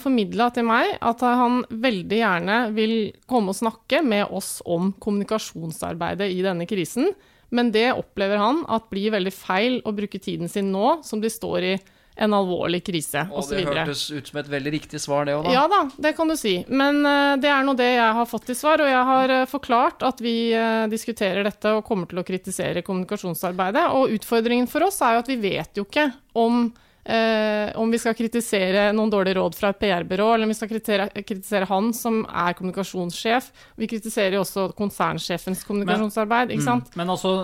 formidla 0.00 0.50
til 0.54 0.64
meg 0.68 0.96
at 1.00 1.20
han 1.20 1.62
veldig 1.68 2.20
gjerne 2.20 2.58
vil 2.74 3.12
komme 3.28 3.52
og 3.52 3.60
snakke 3.60 4.02
med 4.04 4.26
oss 4.30 4.58
om 4.66 4.92
kommunikasjonsarbeidet 4.98 6.30
i 6.32 6.42
denne 6.42 6.66
krisen. 6.66 7.12
Men 7.50 7.70
det 7.72 7.92
opplever 7.94 8.40
han 8.40 8.64
at 8.68 8.90
blir 8.90 9.12
veldig 9.14 9.32
feil 9.32 9.78
å 9.88 9.94
bruke 9.96 10.20
tiden 10.20 10.48
sin 10.48 10.72
nå 10.72 10.98
som 11.04 11.20
de 11.20 11.30
står 11.32 11.64
i 11.64 11.76
en 12.18 12.34
alvorlig 12.34 12.80
krise, 12.86 13.22
Og 13.30 13.44
og 13.44 13.50
det 13.52 13.60
osv. 13.62 13.68
hørtes 13.70 14.00
ut 14.10 14.30
som 14.30 14.40
et 14.40 14.48
veldig 14.50 14.72
riktig 14.74 14.98
svar, 15.00 15.24
det 15.28 15.36
òg, 15.38 15.44
da. 15.46 15.52
Ja 15.54 15.66
da, 15.70 15.80
det 16.02 16.14
kan 16.18 16.28
du 16.30 16.34
si. 16.38 16.56
Men 16.68 16.98
eh, 17.06 17.36
det 17.38 17.50
er 17.52 17.62
nå 17.66 17.76
det 17.78 17.92
jeg 17.94 18.16
har 18.18 18.26
fått 18.26 18.50
i 18.50 18.56
svar, 18.58 18.82
og 18.82 18.90
jeg 18.90 19.04
har 19.12 19.34
eh, 19.36 19.44
forklart 19.50 20.02
at 20.08 20.22
vi 20.24 20.34
eh, 20.56 20.86
diskuterer 20.90 21.46
dette 21.46 21.76
og 21.78 21.84
kommer 21.86 22.10
til 22.10 22.18
å 22.18 22.26
kritisere 22.26 22.82
kommunikasjonsarbeidet. 22.86 23.86
Og 23.94 24.16
utfordringen 24.18 24.66
for 24.70 24.88
oss 24.88 24.98
er 25.06 25.14
jo 25.16 25.22
at 25.24 25.30
vi 25.30 25.38
vet 25.46 25.78
jo 25.78 25.86
ikke 25.86 26.08
om, 26.38 26.68
eh, 27.08 27.72
om 27.80 27.90
vi 27.90 28.00
skal 28.00 28.16
kritisere 28.18 28.88
noen 28.96 29.10
dårlige 29.12 29.38
råd 29.38 29.56
fra 29.58 29.72
et 29.72 29.80
PR-byrå, 29.80 30.28
eller 30.34 30.48
om 30.48 30.52
vi 30.52 30.58
skal 30.58 30.70
kritisere, 30.70 31.08
kritisere 31.22 31.68
han 31.70 31.90
som 31.96 32.20
er 32.28 32.56
kommunikasjonssjef. 32.58 33.50
Vi 33.80 33.90
kritiserer 33.90 34.38
jo 34.38 34.44
også 34.44 34.68
konsernsjefens 34.78 35.64
kommunikasjonsarbeid, 35.68 36.54
ikke 36.54 36.68
sant? 36.68 36.92
Men 36.98 37.14
altså, 37.14 37.34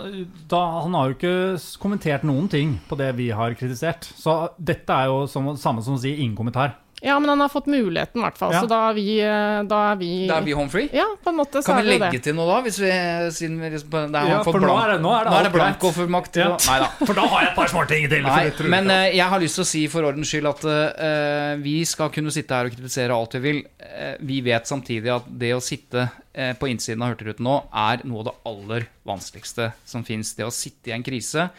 da, 0.51 0.63
han 0.85 0.97
har 0.99 1.11
jo 1.11 1.19
ikke 1.19 1.37
kommentert 1.83 2.27
noen 2.29 2.51
ting 2.53 2.79
på 2.89 2.99
det 3.01 3.11
vi 3.19 3.31
har 3.35 3.57
kritisert. 3.59 4.09
Så 4.19 4.39
dette 4.59 4.95
er 4.95 5.13
jo 5.13 5.25
som, 5.31 5.55
samme 5.61 5.85
som 5.85 5.97
å 5.97 6.03
si 6.03 6.17
ingen 6.19 6.37
kommentar. 6.39 6.77
Ja, 7.05 7.19
men 7.21 7.29
han 7.29 7.41
har 7.41 7.51
fått 7.53 7.67
muligheten, 7.69 8.17
i 8.17 8.25
hvert 8.25 8.39
fall. 8.41 8.53
Ja. 8.55 8.63
Så 8.65 8.69
da 8.71 8.79
er 8.89 8.95
vi, 8.97 9.19
eh, 9.21 9.63
da 9.69 9.81
er 9.91 9.97
vi 10.01 10.09
Da 10.27 10.39
er 10.39 10.47
vi 10.47 10.55
home 10.57 10.73
free. 10.73 10.89
Ja, 10.93 11.05
på 11.21 11.35
en 11.35 11.37
måte 11.37 11.61
så 11.61 11.67
Kan 11.67 11.83
er 11.83 11.85
vi 11.85 11.99
legge 11.99 12.11
det. 12.17 12.23
til 12.25 12.35
noe 12.39 12.47
da? 12.49 12.63
Hvis 12.65 12.79
vi, 12.81 12.93
siden 13.37 13.59
vi 13.61 13.71
liksom, 13.75 13.91
det 14.15 14.23
er 14.23 14.31
Ja, 14.31 14.39
for 14.43 14.59
nå 14.59 14.73
er 14.73 14.95
det- 14.95 15.03
nå 15.05 15.13
er 15.13 15.25
det 15.25 15.33
nå 15.33 15.39
er 15.39 15.43
det 15.45 15.53
blankofullmakt. 15.53 16.37
Ja. 16.41 16.57
Nei 16.57 16.79
da. 16.81 16.89
For 17.05 17.13
da 17.13 17.27
har 17.29 17.41
jeg 17.43 17.51
et 17.51 17.57
par 17.57 17.69
småting 17.69 18.09
til. 18.09 18.23
Nei, 18.23 18.51
for 18.51 18.65
men 18.73 18.91
eh, 18.91 19.17
jeg 19.19 19.29
har 19.29 19.39
lyst 19.39 19.61
til 19.61 19.65
å 19.65 19.67
si 19.67 19.87
for 19.87 20.03
ordens 20.03 20.33
skyld 20.33 20.49
at 20.49 20.65
uh, 20.65 21.57
vi 21.61 21.85
skal 21.85 22.09
kunne 22.09 22.33
sitte 22.33 22.57
her 22.57 22.65
og 22.65 22.73
kritisere 22.73 23.13
alt 23.13 23.37
vi 23.37 23.41
vil. 23.41 23.65
Uh, 23.85 24.17
vi 24.25 24.41
vet 24.41 24.65
samtidig 24.65 25.13
at 25.13 25.29
det 25.29 25.53
å 25.53 25.61
sitte 25.61 26.09
på 26.35 26.67
innsiden 26.67 27.01
av 27.01 27.13
Hurtigruten 27.13 27.47
nå 27.47 27.63
er 27.71 28.01
noe 28.03 28.19
av 28.19 28.25
det 28.27 28.33
aller 28.51 28.87
vanskeligste 29.07 29.69
som 29.87 30.03
fins. 30.03 30.33
Det 30.35 30.43
å 30.43 30.51
sitte 30.51 30.91
i 30.91 30.95
en 30.97 31.05
krise 31.07 31.51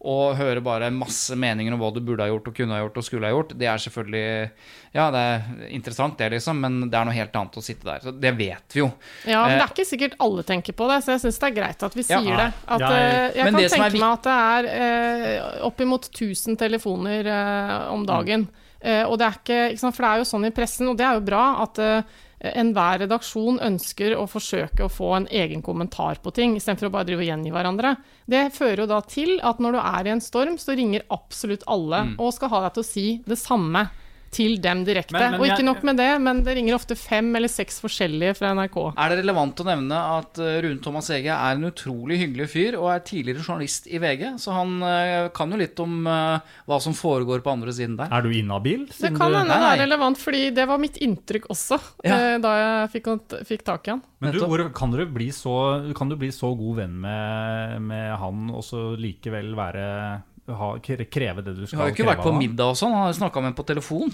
og 0.00 0.36
høre 0.38 0.62
bare 0.64 0.88
masse 0.90 1.36
meninger 1.36 1.74
om 1.74 1.80
hva 1.82 1.90
du 1.92 2.00
burde 2.00 2.22
ha 2.24 2.30
gjort 2.30 2.46
og 2.48 2.54
kunne 2.56 2.72
ha 2.72 2.80
gjort 2.80 2.96
og 2.96 3.04
skulle 3.04 3.26
ha 3.28 3.34
gjort, 3.34 3.50
det 3.60 3.66
er 3.68 3.82
selvfølgelig 3.84 4.50
Ja, 4.94 5.10
det 5.14 5.20
er 5.20 5.42
interessant, 5.70 6.16
det, 6.18 6.30
liksom, 6.32 6.58
men 6.60 6.78
det 6.90 6.96
er 6.98 7.04
noe 7.04 7.14
helt 7.14 7.36
annet 7.36 7.58
å 7.60 7.62
sitte 7.62 7.84
der. 7.86 8.00
Så 8.02 8.10
det 8.18 8.32
vet 8.38 8.74
vi 8.74 8.80
jo. 8.80 8.88
Ja, 9.28 9.42
men 9.46 9.52
det 9.52 9.60
Eh, 9.60 9.66
er 9.66 9.74
ikke 9.74 9.86
sikkert 9.86 10.16
alle 10.18 10.42
tenker 10.42 10.72
på 10.74 10.88
det, 10.90 10.96
så 11.04 11.12
jeg 11.14 11.20
syns 11.26 11.38
det 11.38 11.50
er 11.50 11.54
greit 11.60 11.82
at 11.86 11.94
vi 11.94 12.02
Ja. 12.08 12.18
sier 12.20 12.36
det. 12.36 12.48
At, 12.66 12.80
Jeg- 12.80 12.90
eh, 12.90 13.30
jeg 13.36 13.44
Men 13.44 13.54
kan 13.54 13.70
tenke 13.70 14.00
meg 14.00 14.12
at 14.12 14.22
det 14.22 14.38
er 14.40 14.64
eh, 14.80 15.60
oppimot 15.68 16.08
1000 16.10 16.56
telefoner 16.58 17.26
eh, 17.26 17.92
om 17.92 18.04
dagen. 18.06 18.48
Eh, 18.82 19.04
og 19.04 19.18
det 19.18 19.26
er 19.28 19.38
ikke, 19.38 19.60
ikke 19.74 19.78
sant, 19.78 19.94
For 19.94 20.02
det 20.02 20.10
er 20.10 20.18
jo 20.24 20.24
sånn 20.32 20.46
i 20.46 20.50
pressen, 20.50 20.88
og 20.88 20.96
det 20.96 21.04
er 21.06 21.14
jo 21.14 21.20
bra, 21.20 21.62
at 21.62 21.78
eh, 21.78 21.96
eh, 21.98 22.02
enhver 22.40 23.02
redaksjon 23.04 23.60
ønsker 23.60 24.14
å 24.16 24.26
forsøke 24.30 24.86
å 24.86 24.92
få 24.92 25.12
en 25.16 25.28
egen 25.28 25.62
kommentar 25.62 26.22
på 26.24 26.32
ting, 26.32 26.56
istedenfor 26.56 26.88
å 26.88 26.94
bare 26.94 27.10
drive 27.10 27.24
og 27.24 27.28
gjengi 27.28 27.52
hverandre. 27.52 27.96
Det 28.24 28.46
fører 28.56 28.84
jo 28.84 28.86
da 28.86 29.00
til 29.04 29.36
at 29.44 29.60
når 29.60 29.76
du 29.76 29.80
er 29.82 30.06
i 30.08 30.14
en 30.14 30.24
storm, 30.24 30.56
så 30.56 30.76
ringer 30.76 31.04
absolutt 31.10 31.66
alle 31.68 32.00
Mm. 32.00 32.14
og 32.18 32.32
skal 32.32 32.48
ha 32.48 32.60
deg 32.62 32.74
til 32.74 32.82
å 32.82 32.86
si 32.86 33.22
det 33.26 33.38
samme 33.38 33.90
til 34.30 34.58
dem 34.62 34.84
direkte. 34.86 35.12
Men- 35.12 35.32
men 35.32 35.40
og 35.40 35.46
ikke 35.48 35.64
nok 35.66 35.82
med 35.82 35.96
det, 35.98 36.20
men 36.22 36.42
det 36.46 36.54
ringer 36.56 36.74
ofte 36.76 36.96
fem 36.96 37.34
eller 37.34 37.48
seks 37.50 37.80
forskjellige 37.82 38.36
fra 38.38 38.52
NRK. 38.54 38.76
Er 38.96 39.08
det 39.10 39.18
relevant 39.24 39.56
å 39.58 39.64
nevne 39.66 39.98
at 40.18 40.38
eh, 40.38 40.60
Rune 40.62 40.80
Thomas 40.80 41.10
Ege 41.10 41.34
er 41.34 41.56
en 41.58 41.64
utrolig 41.66 42.18
hyggelig 42.20 42.48
fyr 42.52 42.78
og 42.78 42.90
er 42.94 43.00
tidligere 43.00 43.42
journalist 43.42 43.88
i 43.90 43.98
VG, 43.98 44.38
så 44.38 44.52
han 44.54 44.76
eh, 44.86 45.28
kan 45.34 45.50
jo 45.50 45.56
litt 45.58 45.78
om 45.82 46.06
eh, 46.06 46.38
hva 46.68 46.80
som 46.80 46.94
foregår 46.94 47.42
på 47.42 47.50
andre 47.50 47.74
siden 47.74 47.96
der. 47.98 48.08
Er 48.12 48.22
du 48.22 48.30
inhabil? 48.30 48.86
Det 48.86 49.10
kan 49.16 49.34
hende 49.34 49.50
det 49.50 49.72
er 49.72 49.82
relevant, 49.86 50.18
fordi 50.18 50.54
det 50.54 50.68
var 50.68 50.78
mitt 50.78 50.96
inntrykk 51.02 51.50
også 51.50 51.80
Ja. 52.04 52.38
da 52.38 52.54
jeg 52.86 52.90
fikk, 53.02 53.10
fikk 53.46 53.64
tak 53.66 53.88
i 53.88 53.90
han. 53.96 54.02
Men 54.20 54.32
du, 54.32 54.40
hvor, 54.44 54.62
kan, 54.72 54.90
du 54.92 55.04
bli 55.06 55.30
så, 55.32 55.92
kan 55.96 56.08
du 56.08 56.14
bli 56.20 56.28
så 56.28 56.52
god 56.56 56.76
venn 56.76 57.00
med, 57.00 57.80
med 57.82 58.18
han, 58.20 58.50
og 58.52 58.62
så 58.62 58.94
likevel 59.00 59.54
være 59.56 60.22
ha, 60.56 60.70
kreve 60.80 61.44
det 61.44 61.54
du 61.56 61.62
skal 61.62 61.66
Vi 61.66 61.70
skal 61.70 61.82
har 61.82 61.90
jo 61.90 61.96
ikke 61.96 62.08
vært 62.10 62.24
på 62.24 62.32
middag 62.36 62.72
og 62.72 62.78
sånn, 62.80 62.94
han 62.96 63.08
har 63.08 63.16
snakka 63.16 63.42
med 63.42 63.52
ham 63.52 63.58
på 63.58 63.66
telefon. 63.68 64.12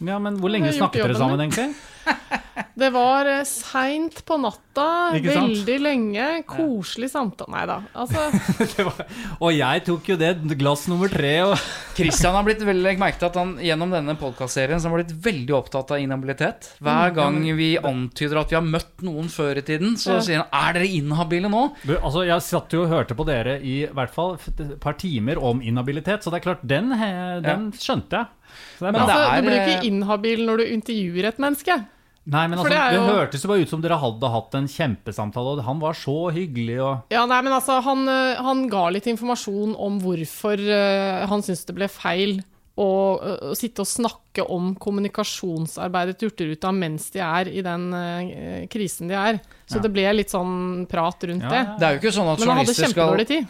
Ja, 0.00 0.18
men 0.22 0.38
hvor 0.40 0.52
lenge 0.52 0.72
snakket 0.76 1.04
dere 1.04 1.18
sammen, 1.18 1.40
egentlig? 1.44 1.74
Det 2.80 2.88
var 2.94 3.28
eh, 3.28 3.42
seint 3.44 4.22
på 4.24 4.36
natta, 4.40 4.86
veldig 5.20 5.76
lenge, 5.82 6.26
koselig 6.48 7.10
samtale 7.12 7.50
Nei 7.52 7.64
da. 7.68 7.76
Altså, 7.98 8.22
var, 8.86 9.00
og 9.40 9.52
jeg 9.52 9.82
tok 9.84 10.08
jo 10.12 10.16
det 10.20 10.30
glass 10.60 10.86
nummer 10.88 11.10
tre 11.12 11.32
og 11.44 11.54
Christian 11.98 12.36
har 12.36 12.46
blitt 12.46 12.62
veldig 12.64 12.94
merket 13.00 13.20
merke 13.20 13.28
at 13.28 13.36
han 13.36 13.52
gjennom 13.60 13.92
denne 13.92 14.14
podkastserien 14.20 14.80
har 14.80 14.94
blitt 14.94 15.12
veldig 15.24 15.54
opptatt 15.56 15.92
av 15.94 16.00
inhabilitet. 16.02 16.70
Hver 16.80 17.12
gang 17.16 17.40
vi 17.58 17.72
antyder 17.76 18.40
at 18.40 18.52
vi 18.52 18.58
har 18.58 18.64
møtt 18.66 19.04
noen 19.04 19.28
før 19.32 19.60
i 19.60 19.64
tiden, 19.66 19.96
så 20.00 20.16
Ja. 20.16 20.20
sier 20.20 20.44
han 20.44 20.48
'er 20.52 20.72
dere 20.74 20.88
inhabile 20.88 21.48
nå'? 21.50 21.74
Altså, 22.02 22.24
Jeg 22.30 22.42
satt 22.42 22.72
jo 22.72 22.84
og 22.84 22.88
hørte 22.88 23.14
på 23.14 23.26
dere 23.26 23.60
i 23.60 23.86
hvert 23.86 24.10
fall 24.14 24.34
et 24.36 24.80
par 24.80 24.94
timer 24.94 25.36
om 25.38 25.60
inhabilitet, 25.60 26.22
så 26.22 26.30
det 26.30 26.40
er 26.40 26.54
klart, 26.54 26.66
den, 26.66 26.90
den 27.42 27.72
skjønte 27.72 28.10
jeg. 28.10 28.26
Det 28.78 28.84
Men 28.86 28.98
det 28.98 29.06
altså 29.06 29.22
er, 29.22 29.40
du 29.40 29.48
blir 29.48 29.64
ikke 29.64 29.88
inhabil 29.88 30.44
når 30.48 30.62
du 30.62 30.68
intervjuer 30.74 31.32
et 31.32 31.42
menneske. 31.42 31.80
Nei, 32.28 32.44
men 32.52 32.60
altså, 32.60 32.68
det 32.70 32.80
jo... 32.94 33.00
det, 33.00 33.14
hørtes 33.16 33.44
jo 33.44 33.48
bare 33.50 33.64
ut 33.64 33.72
som 33.72 33.82
dere 33.82 33.96
hadde 33.98 34.30
hatt 34.34 34.56
en 34.58 34.68
kjempesamtale, 34.68 35.54
og 35.56 35.64
han 35.66 35.80
var 35.80 35.96
så 35.96 36.16
hyggelig 36.36 36.76
og 36.84 37.12
Ja, 37.14 37.24
nei, 37.26 37.40
men 37.46 37.56
altså, 37.56 37.80
han, 37.84 38.04
eh, 38.12 38.40
han 38.44 38.66
ga 38.70 38.86
litt 38.92 39.08
informasjon 39.10 39.72
om 39.80 39.96
hvorfor 40.04 40.60
eh, 40.60 41.24
han 41.30 41.44
syntes 41.46 41.64
det 41.70 41.76
ble 41.78 41.88
feil 41.90 42.36
å, 42.76 42.90
eh, 43.24 43.46
å 43.50 43.56
sitte 43.58 43.82
og 43.82 43.88
snakke 43.88 44.44
om 44.52 44.74
kommunikasjonsarbeidet 44.78 46.20
til 46.20 46.30
Hurtigruta 46.30 46.74
mens 46.76 47.08
de 47.14 47.24
er 47.24 47.50
i 47.50 47.64
den 47.66 47.88
krisen 48.70 49.10
de 49.10 49.16
er. 49.16 49.40
Så 49.64 49.80
Ja. 49.80 49.86
det 49.88 49.92
ble 49.96 50.12
litt 50.20 50.30
sånn 50.30 50.86
prat 50.92 51.24
rundt 51.24 51.42
Ja, 51.42 51.50
det. 51.50 51.64
ja. 51.64 51.78
Det 51.80 51.88
er 51.88 51.96
jo 51.96 52.02
ikke 52.04 52.14
sånn 52.20 52.30
at 52.34 52.38
Men 52.38 52.52
han 52.52 52.62
hadde 52.62 52.78
kjempedårlig 52.78 53.26
tid. 53.32 53.48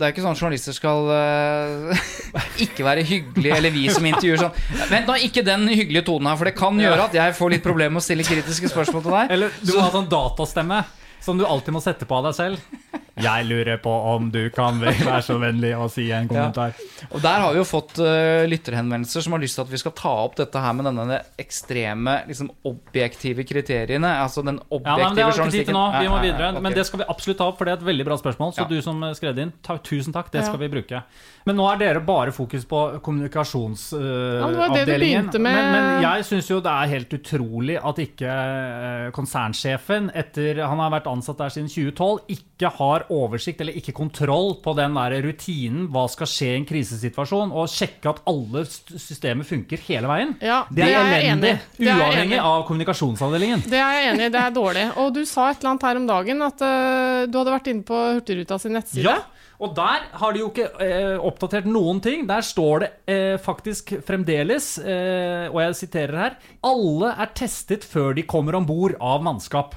Det 0.00 0.06
er 0.06 0.14
ikke 0.14 0.22
sånn 0.24 0.32
at 0.32 0.40
journalister 0.40 0.72
skal 0.72 1.10
uh, 1.12 2.04
ikke 2.64 2.86
være 2.86 3.02
hyggelige, 3.04 3.58
eller 3.58 3.74
vi 3.74 3.82
som 3.92 4.06
intervjuer 4.08 4.40
sånn 4.40 4.86
Vent 4.88 5.10
nå, 5.10 5.16
ikke 5.26 5.44
den 5.44 5.66
hyggelige 5.68 6.06
tonen 6.08 6.30
her, 6.30 6.38
for 6.40 6.48
det 6.48 6.54
kan 6.56 6.80
gjøre 6.80 7.10
at 7.10 7.18
jeg 7.18 7.34
får 7.36 7.52
litt 7.52 7.66
problemer 7.66 7.92
med 7.98 8.00
å 8.00 8.06
stille 8.06 8.24
kritiske 8.24 8.70
spørsmål 8.72 9.04
til 9.04 9.16
deg. 9.18 9.34
Eller 9.36 9.60
du 9.60 9.74
må 9.74 9.84
ha 9.84 9.92
sånn 9.92 10.08
datastemme 10.08 10.80
som 11.20 11.36
du 11.36 11.44
alltid 11.44 11.76
må 11.76 11.84
sette 11.84 12.08
på 12.08 12.16
av 12.16 12.30
deg 12.30 12.38
selv. 12.38 12.80
Jeg 13.22 13.46
lurer 13.48 13.76
på 13.82 13.90
om 14.14 14.30
du 14.32 14.50
kan 14.54 14.78
være 14.82 15.20
så 15.26 15.36
vennlig 15.42 15.72
å 15.76 15.88
si 15.92 16.06
en 16.14 16.28
kommentar. 16.30 16.72
Og 17.10 17.20
der 17.22 17.40
har 17.44 17.52
vi 17.52 17.58
jo 17.60 17.64
fått 17.68 17.98
uh, 18.02 18.44
lytterhenvendelser 18.50 19.24
som 19.26 19.32
har 19.36 19.40
lyst 19.44 19.58
til 19.58 19.64
at 19.66 19.70
vi 19.72 19.80
skal 19.82 19.92
ta 19.98 20.12
opp 20.24 20.36
dette 20.40 20.58
her 20.62 20.72
med 20.78 20.88
denne 20.90 21.20
ekstreme, 21.40 22.18
liksom 22.28 22.50
objektive 22.68 23.44
kriteriene. 23.48 24.10
Altså 24.22 24.44
den 24.46 24.58
Ja, 24.60 24.96
nei, 24.96 24.96
men 24.96 25.06
objektive 25.10 25.14
Det 25.16 25.24
har 25.24 25.32
vi 25.32 25.40
ikke 25.40 25.50
tid 25.58 25.66
til 25.70 25.76
nå. 25.78 25.84
Vi 26.00 26.08
må 26.08 26.16
Ja, 26.16 26.22
ja, 26.22 26.24
ja, 26.24 26.24
videre. 26.30 26.48
ok. 26.56 26.62
Men 26.62 26.72
det 26.76 26.86
skal 26.88 26.98
vi 27.02 27.08
absolutt 27.14 27.38
ta 27.40 27.48
opp, 27.50 27.58
for 27.58 27.64
det 27.68 27.72
er 27.74 27.80
et 27.82 27.86
veldig 27.90 28.06
bra 28.10 28.16
spørsmål. 28.20 28.54
Så 28.56 28.60
Ja. 28.64 28.68
du 28.70 28.80
som 28.82 29.00
skrev 29.14 29.34
det 29.36 29.42
inn, 29.48 29.52
ta, 29.62 29.76
tusen 29.78 30.12
takk. 30.12 30.30
Det 30.30 30.40
Ja. 30.42 30.46
skal 30.48 30.58
vi 30.60 30.68
bruke. 30.68 31.02
Men 31.46 31.56
nå 31.56 31.66
er 31.72 31.76
dere 31.80 32.00
bare 32.04 32.32
fokus 32.32 32.64
på 32.68 33.00
kommunikasjonsavdelingen. 33.02 34.60
Ja, 34.60 34.98
begynte 35.00 35.38
med. 35.40 35.54
Men, 35.54 35.72
men 35.72 36.02
jeg 36.04 36.24
syns 36.28 36.50
jo 36.50 36.60
det 36.60 36.70
er 36.72 36.90
helt 36.94 37.14
utrolig 37.16 37.78
at 37.82 38.00
ikke 38.02 38.28
eh, 38.30 39.10
konsernsjefen, 39.16 40.10
etter 40.14 40.60
han 40.66 40.78
har 40.82 40.90
vært 40.94 41.08
ansatt 41.10 41.38
der 41.40 41.48
siden 41.54 41.68
2012, 41.70 42.20
ikke 42.36 42.70
har 42.78 43.06
oversikt 43.12 43.60
eller 43.62 43.76
ikke 43.78 43.94
kontroll 43.96 44.54
på 44.62 44.74
den 44.78 44.96
der 44.98 45.16
rutinen 45.24 45.88
hva 45.92 46.06
skal 46.10 46.30
skje 46.30 46.52
i 46.52 46.58
en 46.60 46.68
krisesituasjon, 46.68 47.52
og 47.52 47.70
sjekke 47.72 48.12
at 48.12 48.22
alle 48.30 48.64
systemer 48.70 49.48
funker 49.48 49.82
hele 49.88 50.10
veien. 50.10 50.36
Ja, 50.44 50.62
det 50.70 50.86
er 50.88 51.10
det 51.10 51.18
elendig. 51.20 51.54
Uavhengig 51.80 52.38
er 52.38 52.46
av 52.46 52.64
kommunikasjonsavdelingen. 52.68 53.66
Det 53.70 53.80
er 53.80 53.98
jeg 53.98 54.14
enig 54.14 54.30
i, 54.30 54.32
det 54.34 54.44
er 54.44 54.56
dårlig. 54.56 54.86
Og 55.02 55.12
du 55.16 55.22
sa 55.28 55.50
et 55.50 55.60
eller 55.60 55.74
annet 55.74 55.90
her 55.90 56.00
om 56.00 56.08
dagen 56.10 56.46
at 56.46 56.64
uh, 56.64 57.26
du 57.26 57.40
hadde 57.40 57.58
vært 57.58 57.70
inne 57.74 57.86
på 57.86 58.00
Hurtigruta 58.16 58.58
sin 58.62 58.76
nettside. 58.78 59.06
Ja, 59.06 59.20
og 59.60 59.74
der 59.76 60.06
har 60.16 60.32
de 60.32 60.40
jo 60.40 60.48
ikke 60.48 60.70
eh, 60.80 61.20
oppdatert 61.20 61.68
noen 61.68 62.00
ting. 62.00 62.24
Der 62.28 62.44
står 62.44 62.84
det 62.84 62.90
eh, 63.12 63.36
faktisk 63.40 63.92
fremdeles, 64.08 64.72
eh, 64.80 65.52
og 65.52 65.60
jeg 65.60 65.76
siterer 65.82 66.16
her 66.16 66.38
Alle 66.64 67.12
er 67.12 67.34
testet 67.36 67.84
før 67.84 68.16
de 68.16 68.24
kommer 68.28 68.56
om 68.56 68.68
bord 68.68 68.96
av 68.96 69.20
mannskap. 69.26 69.76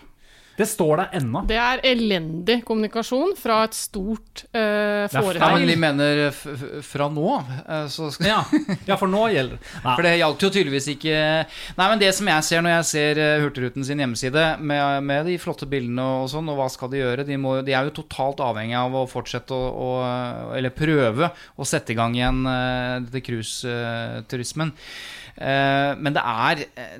Det 0.57 0.67
står 0.69 0.99
der 1.01 1.15
ennå. 1.17 1.41
Det 1.49 1.57
er 1.57 1.81
elendig 1.89 2.59
kommunikasjon 2.67 3.33
fra 3.39 3.63
et 3.65 3.73
stort 3.77 4.43
uh, 4.53 4.59
er 4.59 5.07
Ja, 5.07 5.07
men 5.09 5.25
foretak. 5.25 5.65
de 5.69 5.77
mener 5.81 6.21
f 6.27 6.43
f 6.53 6.65
fra 6.91 7.07
nå 7.09 7.29
eh, 7.39 7.87
så 7.89 8.09
skal 8.13 8.29
Ja, 8.29 8.41
ja, 8.85 8.97
for 8.99 9.09
nå 9.09 9.23
gjelder 9.33 9.57
det. 9.57 9.71
Nei. 9.83 9.93
For 9.97 10.05
det 10.05 10.13
gjaldt 10.19 10.45
jo 10.45 10.51
tydeligvis 10.53 10.89
ikke 10.93 11.15
Nei, 11.79 11.87
men 11.87 12.01
det 12.01 12.11
som 12.13 12.29
jeg 12.29 12.45
ser 12.45 12.63
når 12.65 12.75
jeg 12.75 12.87
ser 12.91 13.21
eh, 13.23 13.41
Hurtigruten 13.41 13.87
sin 13.87 14.03
hjemmeside, 14.03 14.45
med, 14.61 15.03
med 15.09 15.25
de 15.31 15.39
flotte 15.41 15.67
bildene 15.69 16.05
og 16.19 16.29
sånn, 16.31 16.51
og 16.53 16.59
hva 16.59 16.69
skal 16.71 16.91
de 16.93 17.01
gjøre? 17.01 17.25
De, 17.27 17.39
må, 17.41 17.55
de 17.65 17.73
er 17.73 17.89
jo 17.89 17.97
totalt 18.03 18.43
avhengig 18.45 18.77
av 18.77 18.93
å 19.01 19.07
fortsette 19.09 19.57
å, 19.57 19.63
å 19.73 19.89
Eller 20.57 20.73
prøve 20.75 21.31
å 21.57 21.67
sette 21.67 21.93
i 21.93 21.97
gang 21.97 22.15
igjen 22.17 22.43
uh, 22.45 23.01
dette 23.03 23.23
cruiseturismen. 23.25 24.73
Uh, 25.33 25.97
men 25.97 26.13
det 26.13 26.21
er 26.21 26.65
eh, 26.77 26.97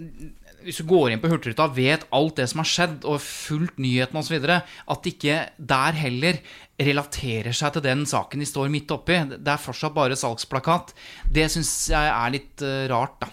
hvis 0.66 0.80
du 0.82 0.86
går 0.90 1.12
inn 1.14 1.22
på 1.24 1.30
Hurtigruta 1.32 1.68
vet 1.76 2.06
alt 2.16 2.38
det 2.40 2.48
som 2.52 2.62
har 2.64 2.70
skjedd, 2.70 3.04
og 3.06 3.22
fulgt 3.24 3.78
nyhetene 3.84 4.20
osv., 4.24 4.36
at 4.50 5.04
det 5.04 5.14
ikke 5.16 5.38
der 5.60 6.00
heller 6.00 6.40
relaterer 6.84 7.54
seg 7.56 7.76
til 7.76 7.84
den 7.86 8.04
saken 8.10 8.42
de 8.42 8.48
står 8.50 8.72
midt 8.74 8.92
oppi. 8.96 9.20
Det 9.36 9.54
er 9.54 9.62
fortsatt 9.62 9.94
bare 9.96 10.18
salgsplakat. 10.20 10.94
Det 11.32 11.46
syns 11.54 11.72
jeg 11.94 12.10
er 12.16 12.34
litt 12.34 12.64
eh, 12.66 12.86
rart, 12.92 13.20
da. 13.22 13.30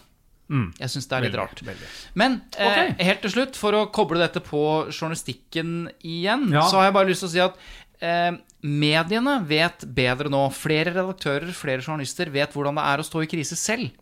Jeg 0.51 0.91
syns 0.91 1.07
det 1.07 1.15
er 1.15 1.23
litt 1.29 1.31
Veldig, 1.31 1.43
rart. 1.47 1.61
veldig. 1.63 1.89
Men 2.19 2.33
eh, 2.59 2.95
helt 3.07 3.21
til 3.23 3.31
slutt, 3.37 3.55
for 3.59 3.77
å 3.79 3.85
koble 3.95 4.19
dette 4.19 4.43
på 4.43 4.63
journalistikken 4.91 5.85
igjen, 6.03 6.49
Ja. 6.51 6.65
så 6.67 6.81
har 6.81 6.89
jeg 6.89 6.97
bare 6.99 7.11
lyst 7.13 7.23
til 7.23 7.31
å 7.31 7.35
si 7.37 7.43
at 7.45 7.61
eh, 8.03 8.33
mediene 8.67 9.37
vet 9.47 9.87
bedre 9.95 10.29
nå. 10.33 10.43
Flere 10.53 10.91
redaktører, 10.97 11.53
flere 11.55 11.85
journalister 11.87 12.33
vet 12.35 12.51
hvordan 12.57 12.81
det 12.81 12.87
er 12.91 13.03
å 13.03 13.07
stå 13.07 13.23
i 13.25 13.31
krise 13.31 13.57
selv. 13.59 13.95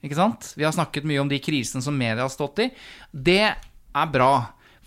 Ikke 0.00 0.16
sant? 0.16 0.52
Vi 0.56 0.64
har 0.64 0.72
snakket 0.74 1.06
mye 1.08 1.20
om 1.22 1.28
de 1.30 1.40
krisene 1.42 1.84
som 1.84 1.96
media 1.96 2.24
har 2.24 2.32
stått 2.32 2.64
i. 2.64 2.70
Det 3.12 3.44
er 3.50 4.10
bra. 4.14 4.32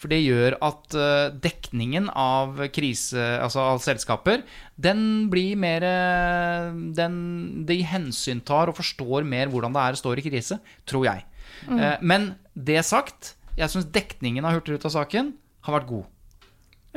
For 0.03 0.11
det 0.11 0.19
gjør 0.19 0.57
at 0.65 0.95
eh, 0.99 1.35
dekningen 1.45 2.09
av 2.09 2.57
krise, 2.75 3.21
altså 3.39 3.61
av 3.71 3.77
selskaper, 3.79 4.41
den 4.75 5.29
blir 5.31 5.55
mer 5.55 5.85
eh, 5.87 6.73
den, 6.97 7.15
De 7.69 7.77
hensyntar 7.87 8.71
og 8.71 8.75
forstår 8.81 9.23
mer 9.23 9.53
hvordan 9.53 9.75
det 9.75 9.85
er 9.85 9.95
å 9.95 10.01
stå 10.01 10.15
i 10.17 10.25
krise, 10.25 10.59
tror 10.89 11.07
jeg. 11.07 11.23
Mm. 11.69 11.79
Men 12.03 12.27
det 12.51 12.81
sagt, 12.83 13.35
jeg 13.55 13.71
syns 13.71 13.87
dekningen 13.95 14.43
av 14.43 14.57
Hurtigruta-saken 14.57 15.31
har 15.63 15.77
vært 15.77 15.91
god. 15.93 16.09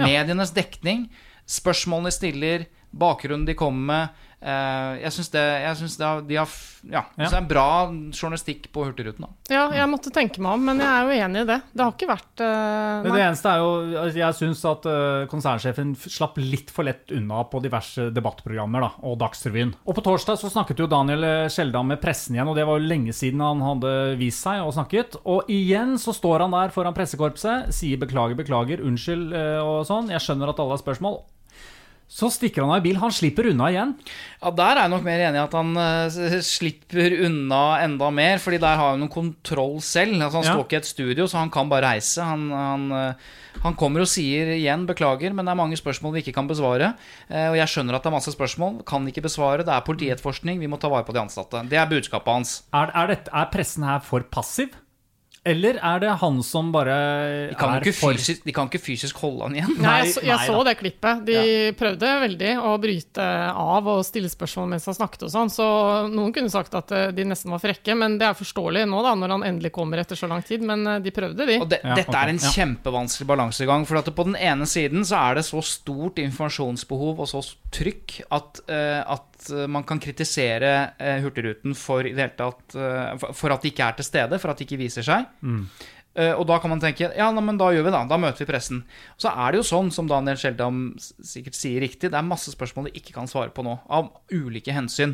Medienes 0.00 0.50
dekning, 0.56 1.06
spørsmålene 1.46 2.10
de 2.10 2.16
stiller, 2.16 2.66
bakgrunnen 2.96 3.46
de 3.46 3.54
kommer 3.56 3.86
med. 3.92 4.22
Eh, 4.42 4.92
jeg 5.02 5.12
syns 5.16 5.30
det, 5.32 5.44
jeg 5.64 5.76
synes 5.80 5.96
det, 5.96 6.06
har- 6.06 6.22
de 6.28 6.36
har, 6.38 6.54
ja, 6.86 7.02
ja, 7.18 7.28
det 7.30 7.38
er 7.38 7.46
bra 7.50 7.64
journalistikk 8.14 8.68
på 8.72 8.84
Hurtigruten. 8.86 9.26
Da. 9.26 9.54
Ja, 9.54 9.62
jeg 9.74 9.88
måtte 9.90 10.12
tenke 10.14 10.40
meg 10.42 10.56
om, 10.58 10.64
men 10.68 10.80
jeg 10.82 10.86
er 10.86 11.06
jo 11.08 11.26
enig 11.26 11.42
i 11.42 11.48
det. 11.50 11.58
Det 11.72 11.84
har 11.84 11.92
ikke 11.94 12.08
vært 12.10 12.42
uh, 12.44 13.06
det 13.06 13.22
eneste 13.24 13.50
er 13.52 13.62
jo 13.62 13.70
altså, 14.02 14.18
Jeg 14.20 14.36
syns 14.40 14.62
at 14.70 14.88
eh, 14.90 15.26
konsernsjefen 15.30 15.94
slapp 15.98 16.38
litt 16.40 16.70
for 16.74 16.86
lett 16.86 17.10
unna 17.16 17.42
på 17.50 17.60
diverse 17.64 18.08
debattprogrammer 18.14 18.86
da, 18.86 18.90
og 19.06 19.18
Dagsrevyen. 19.22 19.74
Og 19.86 19.96
på 19.98 20.04
torsdag 20.06 20.40
så 20.40 20.50
snakket 20.52 20.82
jo 20.84 20.88
Daniel 20.90 21.26
Skjeldam 21.52 21.88
med 21.92 22.02
pressen 22.02 22.36
igjen, 22.36 22.48
og 22.50 22.56
det 22.58 22.66
var 22.68 22.80
jo 22.80 22.86
lenge 22.90 23.14
siden 23.16 23.42
han 23.44 23.62
hadde 23.64 23.94
vist 24.20 24.44
seg 24.46 24.62
og 24.64 24.74
snakket. 24.76 25.18
Og 25.24 25.48
igjen 25.52 25.96
så 26.02 26.14
står 26.16 26.46
han 26.46 26.54
der 26.56 26.74
foran 26.74 26.96
pressekorpset, 26.96 27.72
sier 27.74 28.00
beklager, 28.02 28.38
beklager, 28.38 28.82
unnskyld 28.84 29.32
og 29.62 29.80
sånn. 29.88 30.10
Jeg 30.12 30.22
skjønner 30.24 30.52
at 30.52 30.60
alle 30.62 30.76
har 30.76 30.82
spørsmål. 30.82 31.20
Så 32.08 32.28
stikker 32.30 32.62
han 32.62 32.70
av 32.70 32.78
i 32.78 32.84
bil. 32.86 32.96
Han 33.02 33.10
slipper 33.12 33.48
unna 33.50 33.66
igjen. 33.72 33.94
Ja, 34.40 34.50
Der 34.54 34.76
er 34.76 34.82
jeg 34.84 34.90
nok 34.92 35.02
mer 35.04 35.18
enig 35.26 35.40
i 35.40 35.42
at 35.42 35.56
han 35.58 35.72
uh, 35.76 36.36
slipper 36.46 37.16
unna 37.26 37.62
enda 37.82 38.10
mer, 38.14 38.38
fordi 38.38 38.60
der 38.62 38.78
har 38.78 38.92
han 38.94 39.02
noen 39.02 39.10
kontroll 39.12 39.80
selv. 39.82 40.14
Altså, 40.22 40.38
han 40.38 40.46
Ja. 40.46 40.54
står 40.54 40.64
ikke 40.68 40.78
i 40.78 40.82
et 40.84 40.86
studio, 40.92 41.26
så 41.26 41.38
han 41.42 41.50
kan 41.50 41.68
bare 41.68 41.82
reise. 41.96 42.22
Han, 42.22 42.46
han, 42.54 42.86
uh, 42.92 43.60
han 43.64 43.74
kommer 43.74 44.00
og 44.06 44.06
sier 44.08 44.54
igjen 44.54 44.86
'beklager', 44.86 45.34
men 45.34 45.44
det 45.44 45.50
er 45.52 45.60
mange 45.60 45.76
spørsmål 45.76 46.14
vi 46.14 46.22
ikke 46.22 46.34
kan 46.38 46.46
besvare. 46.48 46.94
Uh, 47.28 47.50
Og 47.50 47.56
jeg 47.58 47.68
skjønner 47.74 47.94
at 47.98 48.02
det 48.06 48.12
er 48.12 48.16
masse 48.16 48.32
spørsmål, 48.32 48.84
kan 48.86 49.06
ikke 49.10 49.26
besvare. 49.26 49.66
Det 49.66 49.74
er 49.74 49.80
politietterforskning, 49.82 50.60
vi 50.60 50.68
må 50.70 50.78
ta 50.78 50.88
vare 50.88 51.04
på 51.04 51.12
de 51.12 51.20
ansatte. 51.20 51.68
Det 51.68 51.76
er 51.76 51.90
budskapet 51.90 52.32
hans. 52.32 52.62
Er, 52.72 52.90
er, 52.94 53.06
dette, 53.08 53.30
er 53.34 53.50
pressen 53.50 53.82
her 53.82 53.98
for 53.98 54.20
passiv? 54.20 54.70
Eller 55.46 55.78
er 55.78 56.00
det 56.02 56.12
han 56.20 56.40
som 56.42 56.72
bare 56.74 56.94
De 57.52 57.56
kan, 57.58 57.76
er 57.76 57.84
ikke 57.84 57.94
for 57.94 58.16
fysisk, 58.18 58.42
de 58.46 58.54
kan 58.54 58.66
ikke 58.66 58.82
fysisk 58.82 59.20
holde 59.22 59.46
han 59.46 59.54
igjen. 59.54 59.76
Nei, 59.78 59.94
jeg, 60.02 60.14
så, 60.16 60.22
jeg 60.26 60.40
nei 60.40 60.48
så 60.48 60.62
det 60.66 60.74
klippet. 60.80 61.22
De 61.28 61.42
prøvde 61.78 62.12
veldig 62.24 62.52
å 62.66 62.72
bryte 62.82 63.26
av 63.52 63.90
og 63.92 64.02
stille 64.06 64.30
spørsmål 64.32 64.72
mens 64.72 64.88
han 64.90 64.96
snakket 64.98 65.26
og 65.28 65.32
sånn, 65.32 65.52
så 65.52 65.66
noen 66.10 66.34
kunne 66.34 66.50
sagt 66.52 66.74
at 66.78 66.90
eh, 66.96 67.08
de 67.14 67.26
nesten 67.30 67.54
var 67.54 67.62
frekke, 67.62 67.94
men 67.98 68.18
det 68.20 68.26
er 68.28 68.38
forståelig 68.38 68.84
nå, 68.90 69.02
da, 69.06 69.14
når 69.18 69.36
han 69.36 69.46
endelig 69.52 69.72
kommer 69.76 70.02
etter 70.02 70.18
så 70.18 70.28
lang 70.30 70.42
tid. 70.46 70.64
Men 70.66 70.82
eh, 70.96 71.00
de 71.04 71.14
prøvde, 71.14 71.46
de. 71.46 71.60
Og 71.62 71.70
det, 71.70 71.80
Ja, 71.84 71.94
dette 71.94 72.10
okay. 72.10 72.22
er 72.24 72.34
en 72.34 72.42
ja. 72.42 72.52
kjempevanskelig 72.58 73.30
balansegang. 73.30 73.86
For 73.86 74.00
at 74.00 74.10
på 74.16 74.26
den 74.26 74.38
ene 74.40 74.66
siden 74.66 75.06
så 75.06 75.20
er 75.28 75.40
det 75.40 75.46
så 75.46 75.62
stort 75.64 76.18
informasjonsbehov 76.22 77.22
og 77.22 77.30
så 77.30 77.44
trykk 77.74 78.18
at, 78.34 78.64
eh, 78.66 79.00
at 79.46 79.52
eh, 79.54 79.66
man 79.70 79.86
kan 79.88 80.00
kritisere 80.02 80.72
eh, 80.98 81.20
Hurtigruten 81.24 81.74
for, 81.78 82.02
i 82.06 82.12
det 82.16 82.26
hele 82.26 82.38
tatt, 82.38 82.74
eh, 82.76 83.28
for, 83.32 83.54
at 83.54 83.62
de 83.62 83.72
ikke 83.72 83.86
er 83.86 84.00
til 84.00 84.10
stede, 84.10 84.40
for 84.42 84.52
at 84.52 84.58
de 84.60 84.66
ikke 84.68 84.80
viser 84.82 85.06
seg. 85.06 85.28
Eh, 86.16 86.32
og 86.32 86.46
da 86.48 86.56
kan 86.62 86.72
man 86.72 86.80
tenke 86.80 87.10
ja, 87.12 87.26
nei, 87.28 87.42
men 87.44 87.58
da 87.60 87.66
gjør 87.74 87.84
vi 87.84 87.90
det. 87.92 87.98
Da 88.08 88.16
møter 88.16 88.40
vi 88.40 88.46
pressen. 88.48 88.78
Og 89.18 89.20
så 89.26 89.28
er 89.36 89.52
det 89.52 89.58
jo 89.60 89.66
sånn, 89.68 89.90
som 89.92 90.06
Daniel 90.08 90.38
Skjeldam 90.40 90.78
sikkert 90.96 91.58
sier 91.58 91.82
riktig, 91.84 92.08
det 92.08 92.16
er 92.16 92.24
masse 92.24 92.48
spørsmål 92.54 92.88
de 92.88 92.94
ikke 93.02 93.12
kan 93.18 93.28
svare 93.28 93.52
på 93.52 93.64
nå, 93.66 93.74
av 93.92 94.08
ulike 94.32 94.72
hensyn. 94.72 95.12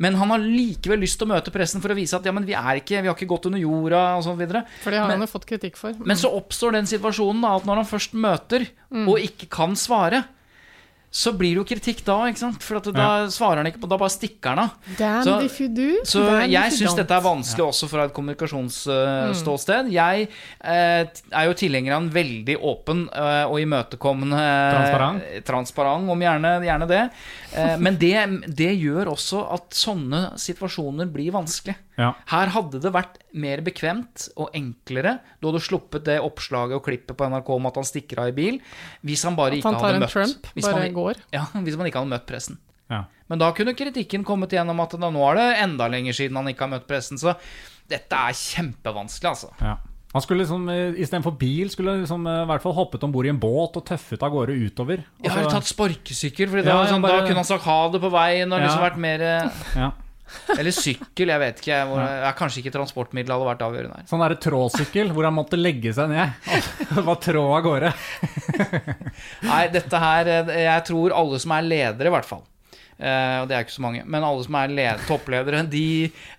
Men 0.00 0.16
han 0.16 0.32
har 0.32 0.40
likevel 0.40 1.04
lyst 1.04 1.20
til 1.20 1.28
å 1.28 1.34
møte 1.34 1.52
pressen 1.52 1.84
for 1.84 1.92
å 1.92 1.98
vise 1.98 2.16
at 2.16 2.24
ja, 2.24 2.32
men 2.32 2.48
vi 2.48 2.56
er 2.56 2.80
ikke, 2.80 3.02
vi 3.04 3.10
har 3.12 3.18
ikke 3.18 3.28
gått 3.28 3.50
under 3.50 3.60
jorda, 3.60 4.00
og 4.16 4.24
så 4.24 4.32
videre. 4.40 4.64
For 4.80 4.90
det 4.96 5.02
har 5.02 5.10
Men- 5.12 5.20
han 5.20 5.28
jo 5.28 5.32
fått 5.36 5.46
kritikk 5.52 5.76
for. 5.76 5.92
men 6.00 6.16
så 6.16 6.32
oppstår 6.32 6.72
den 6.80 6.88
situasjonen 6.88 7.44
da, 7.44 7.56
at 7.60 7.68
når 7.68 7.82
han 7.82 7.92
først 7.92 8.16
møter 8.16 8.68
og 9.04 9.18
ikke 9.20 9.50
kan 9.52 9.76
svare, 9.76 10.24
så 11.18 11.32
blir 11.34 11.56
det 11.56 11.62
jo 11.62 11.66
kritikk 11.66 12.04
da, 12.06 12.16
ikke 12.30 12.38
sant? 12.44 12.62
For 12.62 12.78
at 12.78 12.88
da 12.94 13.08
svarer 13.32 13.62
han 13.62 13.68
ikke 13.70 13.80
på, 13.82 13.88
da 13.90 13.98
bare 13.98 14.14
stikker 14.14 14.54
han 14.54 14.60
av. 14.62 14.76
Så- 15.26 15.38
do, 15.74 15.88
Så 16.06 16.22
jeg 16.46 16.74
syns 16.76 16.94
dette 16.94 17.16
er 17.16 17.24
vanskelig 17.24 17.64
også 17.66 17.88
fra 17.90 18.04
et 18.06 18.14
kommunikasjonsståsted. 18.14 19.90
Jeg 19.90 20.28
uh, 20.28 21.02
er 21.02 21.48
jo 21.48 21.56
tilhenger 21.58 21.96
av 21.96 22.04
en 22.04 22.12
veldig 22.14 22.56
åpen 22.62 23.08
uh, 23.10 23.50
og 23.50 23.58
imøtekommende 23.64 24.44
Transparent. 24.76 25.26
Transparent, 25.48 26.14
om 26.14 26.22
gjerne, 26.22 26.54
gjerne 26.68 26.88
det. 26.88 27.02
Eh, 27.52 27.74
men 27.82 27.98
det, 27.98 28.14
det 28.46 28.70
gjør 28.78 29.12
også 29.16 29.42
at 29.56 29.74
sånne 29.74 30.22
situasjoner 30.38 31.10
blir 31.10 31.34
vanskelig. 31.34 31.74
Ja. 31.98 32.12
Her 32.30 32.52
hadde 32.54 32.78
det 32.80 32.92
vært 32.94 33.16
mer 33.34 33.60
bekvemt 33.66 34.28
og 34.38 34.52
enklere. 34.54 35.16
Du 35.42 35.48
hadde 35.50 35.60
sluppet 35.64 36.04
det 36.06 36.20
oppslaget 36.22 36.78
og 36.78 36.84
klippet 36.86 37.18
på 37.18 37.26
NRK 37.28 37.50
om 37.56 37.66
at 37.66 37.80
han 37.80 37.88
stikker 37.88 38.22
av 38.22 38.30
i 38.30 38.36
bil, 38.36 38.60
hvis 39.02 39.24
han 39.26 39.34
bare 39.38 39.58
ikke 39.58 39.72
han 39.72 39.80
hadde 39.82 40.04
møtt 40.04 40.14
Trump, 40.14 40.46
hvis 40.54 40.68
bare 40.68 40.84
man, 40.86 40.94
går. 40.94 41.22
Ja, 41.34 41.44
hvis 41.66 41.76
man 41.80 41.90
ikke 41.90 41.98
hadde 42.04 42.14
møtt 42.14 42.26
pressen. 42.30 42.60
Ja. 42.88 43.02
Men 43.28 43.42
da 43.42 43.50
kunne 43.52 43.74
kritikken 43.76 44.22
kommet 44.24 44.54
gjennom 44.54 44.78
at 44.80 44.94
da, 44.96 45.10
nå 45.12 45.26
er 45.32 45.36
det 45.42 45.48
enda 45.66 45.90
lenger 45.92 46.16
siden 46.16 46.38
han 46.40 46.48
ikke 46.48 46.64
har 46.64 46.72
møtt 46.78 46.86
pressen. 46.88 47.18
Så 47.20 47.34
dette 47.90 48.16
er 48.16 48.32
kjempevanskelig, 48.38 49.28
altså. 49.34 49.52
Ja. 49.60 49.76
Han 50.14 50.22
skulle 50.24 50.40
liksom, 50.46 50.62
eh, 50.72 50.96
Istedenfor 51.02 51.34
bil 51.36 51.68
skulle 51.68 51.92
han 51.92 52.00
liksom, 52.00 52.24
eh, 52.26 52.42
i 52.46 52.48
hvert 52.48 52.62
fall 52.64 52.72
hoppet 52.78 53.02
om 53.04 53.12
bord 53.12 53.26
i 53.28 53.28
en 53.34 53.40
båt 53.42 53.76
og 53.76 53.84
tøffet 53.90 54.22
av 54.24 54.32
gårde 54.32 54.54
utover. 54.56 55.02
Jeg 55.20 55.30
har 55.34 55.42
jo 55.42 55.48
Altså, 55.50 55.58
tatt 55.58 55.68
sparkesykkel, 55.68 56.48
Fordi 56.48 56.64
Ja, 56.64 56.78
da, 56.78 56.86
sånn, 56.88 57.02
bare- 57.04 57.20
da 57.20 57.26
kunne 57.26 57.42
han 57.42 57.44
sagt 57.44 57.64
ha 57.68 57.88
det 57.92 58.00
på 58.00 58.10
veien. 58.10 58.52
Og 58.54 58.62
liksom 58.62 58.80
Ja. 58.80 58.88
vært 58.88 58.96
mer 58.96 59.20
eh, 59.20 59.50
ja. 59.76 59.90
Eller 60.58 60.74
sykkel, 60.74 61.32
jeg 61.32 61.42
vet 61.42 61.62
ikke. 61.62 61.78
Hvor, 61.90 62.02
ja, 62.02 62.32
kanskje 62.38 62.62
ikke 62.62 62.74
transportmiddel 62.74 63.34
hadde 63.34 63.48
vært 63.48 63.64
avgjørende 63.66 64.00
her. 64.00 64.08
Sånn 64.10 64.22
derre 64.24 64.38
tråsykkel 64.42 65.12
hvor 65.16 65.28
han 65.28 65.36
måtte 65.36 65.60
legge 65.60 65.92
seg 65.96 66.12
ned. 66.12 66.34
Det 66.92 67.04
var 67.06 67.20
trå 67.24 67.44
av 67.56 67.64
gårde. 67.66 67.92
Nei, 69.48 69.62
dette 69.74 70.00
her 70.02 70.30
eh, 70.32 70.52
Jeg 70.64 70.86
tror 70.88 71.14
alle 71.16 71.40
som 71.42 71.54
er 71.56 71.66
ledere, 71.68 72.10
i 72.10 72.14
hvert 72.16 72.28
fall. 72.28 72.44
Uh, 72.98 73.44
og 73.44 73.46
det 73.46 73.54
er 73.54 73.62
ikke 73.62 73.76
så 73.76 73.84
mange. 73.84 74.02
Men 74.10 74.26
alle 74.26 74.42
som 74.42 74.56
er 74.58 74.74
led 74.74 75.06
toppledere, 75.06 75.62
de, 75.70 75.86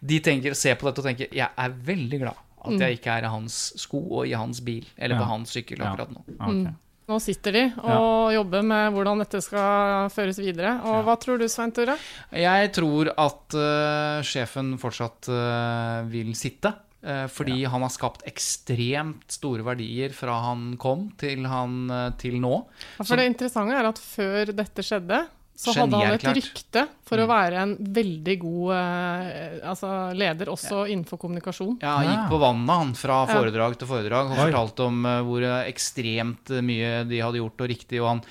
de 0.04 0.20
tenker, 0.26 0.58
ser 0.60 0.76
på 0.80 0.90
dette 0.90 1.00
og 1.00 1.08
tenker 1.08 1.30
Jeg 1.32 1.48
er 1.48 1.76
veldig 1.88 2.20
glad 2.26 2.46
at 2.60 2.82
jeg 2.84 2.98
ikke 2.98 3.14
er 3.16 3.24
i 3.24 3.32
hans 3.32 3.58
sko 3.80 4.02
og 4.20 4.28
i 4.28 4.34
hans 4.36 4.60
bil. 4.66 4.84
Eller 4.98 5.16
Ja. 5.16 5.22
på 5.24 5.30
hans 5.30 5.54
sykkel 5.56 5.80
akkurat 5.80 6.12
nå. 6.12 6.26
Ok. 6.36 6.74
Nå 7.10 7.18
sitter 7.24 7.56
de 7.56 7.62
og 7.82 8.30
jobber 8.36 8.66
med 8.70 8.92
hvordan 8.94 9.24
dette 9.24 9.40
skal 9.42 10.12
føres 10.14 10.38
videre. 10.38 10.76
Og 10.86 11.08
hva 11.08 11.16
tror 11.18 11.42
du, 11.42 11.48
Svein 11.50 11.74
Tore? 11.74 11.96
Jeg 12.38 12.70
tror 12.76 13.10
at 13.16 13.58
uh, 13.58 14.20
sjefen 14.26 14.76
fortsatt 14.82 15.32
uh, 15.34 16.06
vil 16.12 16.36
sitte. 16.38 16.76
Uh, 17.00 17.26
fordi 17.32 17.64
han 17.72 17.82
har 17.82 17.94
skapt 17.96 18.26
ekstremt 18.30 19.26
store 19.32 19.66
verdier 19.66 20.14
fra 20.14 20.36
han 20.50 20.74
kom 20.78 21.08
til, 21.18 21.48
han, 21.50 21.90
til 22.22 22.38
nå. 22.44 22.54
Ja, 23.00 23.08
For 23.08 23.18
det 23.18 23.30
interessante 23.32 23.80
er 23.80 23.90
at 23.90 24.02
før 24.04 24.54
dette 24.54 24.86
skjedde, 24.86 25.24
så 25.60 25.74
hadde 25.76 26.04
han 26.04 26.16
et 26.16 26.30
rykte 26.38 26.86
for 27.10 27.18
å 27.24 27.26
være 27.30 27.58
en 27.64 27.72
veldig 28.00 28.36
god 28.44 28.74
eh, 28.78 29.58
altså 29.72 29.90
leder 30.14 30.52
også 30.54 30.84
innenfor 30.94 31.18
kommunikasjon. 31.24 31.80
Ja, 31.82 31.96
han 32.00 32.12
gikk 32.14 32.28
på 32.36 32.40
vannet 32.46 32.70
han 32.84 32.94
fra 33.00 33.20
Ja. 33.26 33.34
foredrag 33.40 33.78
til 33.82 33.90
foredrag 33.90 34.30
og 34.32 34.38
fortalte 34.44 34.86
om 34.86 35.02
eh, 35.10 35.20
hvor 35.26 35.44
eh, 35.48 35.68
ekstremt 35.72 36.54
eh, 36.54 36.62
mye 36.66 36.92
de 37.10 37.20
hadde 37.26 37.42
gjort 37.42 37.64
og 37.66 37.72
riktig. 37.74 38.00
Og 38.04 38.08
han, 38.14 38.22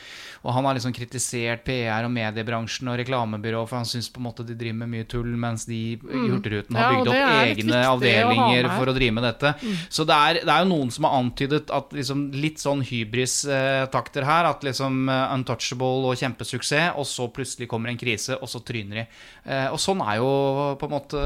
og 0.46 0.52
han 0.54 0.68
har 0.70 0.78
liksom 0.78 0.94
kritisert 0.94 1.64
PR 1.66 2.06
og 2.06 2.12
mediebransjen 2.14 2.88
og 2.92 2.98
reklamebyrå, 3.02 3.64
for 3.68 3.80
han 3.80 3.88
syns 3.90 4.08
på 4.14 4.22
en 4.22 4.28
måte 4.30 4.46
de 4.46 4.54
driver 4.54 4.78
med 4.84 4.92
mye 4.94 5.08
tull, 5.10 5.32
mens 5.36 5.66
de 5.68 5.80
i 5.98 5.98
Hurtigruten 5.98 6.76
har 6.78 6.88
Mm. 6.88 6.94
Ja, 6.94 7.02
bygd 7.02 7.08
opp 7.10 7.58
egne 7.58 7.78
avdelinger 7.90 8.64
å. 8.64 8.70
Mm. 8.70 8.76
for 8.78 8.86
å 8.92 8.94
drive 8.96 9.12
med 9.18 9.24
dette. 9.26 9.50
Så 9.90 10.06
det 10.08 10.14
er, 10.14 10.38
det 10.46 10.52
er 10.54 10.62
jo 10.64 10.70
noen 10.70 10.90
som 10.94 11.04
har 11.08 11.18
antydet 11.18 11.70
at 11.74 11.90
liksom 11.92 12.28
litt 12.32 12.62
sånn 12.62 12.80
hybris-takter 12.86 14.24
her. 14.24 14.44
At 14.48 14.62
liksom 14.64 15.08
eh, 15.08 15.34
untouchable 15.34 16.08
og 16.08 16.16
kjempesuksess, 16.20 16.94
og 16.98 17.06
så 17.08 17.28
plutselig 17.34 17.68
kommer 17.70 17.90
en 17.92 17.98
krise, 18.00 18.36
og 18.38 18.48
så 18.50 18.60
tryner 18.68 19.02
i. 19.02 19.06
Eh, 19.48 19.68
Og 19.72 19.80
sånn 19.82 20.02
er 20.04 20.20
jo 20.20 20.30
på 20.78 20.88
en 20.88 20.94
måte 20.94 21.22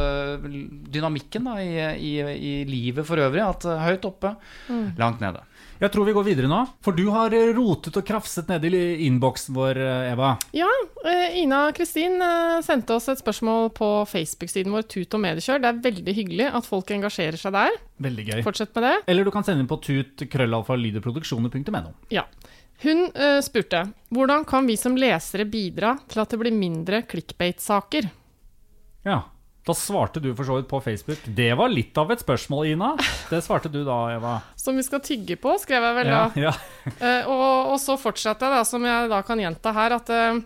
dynamikken 0.95 1.49
da, 1.51 1.59
i, 1.63 1.73
i, 1.99 2.13
i 2.23 2.53
livet 2.69 3.07
for 3.09 3.21
øvrig. 3.23 3.43
At 3.45 3.67
eh, 3.69 3.83
høyt 3.91 4.07
oppe, 4.09 4.37
Mm. 4.71 4.93
langt 4.99 5.21
nede. 5.21 5.43
Jeg 5.83 5.91
tror 5.91 6.07
vi 6.07 6.13
går 6.15 6.25
videre 6.29 6.47
nå. 6.47 6.61
For 6.87 6.95
du 6.95 7.09
har 7.11 7.33
eh, 7.35 7.49
rotet 7.57 7.97
og 7.99 8.05
krafset 8.07 8.47
nedi 8.51 8.71
innboksen 9.09 9.55
vår, 9.57 9.81
Eva. 10.13 10.37
Ja, 10.55 10.69
Ina 11.35 11.65
Kristin 11.75 12.21
sendte 12.63 12.95
oss 12.95 13.09
et 13.11 13.19
spørsmål 13.19 13.73
på 13.75 13.89
Facebook-siden 14.07 14.71
vår 14.71 14.87
Tut 14.93 15.17
og 15.19 15.23
mediekjør. 15.25 15.59
Det 15.65 15.71
er 15.73 15.81
veldig 15.89 16.15
hyggelig 16.15 16.47
at 16.55 16.69
folk 16.69 16.93
engasjerer 16.95 17.41
seg 17.41 17.57
der. 17.57 17.75
Veldig 18.03 18.25
gøy. 18.29 18.43
Fortsett 18.47 18.71
med 18.79 18.87
det. 18.87 18.95
Eller 19.11 19.27
du 19.27 19.33
kan 19.35 19.43
sende 19.47 19.65
inn 19.65 19.71
på 19.71 19.81
tut-krøllalfa-lydeproduksjoner.no. 19.83 21.91
Ja. 22.15 22.23
Hun 22.83 23.05
uh, 23.15 23.39
spurte 23.45 23.85
hvordan 24.13 24.45
kan 24.49 24.67
vi 24.67 24.77
som 24.81 24.97
lesere 24.99 25.45
bidra 25.49 25.95
til 26.11 26.23
at 26.23 26.33
det 26.35 26.39
blir 26.41 26.55
mindre 26.57 27.03
clickbait-saker. 27.09 28.09
Ja. 29.07 29.21
Da 29.63 29.75
svarte 29.79 30.19
du 30.19 30.33
for 30.35 30.43
så 30.43 30.57
vidt 30.59 30.67
på 30.67 30.81
Facebook. 30.83 31.21
Det 31.39 31.53
var 31.55 31.71
litt 31.71 31.95
av 32.01 32.11
et 32.11 32.19
spørsmål, 32.25 32.73
Ina. 32.73 32.89
Det 33.31 33.39
svarte 33.47 33.71
du 33.71 33.85
da, 33.87 33.99
Eva. 34.17 34.33
Som 34.59 34.75
vi 34.75 34.83
skal 34.83 34.99
tygge 35.07 35.37
på, 35.39 35.53
skrev 35.63 35.85
jeg 35.87 35.99
vel 36.01 36.11
da. 36.11 36.25
ja. 36.49 36.51
Eh, 36.99 37.29
og, 37.31 37.71
og 37.71 37.79
så 37.79 37.95
fortsatte 37.95 38.43
jeg, 38.49 38.57
da, 38.59 38.65
som 38.67 38.83
jeg 38.83 39.07
da 39.13 39.21
kan 39.23 39.39
gjenta 39.39 39.71
her, 39.77 39.95
at 40.01 40.11
uh, 40.11 40.41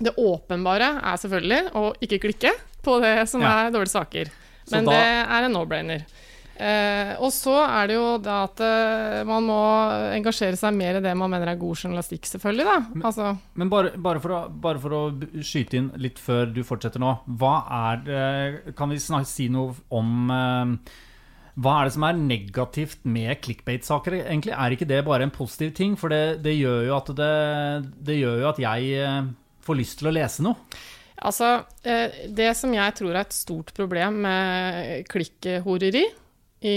det 0.00 0.14
åpenbare 0.16 0.88
er 1.04 1.20
selvfølgelig 1.20 1.74
å 1.76 1.84
ikke 2.00 2.22
klikke 2.24 2.54
på 2.84 2.96
det 3.04 3.12
som 3.28 3.44
Ja. 3.44 3.66
er 3.66 3.74
dårlige 3.76 3.92
saker. 3.98 4.32
Men 4.72 4.88
da- 4.88 4.96
det 4.96 5.04
er 5.28 5.44
en 5.50 5.52
no-brainer. 5.58 6.06
Eh, 6.54 7.16
og 7.18 7.32
så 7.34 7.54
er 7.64 7.88
det 7.90 7.96
jo 7.96 8.10
da 8.22 8.36
at 8.46 8.60
eh, 8.62 9.22
man 9.26 9.42
må 9.48 9.58
engasjere 10.14 10.54
seg 10.58 10.76
mer 10.76 11.00
i 11.00 11.02
det 11.02 11.14
man 11.18 11.32
mener 11.32 11.50
er 11.50 11.58
god 11.58 11.80
journalistikk, 11.80 12.28
selvfølgelig. 12.30 12.66
da. 12.68 13.06
Altså, 13.10 13.32
Men 13.58 13.72
bare, 13.72 13.90
bare, 13.98 14.22
for 14.22 14.36
å, 14.36 14.42
bare 14.48 14.82
for 14.82 14.94
å 14.94 15.00
skyte 15.42 15.80
inn 15.80 15.90
litt 15.98 16.22
før 16.22 16.52
du 16.54 16.62
fortsetter 16.66 17.02
nå. 17.02 17.16
Hva 17.40 17.56
er 17.74 18.62
Kan 18.78 18.94
vi 18.94 19.00
snak, 19.02 19.26
si 19.26 19.48
noe 19.50 19.74
om 19.94 20.30
eh, 20.30 20.94
Hva 21.58 21.76
er 21.80 21.88
det 21.90 21.96
som 21.98 22.06
er 22.06 22.22
negativt 22.22 23.02
med 23.02 23.34
clickbait-saker? 23.42 24.20
Egentlig 24.22 24.54
Er 24.54 24.78
ikke 24.78 24.90
det 24.94 25.02
bare 25.06 25.26
en 25.26 25.34
positiv 25.34 25.74
ting? 25.74 25.98
For 25.98 26.12
det, 26.14 26.40
det 26.46 26.54
gjør 26.54 26.86
jo 26.86 26.98
at 27.00 27.14
det, 27.18 27.36
det 27.98 28.20
gjør 28.22 28.44
jo 28.44 28.50
at 28.54 28.62
jeg 28.62 28.98
eh, 29.02 29.22
får 29.66 29.82
lyst 29.82 29.98
til 29.98 30.12
å 30.12 30.14
lese 30.14 30.44
noe. 30.46 30.60
altså 31.18 31.56
Det 31.82 32.52
som 32.54 32.74
jeg 32.74 33.00
tror 33.00 33.16
er 33.16 33.24
et 33.24 33.34
stort 33.34 33.74
problem 33.74 34.22
med 34.28 35.08
klikkhoreri 35.10 36.04
i, 36.64 36.76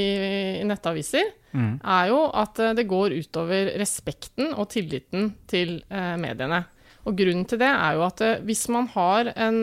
nettaviser, 0.68 1.30
nettaviser, 1.54 1.78
er 1.82 2.10
jo 2.12 2.24
at 2.36 2.60
eh, 2.60 2.74
det 2.78 2.88
går 2.90 3.16
utover 3.18 3.72
respekten 3.80 4.52
og 4.54 4.68
tilliten 4.74 5.32
til 5.50 5.80
eh, 5.90 6.16
mediene. 6.20 6.66
Og 7.08 7.16
grunnen 7.16 7.48
til 7.48 7.62
det 7.62 7.70
er 7.72 7.96
jo 7.96 8.04
at 8.08 8.24
eh, 8.26 8.42
hvis 8.46 8.66
man 8.74 8.90
har 8.94 9.32
en 9.34 9.62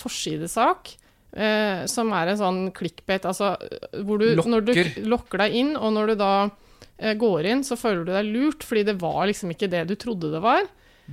forsidesak 0.00 0.94
eh, 1.36 1.84
som 1.90 2.14
er 2.16 2.32
en 2.32 2.40
sånn 2.40 2.62
clickbait, 2.76 3.28
altså 3.28 3.54
hvor 4.06 4.22
du 4.22 4.32
når 4.40 4.66
du 4.66 4.72
Lokker. 5.04 5.44
deg 5.44 5.60
inn, 5.60 5.76
og 5.76 5.92
når 5.96 6.14
du 6.14 6.18
da 6.24 6.32
går 6.98 7.46
inn, 7.46 7.60
så 7.62 7.76
føler 7.78 8.00
du 8.02 8.08
deg 8.10 8.26
lurt, 8.26 8.64
fordi 8.66 8.82
det 8.88 8.96
var 8.98 9.28
liksom 9.30 9.52
ikke 9.54 9.68
det 9.70 9.84
du 9.86 9.92
trodde 9.94 10.32
det 10.32 10.40
var, 10.42 10.64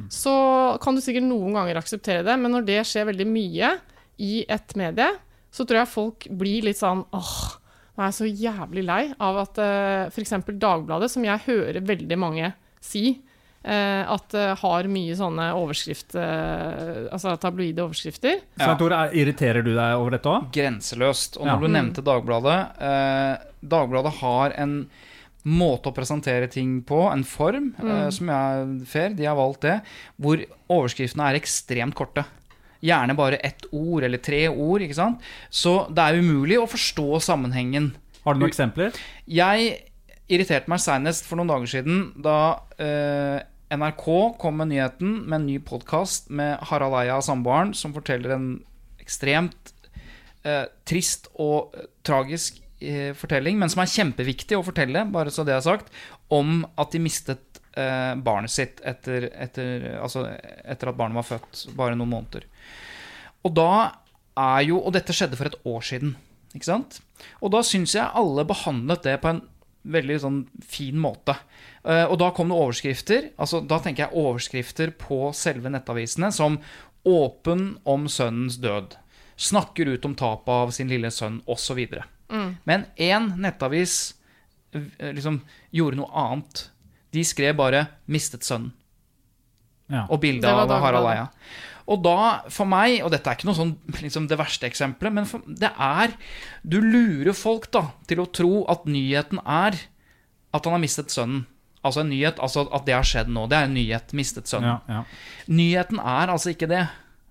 så 0.10 0.34
kan 0.82 0.98
du 0.98 1.02
sikkert 1.04 1.28
noen 1.28 1.54
ganger 1.54 1.78
akseptere 1.78 2.24
det, 2.26 2.34
men 2.42 2.52
når 2.52 2.66
det 2.68 2.80
skjer 2.90 3.06
veldig 3.12 3.28
mye 3.30 3.70
i 4.18 4.40
et 4.50 4.74
medie, 4.80 5.12
så 5.54 5.64
tror 5.64 5.84
jeg 5.84 5.92
folk 5.92 6.28
blir 6.42 6.66
litt 6.68 6.80
sånn 6.80 7.06
åh, 7.16 7.38
nå 7.96 8.04
er 8.04 8.12
jeg 8.12 8.18
så 8.20 8.28
jævlig 8.28 8.84
lei 8.86 9.04
av 9.24 9.38
at 9.46 9.58
uh, 9.58 10.08
f.eks. 10.12 10.34
Dagbladet, 10.60 11.10
som 11.12 11.24
jeg 11.24 11.40
hører 11.48 11.80
veldig 11.88 12.18
mange 12.20 12.54
si, 12.84 13.22
eh, 13.66 14.04
at 14.06 14.28
det 14.30 14.44
har 14.62 14.84
mye 14.92 15.16
sånne 15.18 15.48
overskrift, 15.58 16.14
eh, 16.20 17.08
altså 17.10 17.34
tabloide 17.42 17.82
overskrifter. 17.82 18.44
Svein 18.60 18.78
Tore, 18.78 19.00
er- 19.08 19.16
irriterer 19.18 19.64
du 19.66 19.72
deg 19.74 19.96
over 19.98 20.12
dette 20.14 20.30
òg? 20.30 20.52
Grenseløst. 20.54 21.40
Og 21.40 21.48
Ja. 21.48 21.56
når 21.56 21.62
du 21.66 21.68
nevnte 21.74 22.04
Dagbladet 22.06 22.60
eh, 22.80 23.38
Dagbladet 23.66 24.14
har 24.22 24.54
en 24.62 24.76
måte 25.46 25.90
å 25.90 25.94
presentere 25.96 26.48
ting 26.50 26.82
på, 26.84 27.12
en 27.12 27.24
form, 27.24 27.74
eh, 27.82 28.10
som 28.14 28.28
jeg 28.30 28.86
fair, 28.90 29.10
de 29.18 29.26
har 29.26 29.36
valgt 29.38 29.62
det, 29.62 29.80
hvor 30.22 30.38
overskriftene 30.70 31.32
er 31.32 31.40
ekstremt 31.40 31.96
korte. 31.98 32.24
Gjerne 32.86 33.18
bare 33.18 33.42
ett 33.46 33.66
ord 33.72 34.06
eller 34.06 34.22
tre 34.22 34.46
ord. 34.50 34.86
ikke 34.86 34.98
sant? 34.98 35.24
Så 35.50 35.86
det 35.90 36.06
er 36.06 36.22
umulig 36.22 36.60
å 36.62 36.70
forstå 36.70 37.22
sammenhengen. 37.26 37.94
Har 38.26 38.36
du 38.36 38.42
noen 38.42 38.54
eksempler? 38.54 38.96
Jeg 39.30 39.76
irriterte 40.32 40.72
meg 40.72 40.82
senest 40.82 41.28
for 41.28 41.38
noen 41.38 41.52
dager 41.52 41.70
siden 41.70 42.08
da 42.26 42.38
eh, 42.82 43.44
NRK 43.76 44.06
kom 44.42 44.60
med 44.62 44.72
nyheten 44.72 45.20
med 45.26 45.40
en 45.40 45.48
ny 45.50 45.58
podkast 45.66 46.30
med 46.34 46.58
Harald 46.70 46.98
Eia, 47.02 47.18
samboeren, 47.26 47.74
som 47.78 47.94
forteller 47.96 48.36
en 48.36 48.48
ekstremt 49.02 49.74
eh, 50.46 50.66
trist 50.88 51.30
og 51.42 51.76
tragisk 52.06 52.62
eh, 52.82 53.12
fortelling, 53.18 53.60
men 53.62 53.72
som 53.72 53.84
er 53.84 53.92
kjempeviktig 53.92 54.58
å 54.58 54.66
fortelle, 54.66 55.06
bare 55.14 55.34
så 55.34 55.46
det 55.48 55.58
er 55.58 55.66
sagt, 55.66 55.92
om 56.34 56.64
at 56.78 56.94
de 56.94 57.02
mistet 57.02 57.55
eh, 57.76 58.14
barnet 58.16 58.52
sitt 58.52 58.82
etter, 58.84 59.30
etter, 59.32 59.88
altså, 60.02 60.26
etter 60.64 60.92
at 60.92 60.98
barnet 61.00 61.20
var 61.20 61.28
født, 61.28 61.66
bare 61.78 61.98
noen 61.98 62.14
måneder. 62.14 62.48
Og 63.46 63.54
da 63.56 63.72
er 64.36 64.66
jo 64.68 64.82
Og 64.84 64.92
dette 64.92 65.14
skjedde 65.16 65.38
for 65.40 65.48
et 65.48 65.60
år 65.64 65.84
siden, 65.88 66.16
ikke 66.52 66.68
sant? 66.68 66.98
Og 67.40 67.54
da 67.54 67.62
syns 67.64 67.94
jeg 67.96 68.04
alle 68.20 68.44
behandlet 68.44 69.06
det 69.08 69.14
på 69.24 69.30
en 69.32 69.40
veldig 69.86 70.18
sånn 70.20 70.42
fin 70.66 70.98
måte. 71.00 71.36
Eh, 71.86 72.04
og 72.04 72.18
da 72.22 72.32
kom 72.36 72.50
det 72.50 72.58
overskrifter. 72.58 73.30
altså 73.38 73.62
Da 73.62 73.80
tenker 73.80 74.06
jeg 74.06 74.18
overskrifter 74.18 74.92
på 74.98 75.32
selve 75.34 75.70
nettavisene 75.70 76.32
som 76.34 76.60
'Åpen 77.06 77.78
om 77.86 78.08
sønnens 78.08 78.58
død'. 78.58 78.98
'Snakker 79.38 79.88
ut 79.88 80.06
om 80.06 80.16
tapet 80.16 80.50
av 80.50 80.72
sin 80.72 80.88
lille 80.88 81.12
sønn', 81.12 81.44
osv. 81.48 81.88
Mm. 82.30 82.58
Men 82.66 82.86
én 82.98 83.38
nettavis 83.38 84.16
eh, 84.74 85.14
liksom 85.14 85.42
gjorde 85.72 85.98
noe 85.98 86.10
annet. 86.12 86.70
De 87.16 87.24
skrev 87.24 87.56
bare 87.58 87.86
'mistet 88.08 88.44
sønnen' 88.44 88.74
Ja. 89.88 90.08
og 90.10 90.20
bilde 90.24 90.50
av 90.50 90.70
Harald. 90.82 91.08
Eia. 91.12 91.28
Og 91.86 92.02
da, 92.02 92.42
for 92.50 92.66
meg, 92.66 93.04
og 93.06 93.12
dette 93.14 93.30
er 93.30 93.38
ikke 93.38 93.46
noe 93.46 93.58
sånn 93.58 93.76
liksom 94.02 94.26
det 94.30 94.40
verste 94.40 94.66
eksempelet, 94.66 95.14
men 95.14 95.28
for, 95.30 95.44
det 95.46 95.70
er 95.70 96.16
Du 96.66 96.80
lurer 96.82 97.36
folk 97.38 97.70
da 97.72 97.92
til 98.10 98.24
å 98.24 98.32
tro 98.34 98.66
at 98.72 98.88
nyheten 98.90 99.40
er 99.46 99.78
at 100.56 100.66
han 100.66 100.74
har 100.74 100.82
mistet 100.82 101.14
sønnen. 101.14 101.46
Altså 101.86 102.02
en 102.02 102.10
nyhet, 102.10 102.40
altså 102.42 102.64
at 102.74 102.88
det 102.88 102.96
har 102.96 103.06
skjedd 103.06 103.30
nå. 103.30 103.44
Det 103.52 103.58
er 103.60 103.68
en 103.68 103.76
nyhet. 103.78 104.14
Mistet 104.18 104.50
sønnen. 104.50 104.80
Ja, 104.88 105.02
ja. 105.04 105.04
Nyheten 105.54 106.00
er 106.02 106.32
altså 106.34 106.56
ikke 106.56 106.70
det. 106.72 106.88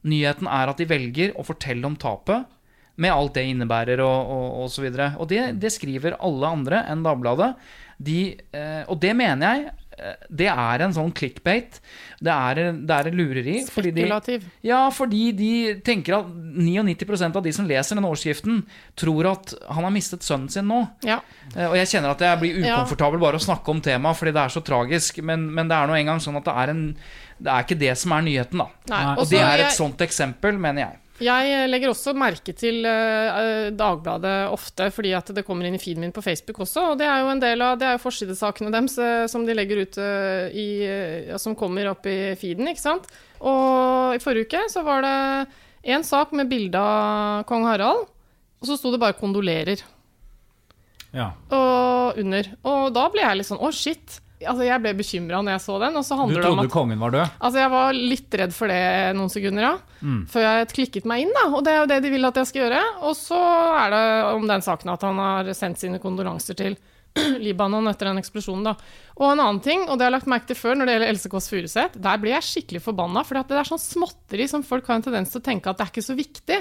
Nyheten 0.06 0.46
er 0.46 0.70
at 0.70 0.78
de 0.78 0.86
velger 0.86 1.32
å 1.34 1.42
fortelle 1.42 1.88
om 1.88 1.96
tapet, 1.98 2.44
med 2.94 3.10
alt 3.10 3.34
det 3.34 3.42
innebærer 3.50 3.98
og, 4.04 4.28
og, 4.30 4.44
og 4.62 4.68
så 4.70 4.84
videre. 4.84 5.08
Og 5.18 5.26
det, 5.32 5.56
det 5.58 5.72
skriver 5.74 6.14
alle 6.22 6.52
andre 6.60 6.84
enn 6.92 7.02
Dagbladet. 7.02 7.56
De, 8.02 8.36
eh, 8.52 8.84
og 8.88 9.00
det 9.00 9.14
mener 9.16 9.46
jeg 9.54 9.70
eh, 9.98 10.14
det 10.30 10.48
er 10.50 10.82
en 10.82 10.92
sånn 10.92 11.12
clickbait. 11.14 11.78
Det 12.24 12.32
er, 12.32 12.72
det 12.72 12.90
er 12.90 13.08
en 13.10 13.14
lureri. 13.18 13.60
fordi 13.70 13.92
de- 13.94 14.02
ja, 14.64 14.88
fordi 14.90 15.32
de 15.36 15.50
tenker 15.86 16.16
at 16.18 16.26
99 16.26 17.36
av 17.36 17.42
de 17.44 17.52
som 17.52 17.68
leser 17.68 17.94
den 17.94 18.04
overskriften, 18.04 18.64
tror 18.96 19.30
at 19.30 19.54
han 19.70 19.84
har 19.84 19.92
mistet 19.94 20.20
sønnen 20.26 20.50
sin 20.50 20.66
nå. 20.66 20.88
Ja. 21.04 21.20
Eh, 21.56 21.68
Og 21.68 21.76
jeg 21.76 21.86
kjenner 21.86 22.10
at 22.10 22.18
jeg 22.26 22.38
blir 22.40 22.58
ukomfortabel 22.64 23.20
bare 23.20 23.36
å 23.38 23.44
snakke 23.46 23.68
om 23.70 23.80
temaet, 23.80 24.16
fordi 24.16 24.32
det 24.32 24.42
er 24.42 24.48
så 24.48 24.64
tragisk. 24.64 25.22
Men, 25.22 25.46
men 25.54 25.68
det 25.68 25.76
er 25.76 25.86
nå 25.86 25.94
engang 25.94 26.18
sånn 26.18 26.36
at 26.36 26.44
det 26.44 26.54
er 26.56 26.70
en 26.74 26.96
Det 27.38 27.50
er 27.50 27.64
ikke 27.64 27.78
det 27.78 27.94
som 27.98 28.12
er 28.12 28.22
nyheten, 28.22 28.58
da. 28.58 28.68
Nei. 28.88 29.14
Og 29.18 29.28
det 29.28 29.40
er 29.42 29.58
et 29.66 29.72
sånt 29.74 29.98
eksempel, 29.98 30.56
mener 30.58 30.86
jeg. 30.88 30.98
Jeg 31.24 31.68
legger 31.70 31.90
også 31.90 32.12
merke 32.16 32.52
til 32.56 32.84
eh, 32.88 33.70
Dagbladet 33.74 34.52
ofte, 34.52 34.90
fordi 34.92 35.14
at 35.16 35.30
det 35.36 35.44
kommer 35.46 35.68
inn 35.68 35.76
i 35.78 35.80
feeden 35.80 36.04
min 36.04 36.14
på 36.14 36.24
Facebook 36.24 36.60
også. 36.64 36.90
Og 36.92 36.98
det 37.00 37.06
er 37.08 37.22
jo 37.22 37.30
en 37.32 37.42
del 37.42 37.64
av 37.64 37.78
det 37.80 37.88
er 37.88 37.96
jo 37.96 38.02
forsidesakene 38.02 38.72
deres 38.74 38.96
eh, 39.00 39.24
som 39.30 39.46
de 39.46 39.56
legger 39.56 39.84
ut 39.84 39.98
eh, 40.02 40.52
i 40.52 40.66
eh, 40.84 41.36
Som 41.40 41.56
kommer 41.58 41.88
opp 41.92 42.08
i 42.10 42.34
feeden, 42.40 42.68
ikke 42.70 42.82
sant. 42.82 43.08
Og 43.40 44.16
i 44.16 44.22
forrige 44.22 44.50
uke 44.50 44.64
så 44.72 44.84
var 44.86 45.04
det 45.06 45.16
en 45.94 46.04
sak 46.06 46.32
med 46.36 46.50
bilde 46.50 46.80
av 46.80 47.44
kong 47.48 47.66
Harald, 47.68 48.06
og 48.60 48.68
så 48.68 48.78
sto 48.80 48.92
det 48.92 49.00
bare 49.02 49.16
'kondolerer' 49.16 49.82
ja. 51.12 51.32
og 51.52 52.20
under. 52.20 52.48
Og 52.64 52.92
da 52.96 53.08
ble 53.12 53.24
jeg 53.24 53.38
litt 53.38 53.50
sånn 53.50 53.60
'å, 53.60 53.72
shit'. 53.72 54.20
Altså, 54.42 54.64
jeg 54.66 54.82
ble 54.82 54.92
bekymra 54.98 55.42
når 55.44 55.54
jeg 55.54 55.62
så 55.64 55.76
den. 55.80 55.98
Og 56.00 56.04
så 56.04 56.16
Du 56.16 56.20
handler 56.24 56.42
det 56.42 56.48
om 56.48 56.56
trodde 56.58 56.68
at 56.68 56.74
kongen 56.74 57.04
var 57.04 57.14
død? 57.14 57.36
Altså, 57.38 57.60
jeg 57.62 57.70
var 57.74 58.00
litt 58.14 58.38
redd 58.40 58.56
for 58.56 58.72
det 58.72 58.80
noen 59.18 59.30
sekunder, 59.32 59.68
ja. 59.68 59.74
Mm. 60.00 60.24
Før 60.28 60.46
jeg 60.48 60.72
klikket 60.74 61.06
meg 61.08 61.24
inn, 61.24 61.36
da. 61.36 61.44
Og 61.54 61.62
det 61.64 61.74
er 61.74 61.78
jo 61.82 61.92
det 61.92 62.00
de 62.04 62.10
vil 62.16 62.28
at 62.28 62.40
jeg 62.42 62.50
skal 62.50 62.64
gjøre. 62.66 62.82
Og 63.06 63.14
så 63.18 63.38
er 63.84 63.94
det 63.94 64.02
om 64.34 64.50
den 64.50 64.66
saken 64.66 64.92
at 64.96 65.06
han 65.06 65.22
har 65.22 65.54
sendt 65.56 65.80
sine 65.80 66.02
kondolanser 66.02 66.58
til 66.58 66.76
Libanon 67.44 67.86
etter 67.86 68.10
den 68.10 68.18
eksplosjonen, 68.18 68.66
da. 68.66 68.74
Og 69.14 69.28
en 69.30 69.40
annen 69.44 69.60
ting, 69.62 69.84
og 69.86 69.94
det 69.96 70.02
har 70.02 70.10
jeg 70.10 70.16
lagt 70.16 70.30
merke 70.32 70.48
til 70.50 70.58
før 70.58 70.74
når 70.80 70.88
det 70.90 70.96
gjelder 70.96 71.12
Else 71.14 71.30
Kåss 71.30 71.46
Furuseth, 71.52 72.00
der 72.02 72.18
blir 72.20 72.34
jeg 72.34 72.48
skikkelig 72.48 72.82
forbanna. 72.82 73.22
For 73.24 73.38
det 73.38 73.54
er 73.60 73.70
sånn 73.70 73.80
småtteri 73.82 74.48
som 74.50 74.66
folk 74.66 74.90
har 74.90 74.98
en 74.98 75.06
tendens 75.06 75.30
til 75.30 75.38
å 75.40 75.46
tenke 75.46 75.70
at 75.70 75.78
det 75.78 75.86
er 75.86 75.92
ikke 75.94 76.08
så 76.10 76.16
viktig. 76.18 76.58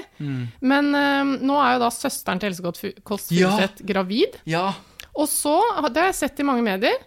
Men 0.62 0.92
eh, 0.94 1.34
nå 1.42 1.58
er 1.58 1.74
jo 1.74 1.82
da 1.82 1.90
søsteren 1.94 2.38
til 2.42 2.52
Else 2.54 2.94
Kåss 3.02 3.32
Ja. 3.34 3.56
Gravid. 3.82 4.38
Ja. 4.46 4.68
Og 5.14 5.26
så, 5.30 5.58
det 5.90 6.00
har 6.00 6.12
jeg 6.12 6.20
sett 6.22 6.40
i 6.42 6.46
mange 6.46 6.64
medier, 6.66 7.02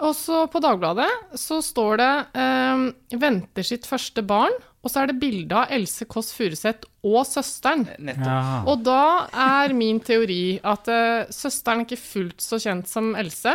og 0.00 0.14
så 0.16 0.44
på 0.50 0.60
Dagbladet 0.62 1.10
så 1.38 1.60
står 1.62 2.00
det 2.00 2.12
eh, 2.40 2.84
'venter 3.18 3.66
sitt 3.66 3.86
første 3.86 4.24
barn', 4.24 4.56
og 4.82 4.90
så 4.90 5.02
er 5.02 5.12
det 5.12 5.20
bilde 5.22 5.54
av 5.54 5.70
Else 5.70 6.08
Kåss 6.10 6.32
Furuseth 6.34 6.88
og 7.06 7.22
søsteren. 7.28 7.84
Nettopp. 8.02 8.26
Ja. 8.26 8.62
Og 8.66 8.82
da 8.82 9.28
er 9.30 9.74
min 9.76 10.00
teori 10.02 10.58
at 10.58 10.88
eh, 10.90 11.28
søsteren 11.30 11.84
er 11.84 11.86
ikke 11.86 12.02
fullt 12.02 12.42
så 12.42 12.58
kjent 12.62 12.90
som 12.90 13.12
Else. 13.14 13.54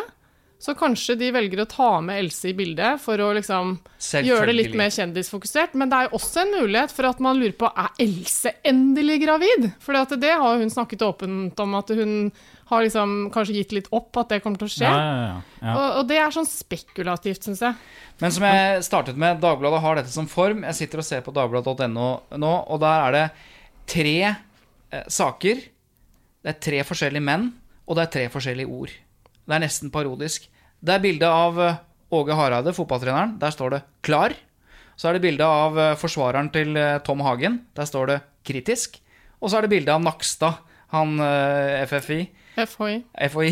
Så 0.58 0.74
kanskje 0.74 1.14
de 1.20 1.28
velger 1.36 1.60
å 1.62 1.68
ta 1.70 1.90
med 2.02 2.18
Else 2.24 2.50
i 2.50 2.56
bildet 2.58 3.02
for 3.04 3.22
å 3.22 3.30
liksom 3.38 3.76
gjøre 4.26 4.48
det 4.50 4.56
litt 4.56 4.78
mer 4.78 4.90
kjendisfokusert. 4.90 5.76
Men 5.78 5.92
det 5.92 6.00
er 6.00 6.08
jo 6.08 6.18
også 6.18 6.42
en 6.42 6.56
mulighet 6.56 6.96
for 6.96 7.10
at 7.12 7.20
man 7.22 7.38
lurer 7.38 7.54
på 7.60 7.70
er 7.70 7.92
Else 8.08 8.56
endelig 8.66 9.20
gravid? 9.28 9.68
For 9.84 10.00
det 10.18 10.34
har 10.34 10.58
hun 10.58 10.74
snakket 10.74 11.06
åpent 11.06 11.62
om, 11.62 11.76
at 11.78 11.94
hun 11.94 12.32
har 12.68 12.84
liksom 12.84 13.16
kanskje 13.32 13.56
gitt 13.62 13.76
litt 13.76 13.88
opp 13.96 14.18
at 14.20 14.34
det 14.34 14.42
kommer 14.44 14.60
til 14.60 14.68
å 14.68 14.74
skje. 14.74 14.88
Ja, 14.88 14.98
ja, 14.98 15.16
ja. 15.22 15.38
ja. 15.62 15.74
Og, 15.74 15.86
og 16.02 16.10
det 16.10 16.20
er 16.20 16.36
sånn 16.36 16.50
spekulativt, 16.50 17.48
syns 17.48 17.64
jeg. 17.64 17.78
Men 18.20 18.34
som 18.36 18.46
jeg 18.48 18.84
startet 18.88 19.20
med, 19.20 19.40
Dagbladet 19.44 19.82
har 19.84 20.00
dette 20.00 20.14
som 20.14 20.28
form. 20.32 20.66
Jeg 20.68 20.80
sitter 20.82 21.04
og 21.04 21.08
ser 21.08 21.24
på 21.26 21.34
dagbladet.no 21.36 22.10
nå, 22.36 22.54
og 22.68 22.84
der 22.84 23.08
er 23.08 23.16
det 23.16 23.26
tre 23.88 24.18
eh, 24.28 25.08
saker. 25.08 25.64
Det 26.44 26.54
er 26.54 26.62
tre 26.64 26.84
forskjellige 26.88 27.24
menn, 27.24 27.50
og 27.88 27.98
det 27.98 28.06
er 28.06 28.14
tre 28.18 28.28
forskjellige 28.34 28.72
ord. 28.72 28.94
Det 29.48 29.56
er 29.56 29.64
nesten 29.64 29.94
parodisk. 29.94 30.50
Det 30.84 30.94
er 30.98 31.04
bilde 31.04 31.32
av 31.32 31.64
eh, 31.64 31.80
Åge 32.18 32.36
Hareide, 32.36 32.76
fotballtreneren. 32.76 33.38
Der 33.40 33.52
står 33.52 33.78
det 33.78 33.82
'klar'. 34.04 34.36
Så 34.98 35.10
er 35.10 35.18
det 35.18 35.26
bilde 35.26 35.46
av 35.46 35.78
eh, 35.80 35.96
forsvareren 36.00 36.50
til 36.52 36.76
eh, 36.78 37.00
Tom 37.06 37.22
Hagen. 37.22 37.62
Der 37.76 37.86
står 37.86 38.08
det 38.08 38.22
'kritisk'. 38.44 39.00
Og 39.42 39.50
så 39.50 39.58
er 39.58 39.62
det 39.68 39.76
bilde 39.76 39.94
av 39.94 40.02
Nakstad, 40.02 40.64
han 40.94 41.18
eh, 41.20 41.84
FFI. 41.88 42.22
FHI. 42.58 43.02
FHI. 43.30 43.52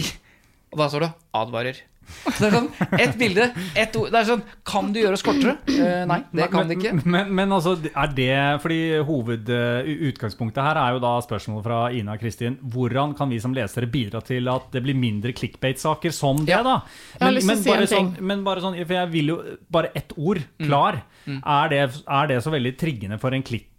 Og 0.74 0.80
da 0.82 0.88
står 0.92 1.06
det 1.06 1.12
'advarer'. 1.36 1.84
Det 2.38 2.46
er 2.46 2.52
sånn, 2.54 2.68
Ett 3.02 3.16
bilde, 3.18 3.48
ett 3.74 3.96
ord. 3.98 4.12
Det 4.14 4.20
er 4.20 4.28
sånn 4.28 4.42
Kan 4.68 4.92
du 4.94 5.00
gjøres 5.02 5.24
kortere? 5.26 5.56
Eh, 5.74 6.04
nei, 6.06 6.20
det 6.38 6.48
kan 6.54 6.70
det 6.70 6.78
ikke. 6.78 6.92
Men, 7.00 7.08
men, 7.16 7.32
men 7.40 7.56
altså, 7.56 7.74
er 7.82 8.12
det 8.14 8.28
Fordi 8.62 8.78
hovedutgangspunktet 9.08 10.62
her 10.68 10.80
er 10.84 10.96
jo 10.96 11.02
da 11.04 11.16
spørsmålet 11.26 11.66
fra 11.66 11.80
Ina 11.98 12.14
og 12.14 12.22
Kristin. 12.22 12.60
Hvordan 12.62 13.16
kan 13.18 13.32
vi 13.34 13.40
som 13.42 13.56
lesere 13.58 13.90
bidra 13.90 14.22
til 14.26 14.50
at 14.54 14.70
det 14.76 14.84
blir 14.86 14.98
mindre 14.98 15.34
clickbait-saker 15.34 16.14
som 16.14 16.44
det, 16.46 16.54
Ja. 16.54 16.62
da? 16.66 16.76
Men, 17.22 17.40
men, 17.42 17.64
bare 17.66 17.90
sånn, 17.90 18.12
men 18.22 18.44
bare 18.46 18.62
sånn 18.62 18.78
For 18.86 18.98
jeg 19.00 19.14
vil 19.16 19.34
jo 19.34 19.38
Bare 19.72 19.90
ett 19.98 20.14
ord. 20.16 20.44
Mm. 20.60 20.68
Klar. 20.68 21.02
Er, 21.26 21.70
det, 21.74 21.80
er 22.06 22.28
det 22.30 22.44
så 22.46 22.54
veldig 22.54 22.76
triggende 22.78 23.18
for 23.22 23.34
en 23.34 23.42
klikk 23.46 23.72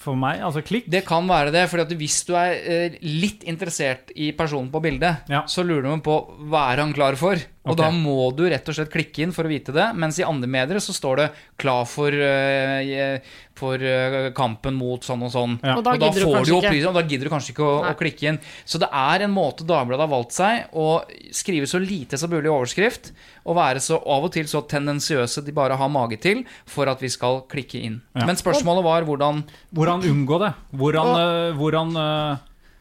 for 0.00 0.16
meg? 0.16 0.40
Altså 0.42 0.62
klikk? 0.64 0.86
Det 0.90 1.04
kan 1.06 1.26
være 1.28 1.52
det, 1.54 1.66
fordi 1.70 1.96
hvis 2.00 2.20
du 2.28 2.32
er 2.38 2.52
eh, 2.62 2.96
litt 3.02 3.44
interessert 3.44 4.10
i 4.16 4.30
personen 4.32 4.70
på 4.72 4.80
bildet, 4.82 5.28
Ja. 5.28 5.42
så 5.46 5.64
lurer 5.66 5.82
du 5.90 6.02
på 6.02 6.16
hva 6.48 6.72
er 6.72 6.82
han 6.84 6.92
klar 6.94 7.16
for. 7.16 7.36
Og 7.62 7.76
okay. 7.76 7.84
da 7.84 7.90
må 7.94 8.26
du 8.34 8.42
rett 8.50 8.66
og 8.66 8.74
slett 8.74 8.90
klikke 8.90 9.22
inn 9.22 9.32
for 9.34 9.46
å 9.46 9.50
vite 9.52 9.74
det. 9.74 9.84
Mens 9.94 10.18
i 10.18 10.26
andre 10.26 10.50
medier 10.50 10.82
så 10.82 10.94
står 10.96 11.20
det 11.20 11.26
'klar 11.62 11.86
for, 11.86 12.10
uh, 12.10 13.18
for 13.54 13.78
eh, 13.78 14.32
kampen 14.34 14.74
mot 14.74 15.04
sånn 15.04 15.22
og 15.22 15.30
sånn'. 15.30 15.54
Ja. 15.62 15.76
Og 15.76 15.84
da 15.84 15.94
du 15.94 16.06
får 16.08 16.42
kanskje 16.42 16.58
du 16.58 16.66
ikke. 16.66 16.88
og 16.88 16.94
da 16.98 17.02
gidder 17.06 17.28
du 17.28 17.30
kanskje 17.30 17.54
ikke 17.54 17.68
å, 17.68 17.76
å 17.86 17.94
klikke 17.94 18.28
inn. 18.32 18.38
Så 18.66 18.80
det 18.82 18.88
er 18.90 19.22
en 19.22 19.30
måte 19.30 19.62
Dagbladet 19.62 20.02
har 20.02 20.10
valgt 20.10 20.34
seg 20.34 20.74
å 20.74 21.04
skrive 21.30 21.70
så 21.70 21.78
lite 21.78 22.18
som 22.18 22.32
mulig 22.32 22.50
overskrift, 22.50 23.12
og 23.46 23.56
være 23.56 23.78
så 23.78 24.00
av 24.00 24.26
og 24.26 24.32
til 24.34 24.48
så 24.50 24.66
tendensiøse 24.66 25.44
de 25.46 25.52
bare 25.54 25.78
har 25.78 25.88
mage 25.88 26.18
til, 26.18 26.42
for 26.66 26.90
at 26.90 26.98
vi 26.98 27.08
skal 27.08 27.44
klikke 27.46 27.78
inn. 27.78 28.00
Ja. 28.16 28.26
Men 28.26 28.36
spørsmålet 28.40 28.82
var 28.82 29.06
hvordan 29.06 29.44
Hvordan 29.72 30.02
unngå 30.02 30.38
det? 30.42 30.54
Hvordan, 30.74 31.06
Og- 31.06 31.18
øh, 31.20 31.54
hvordan 31.56 31.96
øh, 31.96 32.36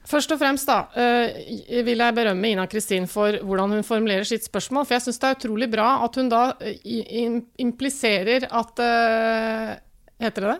Først 0.07 0.31
og 0.33 0.39
fremst 0.41 0.65
da, 0.67 0.79
eh, 0.97 1.83
vil 1.85 2.01
jeg 2.01 2.15
berømme 2.17 2.49
Ina 2.49 2.65
Kristin 2.65 3.05
for 3.07 3.37
hvordan 3.45 3.77
hun 3.77 3.85
formulerer 3.85 4.25
sitt 4.25 4.47
spørsmål. 4.47 4.87
For 4.87 4.97
jeg 4.97 5.05
syns 5.05 5.21
det 5.21 5.29
er 5.29 5.37
utrolig 5.37 5.69
bra 5.71 5.91
at 6.05 6.17
hun 6.17 6.31
da 6.31 6.41
eh, 6.59 7.39
impliserer 7.61 8.47
at 8.49 8.81
eh, 8.81 9.79
Heter 10.21 10.45
det 10.45 10.49
det? 10.51 10.59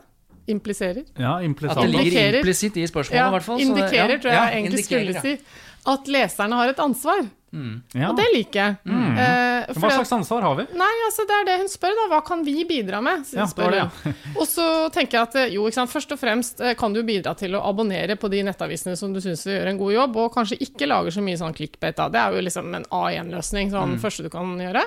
Impliserer? 0.52 1.04
Ja, 1.22 1.36
At 1.38 1.78
det 1.78 1.90
ligger 1.90 2.40
implisitt 2.40 2.78
i 2.82 2.88
spørsmålet, 2.90 3.20
Ja, 3.20 3.28
i 3.28 3.36
hvert 3.36 3.46
fall. 3.46 3.60
så 3.60 3.68
indikerer, 3.68 4.16
ja, 4.16 4.18
tror 4.18 4.32
jeg 4.32 4.40
ja, 4.40 4.58
egentlig 4.58 4.86
skulle 4.86 5.14
ja. 5.14 5.22
si. 5.22 5.36
At 5.92 6.10
leserne 6.10 6.58
har 6.58 6.72
et 6.74 6.82
ansvar. 6.82 7.22
Ja. 7.52 8.10
Og 8.10 8.16
det 8.16 8.26
liker 8.32 8.60
jeg. 8.62 8.76
Eh, 8.88 9.74
Hva 9.76 9.92
slags 9.92 10.14
ansvar 10.16 10.46
har 10.46 10.56
vi? 10.62 10.66
Nei, 10.80 10.92
altså 11.08 11.26
det 11.28 11.36
er 11.36 11.48
det 11.50 11.58
hun 11.62 11.72
spør, 11.72 11.96
da. 12.00 12.06
Hva 12.14 12.22
kan 12.28 12.44
vi 12.48 12.64
bidra 12.70 13.02
med? 13.04 13.26
Ja, 13.36 13.46
det 13.46 13.82
hun. 13.84 14.16
Og 14.38 14.48
så 14.48 14.68
tenker 14.96 15.20
jeg 15.20 15.28
at 15.28 15.40
eh, 15.44 15.54
jo, 15.58 15.68
først 15.92 16.16
og 16.16 16.22
fremst 16.22 16.64
eh, 16.64 16.76
kan 16.80 16.96
du 16.96 17.02
bidra 17.08 17.36
til 17.40 17.58
å 17.60 17.64
abonnere 17.68 18.16
på 18.20 18.32
de 18.32 18.44
nettavisene 18.48 18.96
som 19.00 19.14
du 19.14 19.20
syns 19.24 19.44
gjør 19.50 19.74
en 19.74 19.82
god 19.82 19.96
jobb, 19.98 20.20
og 20.24 20.34
kanskje 20.36 20.62
ikke 20.64 20.88
lager 20.88 21.12
så 21.18 21.24
mye 21.26 21.40
sånn 21.42 21.56
clickbait. 21.58 21.98
Da. 22.00 22.08
Det 22.14 22.22
er 22.24 22.38
jo 22.38 22.46
liksom 22.48 22.72
en 22.80 22.88
A1-løsning, 22.88 23.74
sånn 23.76 23.98
første 24.02 24.24
du 24.28 24.32
kan 24.34 24.56
gjøre. 24.60 24.86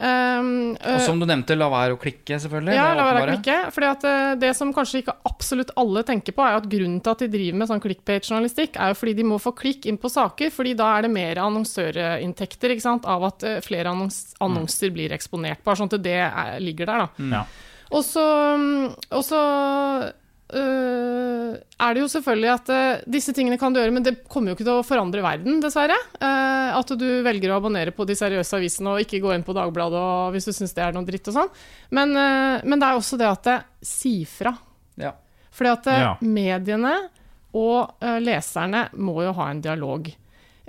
Um, 0.00 0.78
Og 0.80 0.94
eh, 0.94 1.02
som 1.04 1.18
du 1.20 1.26
nevnte, 1.28 1.52
la 1.58 1.66
være 1.68 1.92
å 1.92 1.98
klikke, 2.00 2.38
selvfølgelig. 2.40 2.72
ja, 2.72 2.86
la 2.96 3.04
være 3.04 3.20
å 3.20 3.26
klikke. 3.34 3.56
Fordi 3.74 3.88
at 3.90 4.06
uh, 4.08 4.32
det 4.40 4.52
som 4.56 4.72
kanskje 4.72 5.02
ikke 5.02 5.14
absolutt 5.28 5.74
alle 5.80 6.02
tenker 6.08 6.32
på, 6.36 6.44
er 6.46 6.56
at 6.56 6.68
grunnen 6.72 7.02
til 7.04 7.12
at 7.12 7.24
de 7.24 7.28
driver 7.34 7.58
med 7.60 7.68
sånn 7.68 7.82
clickbait-journalistikk, 7.84 8.78
er 8.80 8.94
jo 8.94 8.98
fordi 9.02 9.14
de 9.20 9.26
må 9.28 9.40
få 9.42 9.52
klikk 9.58 9.84
inn 9.90 10.00
på 10.00 10.08
saker, 10.12 10.52
fordi 10.54 10.72
da 10.78 10.88
er 10.96 11.04
det 11.04 11.12
mer 11.12 11.42
annonsørinntekter 11.44 12.72
ikke 12.72 12.86
sant, 12.86 13.04
av 13.04 13.28
at 13.28 13.44
uh, 13.44 13.58
flere 13.64 13.92
annons 13.92 14.22
annonser 14.40 14.94
blir 14.94 15.12
eksponert. 15.12 15.60
Bare 15.66 15.82
sånn 15.82 15.92
at 15.92 16.00
det 16.00 16.16
er, 16.24 16.56
ligger 16.64 16.88
der, 16.88 17.04
da. 17.04 17.28
Ja. 17.36 17.44
Og 17.90 18.04
så, 18.06 18.24
øh, 20.54 21.54
er 21.80 21.94
det 21.94 22.02
jo 22.02 22.08
selvfølgelig 22.12 22.50
at 22.52 22.70
uh, 22.72 23.02
disse 23.10 23.32
tingene 23.36 23.58
kan 23.60 23.72
du 23.72 23.80
gjøre, 23.80 23.94
men 23.94 24.04
det 24.06 24.14
kommer 24.30 24.52
jo 24.52 24.56
ikke 24.58 24.66
til 24.66 24.80
å 24.80 24.86
forandre 24.86 25.22
verden, 25.24 25.60
dessverre. 25.62 25.96
Uh, 26.20 26.76
at 26.78 26.92
du 27.00 27.06
velger 27.26 27.52
å 27.52 27.58
abonnere 27.60 27.94
på 27.96 28.06
de 28.08 28.16
seriøse 28.18 28.58
avisene 28.58 28.94
og 28.94 29.04
ikke 29.04 29.22
gå 29.24 29.34
inn 29.34 29.46
på 29.46 29.56
Dagbladet 29.56 30.00
og, 30.00 30.34
hvis 30.34 30.50
du 30.50 30.52
syns 30.56 30.76
det 30.76 30.84
er 30.86 30.96
noe 30.96 31.08
dritt 31.08 31.30
og 31.32 31.38
sånn. 31.38 31.52
Men, 31.96 32.14
men 32.14 32.78
det 32.80 32.86
er 32.88 32.98
også 32.98 33.18
det 33.20 33.28
at 33.30 33.46
det 33.48 33.58
si 33.86 34.14
fra. 34.28 34.54
Ja. 35.00 35.14
Fordi 35.50 35.72
at 35.74 35.90
Ja. 35.90 36.14
mediene 36.22 36.94
og 37.58 37.98
leserne 38.22 38.86
må 38.94 39.24
jo 39.24 39.32
ha 39.40 39.50
en 39.50 39.62
dialog. 39.64 40.10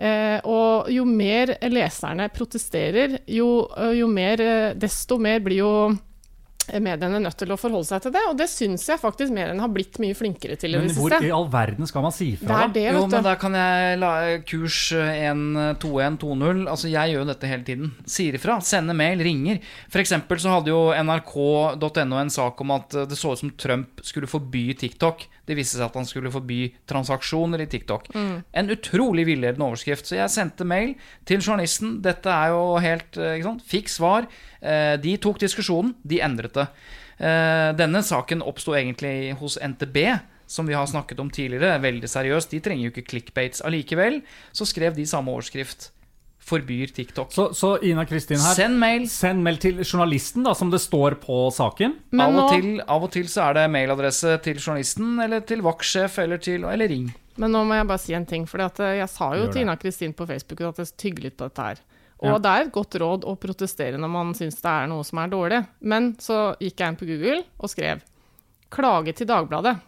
Eh, 0.01 0.39
og 0.49 0.87
jo 0.89 1.03
mer 1.05 1.51
leserne 1.69 2.25
protesterer, 2.33 3.19
jo, 3.29 3.67
jo 3.93 4.07
mer, 4.09 4.41
desto 4.73 5.19
mer 5.21 5.43
blir 5.45 5.59
jo 5.61 5.73
mediene 6.81 7.19
nødt 7.19 7.35
til 7.41 7.51
å 7.51 7.57
forholde 7.59 7.87
seg 7.89 8.03
til 8.05 8.13
det, 8.15 8.21
og 8.29 8.35
det 8.39 8.47
syns 8.51 8.85
jeg 8.87 9.01
faktisk 9.01 9.33
mer 9.33 9.51
enn 9.51 9.59
har 9.63 9.71
blitt 9.73 9.97
mye 9.99 10.15
flinkere 10.15 10.55
til 10.61 10.75
i 10.77 10.81
Men 10.81 10.93
hvor 10.95 11.15
i 11.17 11.31
all 11.33 11.47
verden 11.51 11.89
skal 11.89 12.05
man 12.05 12.13
si 12.15 12.29
Det 12.37 12.45
fra, 12.45 12.61
er 12.63 12.69
da? 12.69 12.73
det, 12.75 12.85
Jo, 12.93 13.01
men 13.11 13.25
da 13.25 13.33
kan 13.41 13.57
jeg 13.57 13.99
la 14.01 14.11
kurs 14.47 14.77
1-2-1-2-0. 14.93 16.63
Altså, 16.69 16.91
jeg 16.91 17.11
gjør 17.13 17.23
jo 17.23 17.29
dette 17.31 17.49
hele 17.49 17.67
tiden. 17.67 17.91
Sier 18.05 18.37
ifra. 18.37 18.59
Sender 18.65 18.97
mail, 18.97 19.23
ringer. 19.25 19.59
For 19.91 20.03
eksempel 20.03 20.41
så 20.41 20.55
hadde 20.57 20.73
jo 20.73 20.81
nrk.no 20.95 22.21
en 22.21 22.33
sak 22.33 22.61
om 22.63 22.75
at 22.77 22.97
det 23.09 23.19
så 23.19 23.33
ut 23.33 23.41
som 23.41 23.53
Trump 23.59 24.03
skulle 24.05 24.29
forby 24.31 24.71
TikTok. 24.77 25.27
Det 25.51 25.57
viste 25.59 25.75
seg 25.75 25.89
at 25.89 25.97
han 25.99 26.07
skulle 26.07 26.31
forby 26.31 26.61
transaksjoner 26.87 27.65
i 27.65 27.67
TikTok. 27.67 28.07
En 28.15 28.71
utrolig 28.71 29.25
villedende 29.27 29.67
overskrift. 29.67 30.07
Så 30.07 30.15
jeg 30.15 30.31
sendte 30.31 30.63
mail 30.67 30.93
til 31.27 31.43
journalisten. 31.43 31.97
Dette 32.05 32.31
er 32.31 32.53
jo 32.55 32.63
helt 32.79 33.19
eh, 33.19 33.35
ikke 33.35 33.49
sant? 33.49 33.65
Fikk 33.67 33.91
svar. 33.91 34.29
Eh, 34.63 34.95
De 35.03 35.17
tok 35.19 35.41
diskusjonen. 35.43 35.91
De 36.07 36.21
endret 36.23 36.55
det. 36.55 36.67
Eh, 37.19 37.71
Denne 37.75 37.99
saken 38.07 38.45
oppsto 38.47 38.77
egentlig 38.79 39.33
hos 39.41 39.59
NTB 39.59 39.99
som 40.51 40.67
vi 40.67 40.75
har 40.75 40.87
snakket 40.89 41.19
om 41.23 41.29
tidligere, 41.31 41.77
veldig 41.79 42.09
seriøst. 42.11 42.51
De 42.51 42.59
trenger 42.63 42.87
jo 42.87 42.91
ikke 42.91 43.07
clickbaits 43.07 43.61
allikevel. 43.63 44.21
Så 44.51 44.67
skrev 44.67 44.95
de 44.97 45.05
samme 45.07 45.31
overskrift. 45.31 45.91
Forbyr 46.41 46.89
TikTok. 46.95 47.31
Så, 47.31 47.45
så 47.53 47.75
Ina 47.85 48.03
Kristin 48.09 48.39
her, 48.41 48.55
Send 48.57 48.79
mail. 48.81 49.05
send 49.09 49.43
mail 49.45 49.57
til 49.61 49.77
journalisten, 49.85 50.43
da, 50.43 50.53
som 50.57 50.71
det 50.73 50.81
står 50.81 51.15
på 51.21 51.37
saken. 51.53 51.93
Men 52.11 52.35
Av 52.35 52.39
og, 52.43 52.49
til, 52.55 52.81
av 52.81 53.03
og 53.05 53.11
til 53.13 53.29
så 53.31 53.45
er 53.49 53.53
det 53.59 53.65
mailadresse 53.71 54.33
til 54.43 54.57
journalisten, 54.59 55.19
eller 55.21 55.45
til 55.47 55.61
vaktsjef, 55.61 56.17
eller, 56.25 56.37
til, 56.41 56.65
eller 56.65 56.87
ring. 56.91 57.11
men 57.37 57.51
nå 57.53 57.61
må 57.65 57.77
jeg 57.77 57.87
bare 57.87 58.01
si 58.03 58.13
en 58.17 58.25
ting, 58.25 58.45
for 58.49 58.59
jeg 58.59 59.07
sa 59.09 59.29
jo 59.37 59.45
Gjør 59.45 59.53
til. 59.53 59.61
Ina 59.61 59.75
Kristin 59.79 60.13
på 60.17 60.27
Facebook 60.27 60.61
at 60.61 60.81
jeg 60.83 60.91
tygger 60.97 61.23
litt 61.29 61.37
på 61.37 61.47
dette 61.47 61.61
her. 61.69 61.79
Og 62.21 62.27
Ja. 62.27 62.37
det 62.37 62.49
er 62.51 62.65
et 62.67 62.71
godt 62.73 62.95
råd 63.01 63.23
å 63.25 63.35
protestere 63.39 63.97
når 63.97 64.09
man 64.13 64.33
syns 64.37 64.59
det 64.61 64.69
er 64.69 64.87
noe 64.91 65.03
som 65.03 65.17
er 65.23 65.27
dårlig. 65.31 65.61
Men 65.81 66.11
så 66.21 66.55
gikk 66.59 66.77
jeg 66.83 66.87
inn 66.89 66.99
på 66.99 67.07
Google 67.09 67.43
og 67.59 67.69
skrev 67.69 68.01
'klage 68.69 69.15
til 69.15 69.27
Dagbladet' 69.27 69.79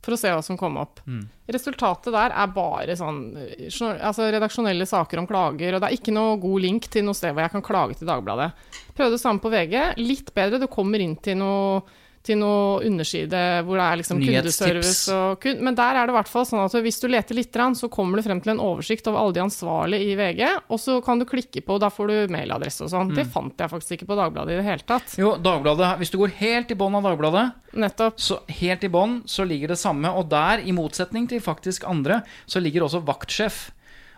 for 0.00 0.16
å 0.16 0.18
se 0.20 0.32
hva 0.32 0.42
som 0.44 0.58
kom 0.60 0.78
opp. 0.80 1.02
Mm. 1.06 1.24
Resultatet 1.52 2.14
der 2.14 2.32
er 2.32 2.52
bare 2.54 2.96
sånn 2.96 3.20
eh, 3.36 3.68
altså 3.98 4.30
redaksjonelle 4.32 4.86
saker 4.88 5.22
om 5.22 5.28
klager, 5.28 5.76
og 5.76 5.82
det 5.82 5.90
er 5.90 5.98
ikke 5.98 6.14
noe 6.16 6.38
god 6.40 6.64
link 6.64 6.88
til 6.92 7.04
noe 7.06 7.16
sted 7.16 7.34
hvor 7.34 7.44
jeg 7.44 7.54
kan 7.56 7.66
klage 7.66 7.98
til 8.00 8.10
Dagbladet. 8.10 8.52
Prøvde 8.96 9.16
det 9.16 9.22
samme 9.22 9.42
på 9.42 9.52
VG. 9.52 9.76
Litt 10.00 10.32
bedre. 10.36 10.62
Du 10.62 10.70
kommer 10.72 11.02
inn 11.02 11.18
til 11.20 11.40
noe 11.40 11.82
til 12.26 12.36
noe 12.40 12.82
underside 12.84 13.38
hvor 13.64 13.80
det 13.80 13.84
er 13.86 14.00
liksom 14.00 14.18
kundeservice 14.20 15.14
og 15.14 15.40
kun 15.40 15.62
Men 15.64 15.76
der 15.78 15.96
er 15.96 16.06
det 16.06 16.12
i 16.12 16.16
hvert 16.18 16.28
fall 16.28 16.44
sånn 16.48 16.60
at 16.62 16.74
hvis 16.84 17.00
du 17.00 17.08
leter 17.08 17.38
litt, 17.38 17.56
så 17.76 17.88
kommer 17.92 18.20
du 18.20 18.26
frem 18.26 18.42
til 18.44 18.52
en 18.54 18.62
oversikt 18.62 19.08
over 19.08 19.22
alle 19.22 19.36
de 19.36 19.42
ansvarlige 19.42 20.12
i 20.12 20.16
VG, 20.18 20.42
og 20.68 20.80
så 20.80 20.98
kan 21.04 21.20
du 21.20 21.26
klikke 21.28 21.62
på, 21.64 21.78
da 21.80 21.90
får 21.92 22.12
du 22.12 22.34
mailadresse 22.34 22.84
og 22.86 22.92
sånn. 22.92 23.14
Det 23.16 23.26
fant 23.32 23.56
jeg 23.58 23.72
faktisk 23.72 23.96
ikke 23.96 24.10
på 24.12 24.18
Dagbladet 24.20 24.54
i 24.54 24.60
det 24.60 24.66
hele 24.68 24.86
tatt. 24.86 25.16
Jo, 25.20 25.34
Dagbladet, 25.40 25.96
Hvis 26.00 26.12
du 26.12 26.18
går 26.20 26.36
helt 26.38 26.70
i 26.70 26.78
bånn 26.78 26.96
av 26.98 27.08
Dagbladet, 27.08 27.46
Nettopp. 27.80 28.20
så 28.20 28.40
helt 28.60 28.84
i 28.84 28.92
bånn 28.92 29.20
så 29.28 29.46
ligger 29.48 29.74
det 29.74 29.80
samme. 29.80 30.12
Og 30.16 30.28
der, 30.30 30.62
i 30.64 30.72
motsetning 30.76 31.28
til 31.30 31.42
faktisk 31.42 31.88
andre, 31.88 32.22
så 32.46 32.62
ligger 32.62 32.86
også 32.86 33.02
vaktsjef. 33.06 33.70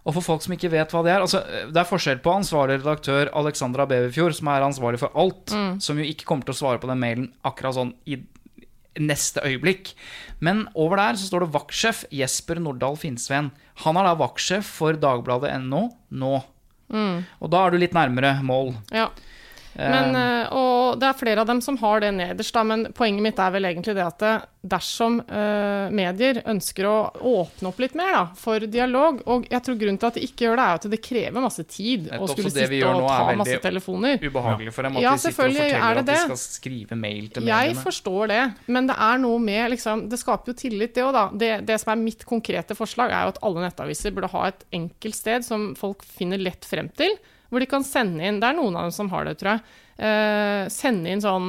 Og 0.03 0.17
for 0.17 0.25
folk 0.27 0.43
som 0.43 0.55
ikke 0.57 0.71
vet 0.73 0.91
hva 0.91 1.03
det 1.07 1.13
er 1.15 1.23
altså, 1.23 1.45
Det 1.71 1.79
er 1.79 1.87
forskjell 1.87 2.19
på 2.25 2.33
ansvarlig 2.35 2.81
redaktør 2.81 3.29
Alexandra 3.39 3.87
Beverfjord, 3.87 4.35
som 4.35 4.49
er 4.51 4.65
ansvarlig 4.67 4.99
for 4.99 5.15
alt, 5.15 5.53
som 5.79 5.99
jo 6.01 6.07
ikke 6.09 6.27
kommer 6.27 6.49
til 6.49 6.57
å 6.57 6.59
svare 6.59 6.81
på 6.83 6.91
den 6.91 6.99
mailen 7.03 7.29
akkurat 7.47 7.77
sånn 7.79 7.93
i 8.11 8.19
neste 9.01 9.41
øyeblikk. 9.47 9.95
Men 10.45 10.67
over 10.75 10.99
der 11.01 11.17
så 11.17 11.31
står 11.31 11.47
det 11.47 11.55
vaktsjef 11.55 12.03
Jesper 12.13 12.59
Nordahl 12.61 12.99
Finnsveen. 13.01 13.53
Han 13.87 13.97
er 13.97 14.05
da 14.11 14.17
vaktsjef 14.21 14.67
for 14.81 14.99
Dagbladet.no 15.01 15.85
nå. 16.11 16.33
Og 17.41 17.49
da 17.55 17.63
er 17.65 17.73
du 17.73 17.79
litt 17.81 17.95
nærmere 17.97 18.35
mål. 18.45 18.75
Ja. 18.93 19.07
Men, 19.75 20.17
eh, 20.17 20.53
og 20.53 20.99
det 21.01 21.09
er 21.09 21.19
flere 21.19 21.43
av 21.43 21.49
dem 21.49 21.63
som 21.65 21.79
har 21.81 22.03
det 22.05 22.13
nederst, 22.17 22.55
da, 22.55 22.65
men 22.67 22.89
poenget 22.97 23.25
mitt 23.25 23.39
er 23.41 23.55
vel 23.55 23.69
egentlig 23.71 23.95
det 23.97 24.05
at 24.05 24.25
dersom 24.63 25.17
uh, 25.27 25.91
medier 25.91 26.39
ønsker 26.47 26.87
å 26.87 26.97
åpne 27.19 27.71
opp 27.73 27.81
litt 27.83 27.97
mer 27.99 28.13
da, 28.15 28.23
for 28.39 28.63
dialog, 28.71 29.19
og 29.27 29.49
jeg 29.51 29.65
tror 29.67 29.79
grunnen 29.81 29.99
til 29.99 30.11
at 30.13 30.19
de 30.19 30.23
ikke 30.29 30.47
gjør 30.47 30.61
det, 30.61 30.67
er 30.67 30.79
at 30.79 30.87
det 30.93 31.01
krever 31.03 31.43
masse 31.43 31.65
tid 31.67 32.07
å 32.15 32.29
skulle 32.31 32.53
sitte 32.55 32.93
og 32.93 33.09
ta 33.09 33.35
masse 33.41 33.59
telefoner. 33.65 34.23
Ubehagelig 34.23 34.75
for 34.77 34.87
dem 34.87 35.01
at 35.01 35.07
Ja, 35.07 35.17
de 35.17 35.25
sitter 35.25 35.49
og 35.49 35.51
er 35.51 35.59
forteller 35.59 35.99
det 35.99 36.03
at 36.03 36.13
de 36.13 36.21
skal 36.29 36.41
skrive 36.45 37.01
mail 37.01 37.27
til 37.35 37.51
Jeg 37.51 37.75
forstår 37.81 38.33
det, 38.35 38.43
men 38.77 38.91
det 38.91 38.99
er 39.09 39.23
noe 39.25 39.43
med 39.43 39.73
liksom, 39.75 40.07
Det 40.13 40.21
skaper 40.21 40.53
jo 40.53 40.61
tillit, 40.63 40.95
det 40.95 41.07
òg, 41.09 41.13
da. 41.17 41.27
Det, 41.43 41.53
det 41.67 41.81
som 41.83 41.95
er 41.97 42.03
mitt 42.05 42.23
konkrete 42.29 42.79
forslag, 42.79 43.11
er 43.11 43.27
jo 43.27 43.35
at 43.35 43.43
alle 43.43 43.67
nettaviser 43.67 44.15
burde 44.15 44.31
ha 44.37 44.47
et 44.53 44.67
enkelt 44.79 45.19
sted 45.19 45.47
som 45.47 45.73
folk 45.79 46.07
finner 46.07 46.39
lett 46.39 46.69
frem 46.69 46.93
til, 46.99 47.19
hvor 47.53 47.61
de 47.61 47.69
kan 47.69 47.85
sende 47.85 48.25
inn 48.25 48.41
Det 48.41 48.49
er 48.49 48.57
noen 48.57 48.75
av 48.81 48.89
dem 48.89 48.95
som 48.97 49.11
har 49.13 49.29
det, 49.29 49.37
tror 49.43 49.53
jeg. 49.59 49.65
Eh, 50.03 50.67
sende 50.73 51.11
inn 51.13 51.21
sånn 51.21 51.49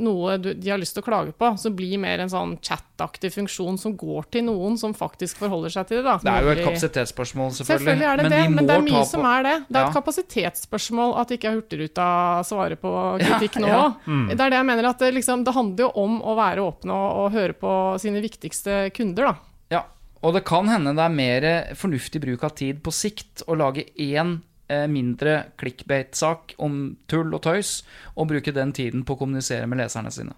noe 0.00 0.38
du, 0.40 0.48
de 0.56 0.70
har 0.72 0.80
lyst 0.80 0.96
til 0.96 1.04
å 1.04 1.06
klage 1.06 1.34
på, 1.38 1.50
så 1.60 1.68
blir 1.76 2.00
mer 2.00 2.22
en 2.24 2.30
sånn 2.32 2.54
chat-aktig 2.64 3.28
funksjon 3.34 3.76
som 3.78 3.92
går 4.00 4.30
til 4.32 4.46
noen 4.48 4.78
som 4.80 4.94
faktisk 4.96 5.36
forholder 5.44 5.74
seg 5.76 5.90
til 5.90 6.00
det. 6.00 6.06
Da. 6.08 6.16
Det 6.24 6.32
er 6.32 6.46
jo 6.48 6.54
et 6.56 6.62
kapasitetsspørsmål, 6.64 7.52
selvfølgelig. 7.58 7.84
Selvfølgelig 7.84 8.08
er 8.08 8.16
det 8.22 8.30
det, 8.32 8.40
de 8.48 8.54
men 8.56 8.66
det 8.70 8.78
er 8.78 8.86
mye 8.88 9.04
som 9.12 9.28
er 9.28 9.42
det. 9.46 9.54
Det 9.68 9.76
er 9.76 9.82
Ja. 9.84 9.88
et 9.92 9.98
kapasitetsspørsmål 10.00 11.14
at 11.20 11.34
ikke 11.36 11.52
Hurtigruta 11.54 12.08
svarer 12.48 12.80
på 12.80 12.92
kritikk 13.26 13.60
nå. 13.62 13.68
ja. 13.68 13.84
Det 14.32 14.40
er 14.40 14.50
det 14.56 14.58
jeg 14.62 14.68
mener, 14.72 14.88
at 14.88 14.98
det, 15.04 15.12
liksom, 15.20 15.44
det 15.44 15.54
handler 15.54 15.84
jo 15.86 15.90
om 16.02 16.20
å 16.22 16.34
være 16.40 16.64
åpne 16.64 16.92
og, 16.96 17.10
og 17.26 17.32
høre 17.36 17.52
på 17.60 17.74
sine 18.02 18.22
viktigste 18.24 18.86
kunder, 18.96 19.30
da. 19.32 19.34
Ja, 19.76 19.82
og 20.22 20.34
det 20.36 20.44
kan 20.48 20.68
hende 20.70 20.96
det 20.96 21.04
er 21.04 21.14
mer 21.14 21.46
fornuftig 21.78 22.20
bruk 22.24 22.42
av 22.48 22.56
tid 22.58 22.80
på 22.82 22.90
sikt 22.94 23.44
å 23.50 23.56
lage 23.58 23.84
én 24.00 24.38
eh, 24.38 24.48
mindre 24.90 25.34
clickbait-sak 25.60 26.54
om 26.62 26.96
tull 27.10 27.32
og 27.36 27.42
tøys, 27.46 27.82
og 28.16 28.28
bruke 28.32 28.54
den 28.56 28.72
tiden 28.76 29.04
på 29.06 29.16
å 29.16 29.20
kommunisere 29.22 29.68
med 29.70 29.82
leserne 29.82 30.12
sine. 30.14 30.34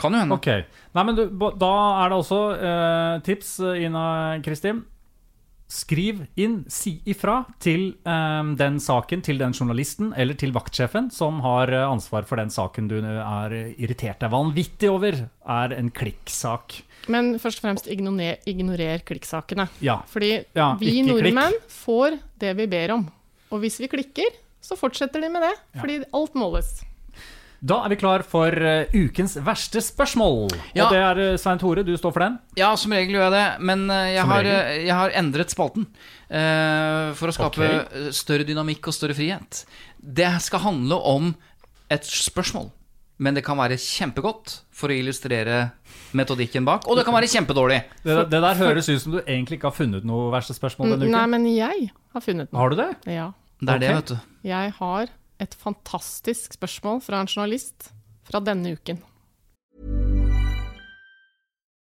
Kan 0.00 0.12
jo 0.16 0.24
hende. 0.24 0.36
Okay. 0.40 0.66
Nei, 0.96 1.04
men 1.10 1.16
du, 1.18 1.24
da 1.60 1.72
er 2.04 2.12
det 2.12 2.20
også 2.22 2.42
eh, 2.56 3.14
tips, 3.26 3.54
eh, 3.60 3.82
Ina 3.88 4.04
Kristin. 4.44 4.84
Skriv 5.66 6.20
inn, 6.38 6.60
si 6.70 6.92
ifra 7.10 7.40
til 7.58 7.88
eh, 8.06 8.50
den 8.54 8.76
saken, 8.78 9.24
til 9.26 9.40
den 9.40 9.50
journalisten 9.56 10.12
eller 10.14 10.38
til 10.38 10.52
vaktsjefen 10.54 11.08
som 11.10 11.40
har 11.42 11.72
eh, 11.74 11.82
ansvar 11.90 12.22
for 12.28 12.38
den 12.38 12.52
saken 12.54 12.86
du 12.92 13.00
er 13.02 13.56
irritert 13.74 14.22
deg 14.22 14.30
vanvittig 14.30 14.92
over, 14.92 15.18
er 15.42 15.74
en 15.74 15.90
klikksak. 15.90 16.78
Men 17.10 17.32
først 17.42 17.58
og 17.58 17.66
fremst 17.66 17.90
ignorer, 17.90 18.38
ignorer 18.46 19.02
klikksakene. 19.06 19.66
Ja. 19.82 19.98
Fordi 20.10 20.30
Ja, 20.54 20.76
vi 20.78 21.00
nordmenn 21.06 21.56
klikk. 21.58 21.74
får 21.82 22.20
det 22.42 22.54
vi 22.62 22.70
ber 22.70 22.94
om. 23.00 23.04
Og 23.52 23.62
hvis 23.62 23.78
vi 23.82 23.88
klikker, 23.92 24.34
så 24.62 24.76
fortsetter 24.78 25.22
de 25.22 25.30
med 25.30 25.44
det. 25.46 25.54
Fordi 25.78 26.00
alt 26.16 26.34
måles. 26.38 26.78
Da 27.66 27.78
er 27.86 27.88
vi 27.94 27.96
klar 27.98 28.22
for 28.26 28.52
eh, 28.52 28.92
ukens 28.94 29.36
verste 29.42 29.80
spørsmål. 29.82 30.50
Ja. 30.76 30.84
Og 30.86 30.92
det 30.92 30.98
er 31.00 31.20
eh, 31.24 31.38
Svein 31.40 31.58
Tore, 31.58 31.82
du 31.86 31.94
står 31.96 32.12
for 32.12 32.22
den. 32.26 32.36
Ja, 32.58 32.68
som 32.78 32.92
regel 32.92 33.16
gjør 33.16 33.24
jeg 33.30 33.34
det, 33.36 33.46
men 33.70 33.86
eh, 33.90 34.10
jeg 34.12 34.26
har, 34.28 34.48
jeg 34.76 34.92
har 34.94 35.14
endret 35.22 35.54
spalten. 35.54 35.86
uh, 36.28 37.14
for 37.16 37.30
å 37.30 37.34
skape 37.34 37.62
Ok. 37.64 37.96
eh, 37.96 38.08
større 38.14 38.46
dynamikk 38.46 38.90
og 38.90 38.94
større 38.94 39.16
frihet. 39.16 39.64
Det 39.96 40.28
skal 40.44 40.64
handle 40.66 41.00
om 41.00 41.32
et 41.90 42.04
spørsmål. 42.06 42.70
Men 43.18 43.32
det 43.38 43.46
kan 43.46 43.56
være 43.56 43.78
kjempegodt 43.80 44.58
for 44.76 44.92
å 44.92 44.96
illustrere 44.98 45.70
metodikken 46.16 46.66
bak. 46.68 46.86
Og 46.88 46.98
det 46.98 47.06
kan 47.06 47.16
være 47.16 47.30
kjempedårlig. 47.30 47.80
Det, 48.02 48.16
det 48.32 48.40
der 48.44 48.60
høres 48.60 48.88
ut 48.90 49.02
som 49.02 49.16
du 49.16 49.20
egentlig 49.22 49.60
ikke 49.60 49.70
har 49.70 49.76
funnet 49.76 50.06
noe 50.08 50.30
verste 50.34 50.56
spørsmål 50.56 50.94
denne 50.94 51.08
uken. 51.08 51.16
Nei, 51.16 51.26
men 51.34 51.48
jeg 51.52 51.90
har 52.16 52.24
funnet 52.24 52.50
noe. 52.50 52.60
Har 52.62 52.72
du 52.72 52.80
det? 52.80 52.90
Ja. 53.18 53.30
Det 53.60 53.76
er 53.76 53.82
det, 53.82 53.92
vet 54.00 54.14
du. 54.14 54.16
Jeg 54.46 54.72
har 54.78 55.12
et 55.40 55.58
fantastisk 55.60 56.56
spørsmål 56.56 57.02
fra 57.04 57.20
en 57.22 57.30
journalist 57.30 57.90
fra 58.28 58.42
denne 58.44 58.74
uken. 58.76 59.00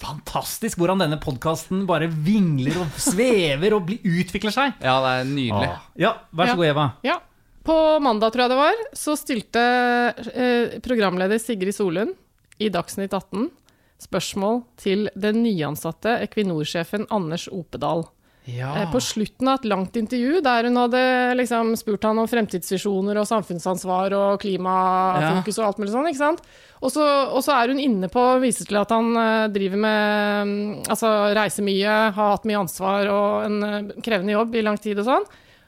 Fantastisk 0.00 0.80
hvordan 0.80 1.00
denne 1.00 1.18
podkasten 1.22 1.84
bare 1.88 2.08
vingler 2.10 2.76
og 2.82 2.98
svever 3.00 3.76
og 3.78 3.86
blir, 3.88 4.02
utvikler 4.04 4.54
seg. 4.54 4.76
Ja, 4.84 4.98
det 5.04 5.12
er 5.20 5.30
nydelig. 5.30 5.70
Ah. 5.72 5.86
Ja, 6.00 6.12
vær 6.36 6.52
så 6.52 6.58
god, 6.58 6.68
Eva. 6.68 6.86
Ja. 7.06 7.20
På 7.66 7.76
mandag, 7.98 8.30
tror 8.34 8.44
jeg 8.44 8.52
det 8.52 8.58
var, 8.60 8.82
så 8.94 9.16
stilte 9.18 9.62
eh, 10.30 10.76
programleder 10.84 11.40
Sigrid 11.42 11.74
Solund 11.74 12.14
i 12.62 12.68
Dagsnytt 12.70 13.16
18 13.16 13.48
spørsmål 14.06 14.60
til 14.78 15.08
den 15.18 15.40
nyansatte 15.42 16.18
Equinor-sjefen 16.26 17.08
Anders 17.10 17.48
Opedal. 17.50 18.04
Ja. 18.46 18.70
Eh, 18.78 18.90
På 18.92 19.00
slutten 19.02 19.48
av 19.50 19.58
et 19.58 19.64
langt 19.66 19.96
intervju 19.98 20.40
der 20.44 20.68
hun 20.68 20.78
hadde 20.78 21.00
liksom 21.38 21.72
spurt 21.78 22.04
han 22.06 22.18
om 22.22 22.28
fremtidsvisjoner 22.30 23.18
og 23.18 23.26
samfunnsansvar 23.26 24.14
og 24.14 24.42
klimafokus 24.42 25.58
og 25.58 25.66
alt 25.66 25.80
mulig 25.82 25.94
sånn, 25.94 26.06
ikke 26.12 26.22
sant? 26.22 26.44
Og 26.78 26.92
så, 26.92 27.02
og 27.02 27.42
så 27.42 27.56
er 27.56 27.72
hun 27.72 27.80
inne 27.82 28.10
på 28.12 28.20
og 28.20 28.44
viser 28.44 28.68
til 28.68 28.78
at 28.78 28.92
han 28.94 29.10
eh, 29.18 29.48
driver 29.50 29.80
med 29.82 30.52
mm, 30.52 30.84
Altså 30.92 31.10
reiser 31.34 31.66
mye, 31.66 31.96
har 32.14 32.30
hatt 32.36 32.46
mye 32.46 32.60
ansvar 32.60 33.10
og 33.10 33.48
en 33.48 33.58
eh, 33.66 33.96
krevende 34.04 34.36
jobb 34.36 34.54
i 34.54 34.64
lang 34.66 34.78
tid 34.78 35.02
og 35.02 35.08
sånn. 35.08 35.26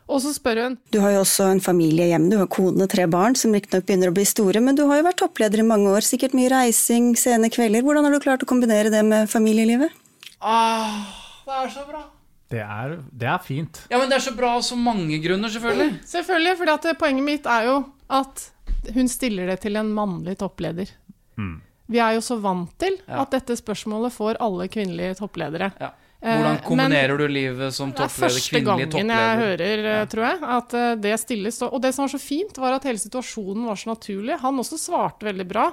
Og 0.08 0.22
så 0.24 0.30
spør 0.32 0.60
hun 0.62 0.76
Du 0.94 1.00
har 1.02 1.16
jo 1.16 1.24
også 1.24 1.48
en 1.52 1.60
familie 1.64 2.06
hjemme, 2.12 2.30
du 2.32 2.38
har 2.40 2.48
kone 2.52 2.86
og 2.86 2.92
tre 2.92 3.08
barn 3.10 3.34
som 3.36 3.56
riktignok 3.56 3.88
begynner 3.88 4.12
å 4.12 4.16
bli 4.16 4.24
store, 4.28 4.62
men 4.64 4.78
du 4.78 4.86
har 4.88 5.00
jo 5.00 5.08
vært 5.08 5.20
toppleder 5.24 5.64
i 5.64 5.66
mange 5.66 5.90
år, 5.92 6.06
sikkert 6.06 6.36
mye 6.38 6.52
reising, 6.52 7.10
sene 7.18 7.50
kvelder. 7.52 7.82
Hvordan 7.84 8.06
har 8.06 8.14
du 8.14 8.22
klart 8.24 8.46
å 8.46 8.48
kombinere 8.48 8.94
det 8.94 9.02
med 9.04 9.28
familielivet? 9.28 9.92
Ah, 10.38 11.02
det 11.44 11.58
er 11.64 11.74
så 11.74 11.84
bra. 11.88 12.06
Det 12.48 12.62
er, 12.64 12.96
det 13.12 13.28
er 13.28 13.40
fint. 13.44 13.82
Ja, 13.92 13.98
men 14.00 14.08
det 14.08 14.16
er 14.16 14.24
så 14.24 14.32
bra 14.36 14.54
av 14.56 14.62
så 14.64 14.76
mange 14.80 15.18
grunner, 15.20 15.52
selvfølgelig. 15.52 15.98
Selvfølgelig, 16.08 16.54
for 16.56 16.94
poenget 17.02 17.26
mitt 17.26 17.48
er 17.48 17.66
jo 17.68 17.78
at 18.08 18.46
hun 18.94 19.08
stiller 19.12 19.50
det 19.52 19.58
til 19.66 19.76
en 19.76 19.90
mannlig 19.92 20.38
toppleder. 20.40 20.88
Mm. 21.36 21.58
Vi 21.88 22.00
er 22.04 22.16
jo 22.16 22.22
så 22.24 22.38
vant 22.40 22.72
til 22.80 22.96
Ja. 23.06 23.22
at 23.22 23.30
dette 23.32 23.56
spørsmålet 23.56 24.12
får 24.12 24.40
alle 24.40 24.68
kvinnelige 24.68 25.18
toppledere. 25.20 25.72
Ja. 25.80 25.90
Hvordan 26.20 26.42
men 26.42 26.64
kombinerer 26.64 27.18
du 27.18 27.26
livet 27.30 27.74
som 27.74 27.92
toppleder, 27.92 28.40
kvinnelig 28.42 28.88
toppleder? 28.90 28.96
Det 28.96 28.96
er 28.96 28.96
første 28.96 29.04
gangen 29.04 29.12
jeg 29.14 29.38
hører, 29.44 29.84
ja. 29.84 30.06
tror 30.10 30.24
jeg, 30.26 30.38
at 30.56 30.74
eh, 30.74 30.94
det 31.04 31.20
stilles. 31.20 31.62
Og 31.62 31.82
det 31.82 31.92
som 31.94 32.04
var 32.06 32.12
så 32.16 32.18
fint, 32.18 32.58
var 32.58 32.72
at 32.74 32.88
hele 32.88 32.98
situasjonen 32.98 33.68
var 33.68 33.76
så 33.76 33.92
naturlig. 33.92 34.40
Han 34.40 34.58
også 34.58 34.80
svarte 34.80 35.28
veldig 35.28 35.46
bra. 35.48 35.68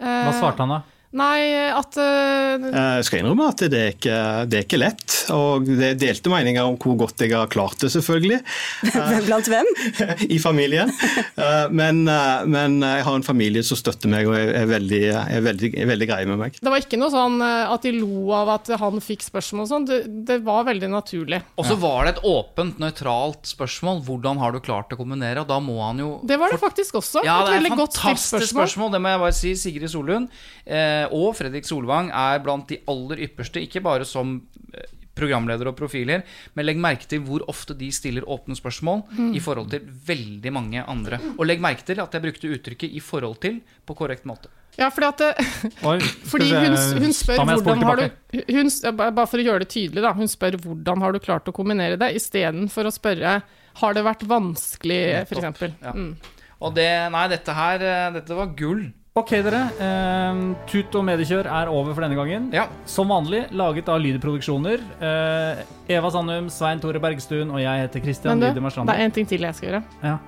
Hva 0.00 0.32
svarte 0.32 0.64
han 0.64 0.78
da? 0.78 0.80
Nei, 1.10 1.40
at 1.74 1.96
eh, 1.98 2.64
Jeg 2.70 3.06
skal 3.08 3.18
innrømme 3.24 3.48
at 3.50 3.62
det 3.72 3.78
er 3.80 3.94
ikke, 3.96 4.18
det 4.46 4.58
er 4.60 4.66
ikke 4.66 4.78
lett. 4.78 5.14
Og 5.34 5.66
det 5.66 5.88
er 5.88 5.96
delte 5.98 6.30
meninger 6.30 6.62
om 6.68 6.76
hvor 6.78 6.94
godt 7.00 7.24
jeg 7.24 7.32
har 7.34 7.48
klart 7.50 7.82
det, 7.82 7.90
selvfølgelig. 7.90 8.38
Blant 9.26 9.50
hvem? 9.50 9.70
I 10.36 10.38
familien. 10.42 10.92
Eh, 11.34 11.66
Men, 11.74 12.04
eh, 12.06 12.44
men 12.46 12.78
jeg 12.84 13.02
har 13.08 13.18
en 13.18 13.26
familie 13.26 13.64
som 13.66 13.78
støtter 13.80 14.10
meg 14.12 14.28
og 14.30 14.36
er, 14.38 14.68
veldig, 14.70 15.00
er, 15.18 15.42
veldig, 15.48 15.72
er 15.82 15.90
veldig 15.90 16.08
greie 16.12 16.28
med 16.30 16.38
meg. 16.44 16.60
det 16.62 16.70
var 16.70 16.84
ikke 16.84 17.00
noe 17.00 17.10
sånn 17.10 17.42
at 17.42 17.82
de 17.82 17.92
lo 17.98 18.30
av 18.36 18.52
at 18.54 18.70
han 18.80 19.02
fikk 19.02 19.26
spørsmål 19.26 19.66
og 19.66 19.70
sånn. 19.72 19.88
Det, 19.90 19.98
det 20.30 20.38
var 20.46 20.62
veldig 20.70 20.92
naturlig. 20.94 21.42
Og 21.58 21.66
så 21.66 21.74
var 21.82 22.06
det 22.06 22.14
et 22.14 22.22
åpent, 22.30 22.78
nøytralt 22.82 23.50
spørsmål. 23.50 24.04
Hvordan 24.06 24.38
har 24.44 24.54
du 24.54 24.60
klart 24.62 24.94
å 24.94 25.00
kombinere? 25.00 25.42
Og 25.42 25.50
da 25.50 25.58
må 25.62 25.80
han 25.82 26.00
jo 26.04 26.12
Det 26.22 26.38
var 26.40 26.54
det 26.54 26.62
faktisk 26.62 27.00
også. 27.02 27.26
Ja, 27.26 27.40
et 27.42 27.50
det 27.50 27.56
er 27.56 27.58
veldig 27.58 27.74
et 27.74 27.82
godt 27.82 27.98
fantastisk 27.98 28.30
spørsmål. 28.30 28.54
spørsmål. 28.70 28.94
Det 28.94 29.02
må 29.02 29.14
jeg 29.16 29.22
bare 29.26 29.38
si. 29.42 29.54
Sigrid 29.60 29.90
Solund 29.92 30.30
eh, 30.70 30.99
og 31.08 31.34
Fredrik 31.38 31.64
Solvang 31.68 32.10
er 32.12 32.40
blant 32.44 32.68
de 32.68 32.78
aller 32.88 33.22
ypperste, 33.26 33.62
ikke 33.64 33.82
bare 33.82 34.04
som 34.08 34.40
eh, 34.74 34.84
programledere 35.20 35.68
og 35.72 35.76
profiler, 35.76 36.22
men 36.56 36.64
legg 36.64 36.78
merke 36.80 37.04
til 37.10 37.20
hvor 37.26 37.42
ofte 37.50 37.74
de 37.76 37.90
stiller 37.92 38.24
åpne 38.24 38.54
spørsmål 38.56 39.02
Mm. 39.18 39.34
i 39.36 39.40
forhold 39.42 39.68
til 39.70 39.82
veldig 40.06 40.52
mange 40.52 40.84
andre. 40.88 41.18
Og 41.36 41.44
legg 41.46 41.60
merke 41.60 41.84
til 41.84 42.00
at 42.00 42.12
jeg 42.14 42.22
brukte 42.22 42.48
uttrykket 42.54 42.90
'i 42.94 43.00
forhold 43.00 43.36
til' 43.42 43.60
på 43.86 43.94
korrekt 43.96 44.24
måte. 44.24 44.48
Ja, 44.78 44.88
fordi 44.88 45.06
at 45.08 45.18
det, 45.18 45.34
Oi, 45.90 45.98
Fordi 46.30 46.50
hun, 46.54 46.76
hun 47.02 47.12
spør 47.12 47.42
hvordan 47.44 47.82
har 47.82 47.96
du 47.96 48.10
hun, 48.54 48.70
Bare 48.96 49.26
for 49.26 49.38
å 49.38 49.44
gjøre 49.44 49.58
det 49.66 49.68
tydelig, 49.68 50.00
da. 50.00 50.12
Hun 50.14 50.28
spør 50.30 50.56
hvordan 50.62 51.00
har 51.02 51.12
du 51.12 51.18
klart 51.18 51.48
å 51.50 51.52
kombinere 51.52 51.98
det, 51.98 52.14
istedenfor 52.14 52.86
å 52.86 52.94
spørre 52.94 53.42
har 53.80 53.94
det 53.94 54.04
vært 54.04 54.22
vanskelig, 54.30 55.26
f.eks. 55.26 55.60
Ja. 55.82 55.92
Mm. 55.92 56.16
Og 56.60 56.74
det 56.74 57.10
Nei, 57.12 57.28
dette 57.28 57.52
her 57.56 57.80
eh, 57.82 58.12
Dette 58.12 58.34
var 58.36 58.54
gull. 58.56 58.92
Ok, 59.18 59.30
dere. 59.42 59.60
Eh, 59.82 60.40
tut 60.70 60.94
og 60.94 61.02
mediekjør 61.08 61.48
er 61.50 61.70
over 61.72 61.96
for 61.96 62.04
denne 62.06 62.14
gangen. 62.14 62.44
Som 62.86 63.10
vanlig 63.10 63.42
laget 63.58 63.88
av 63.90 63.98
Lydproduksjoner. 64.00 64.84
Eh, 65.02 65.64
Eva 65.96 66.10
Sandum, 66.14 66.46
Svein 66.52 66.78
Tore 66.82 67.00
Bergstuen 67.02 67.50
og 67.50 67.58
jeg 67.62 67.82
heter 67.86 68.04
Christian 68.04 68.38
Men 68.38 68.54
du, 68.54 68.60
det 68.60 68.94
er 68.94 69.02
en 69.04 69.10
ting 69.16 69.26
til 69.26 69.42
jeg 69.42 69.58
skal 69.58 69.68
gjøre. 69.72 69.82
Ja. 70.06 70.18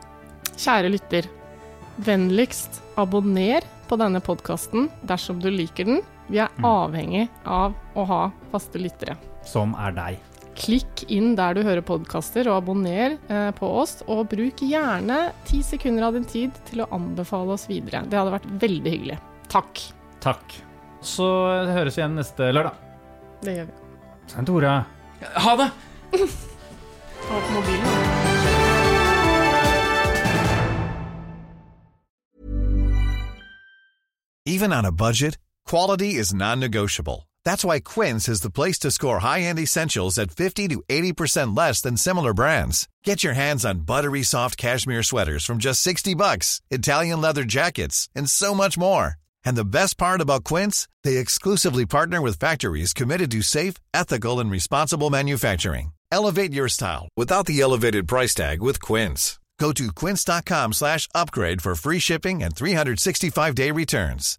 Kjære 0.56 0.90
lytter. 0.90 1.30
Vennligst 2.02 2.80
abonner 2.98 3.62
på 3.88 3.98
denne 4.00 4.20
podkasten 4.24 4.88
dersom 5.06 5.38
du 5.42 5.48
liker 5.52 5.86
den. 5.86 6.02
Vi 6.28 6.38
er 6.38 6.48
Mm. 6.58 6.64
avhengig 6.64 7.28
av 7.46 7.74
å 7.94 8.06
ha 8.06 8.32
faste 8.50 8.78
lyttere. 8.80 9.16
Som 9.44 9.74
er 9.78 9.92
deg. 9.92 10.18
Klikk 10.58 11.04
inn 11.10 11.32
der 11.38 11.56
du 11.56 11.62
hører 11.64 11.82
podkaster, 11.86 12.48
og 12.50 12.60
abonner 12.60 13.16
eh, 13.16 13.50
på 13.56 13.68
oss. 13.82 14.00
Og 14.06 14.26
bruk 14.30 14.62
gjerne 14.62 15.20
ti 15.48 15.62
sekunder 15.66 16.08
av 16.08 16.18
din 16.18 16.28
tid 16.28 16.56
til 16.68 16.84
å 16.84 16.90
anbefale 16.94 17.56
oss 17.56 17.68
videre. 17.70 18.04
Det 18.08 18.18
hadde 18.20 18.34
vært 18.36 18.50
veldig 18.62 18.94
hyggelig. 18.96 19.18
Takk. 19.52 19.84
Takk. 20.22 20.58
Så 21.02 21.26
høres 21.72 21.96
vi 21.96 22.04
igjen 22.04 22.18
neste 22.20 22.52
lørdag. 22.54 22.78
Det 23.42 23.56
gjør 23.56 23.70
vi. 23.72 23.78
Send 24.30 24.46
Tore. 24.46 24.76
Ha 25.46 25.56
det! 25.58 25.70
Ta 26.12 27.36
opp 27.38 27.50
mobilen. 27.56 28.20
Even 34.44 34.72
on 34.72 34.84
a 34.84 34.92
budget, 34.92 35.38
quality 35.64 36.14
is 36.14 36.34
non-negotiable. 36.34 37.28
That's 37.44 37.64
why 37.64 37.80
Quince 37.80 38.28
is 38.28 38.40
the 38.40 38.50
place 38.50 38.78
to 38.80 38.90
score 38.90 39.20
high-end 39.20 39.58
essentials 39.58 40.18
at 40.18 40.32
50 40.32 40.68
to 40.68 40.82
80% 40.88 41.56
less 41.56 41.80
than 41.80 41.96
similar 41.96 42.34
brands. 42.34 42.88
Get 43.04 43.22
your 43.22 43.34
hands 43.34 43.64
on 43.64 43.86
buttery 43.86 44.22
soft 44.22 44.56
cashmere 44.56 45.02
sweaters 45.04 45.44
from 45.44 45.58
just 45.58 45.80
60 45.82 46.14
bucks, 46.14 46.60
Italian 46.70 47.20
leather 47.20 47.44
jackets, 47.44 48.08
and 48.14 48.28
so 48.28 48.54
much 48.54 48.76
more. 48.76 49.14
And 49.44 49.56
the 49.56 49.64
best 49.64 49.96
part 49.96 50.20
about 50.20 50.44
Quince, 50.44 50.88
they 51.04 51.16
exclusively 51.18 51.86
partner 51.86 52.20
with 52.20 52.38
factories 52.40 52.92
committed 52.92 53.30
to 53.30 53.42
safe, 53.42 53.74
ethical, 53.94 54.40
and 54.40 54.50
responsible 54.50 55.10
manufacturing. 55.10 55.92
Elevate 56.10 56.52
your 56.52 56.68
style 56.68 57.08
without 57.16 57.46
the 57.46 57.60
elevated 57.60 58.06
price 58.06 58.34
tag 58.34 58.60
with 58.60 58.80
Quince. 58.80 59.38
Go 59.62 59.70
to 59.72 59.92
quince.com 59.92 60.72
slash 60.72 61.08
upgrade 61.14 61.62
for 61.62 61.76
free 61.76 62.00
shipping 62.00 62.42
and 62.42 62.52
365-day 62.54 63.70
returns. 63.70 64.38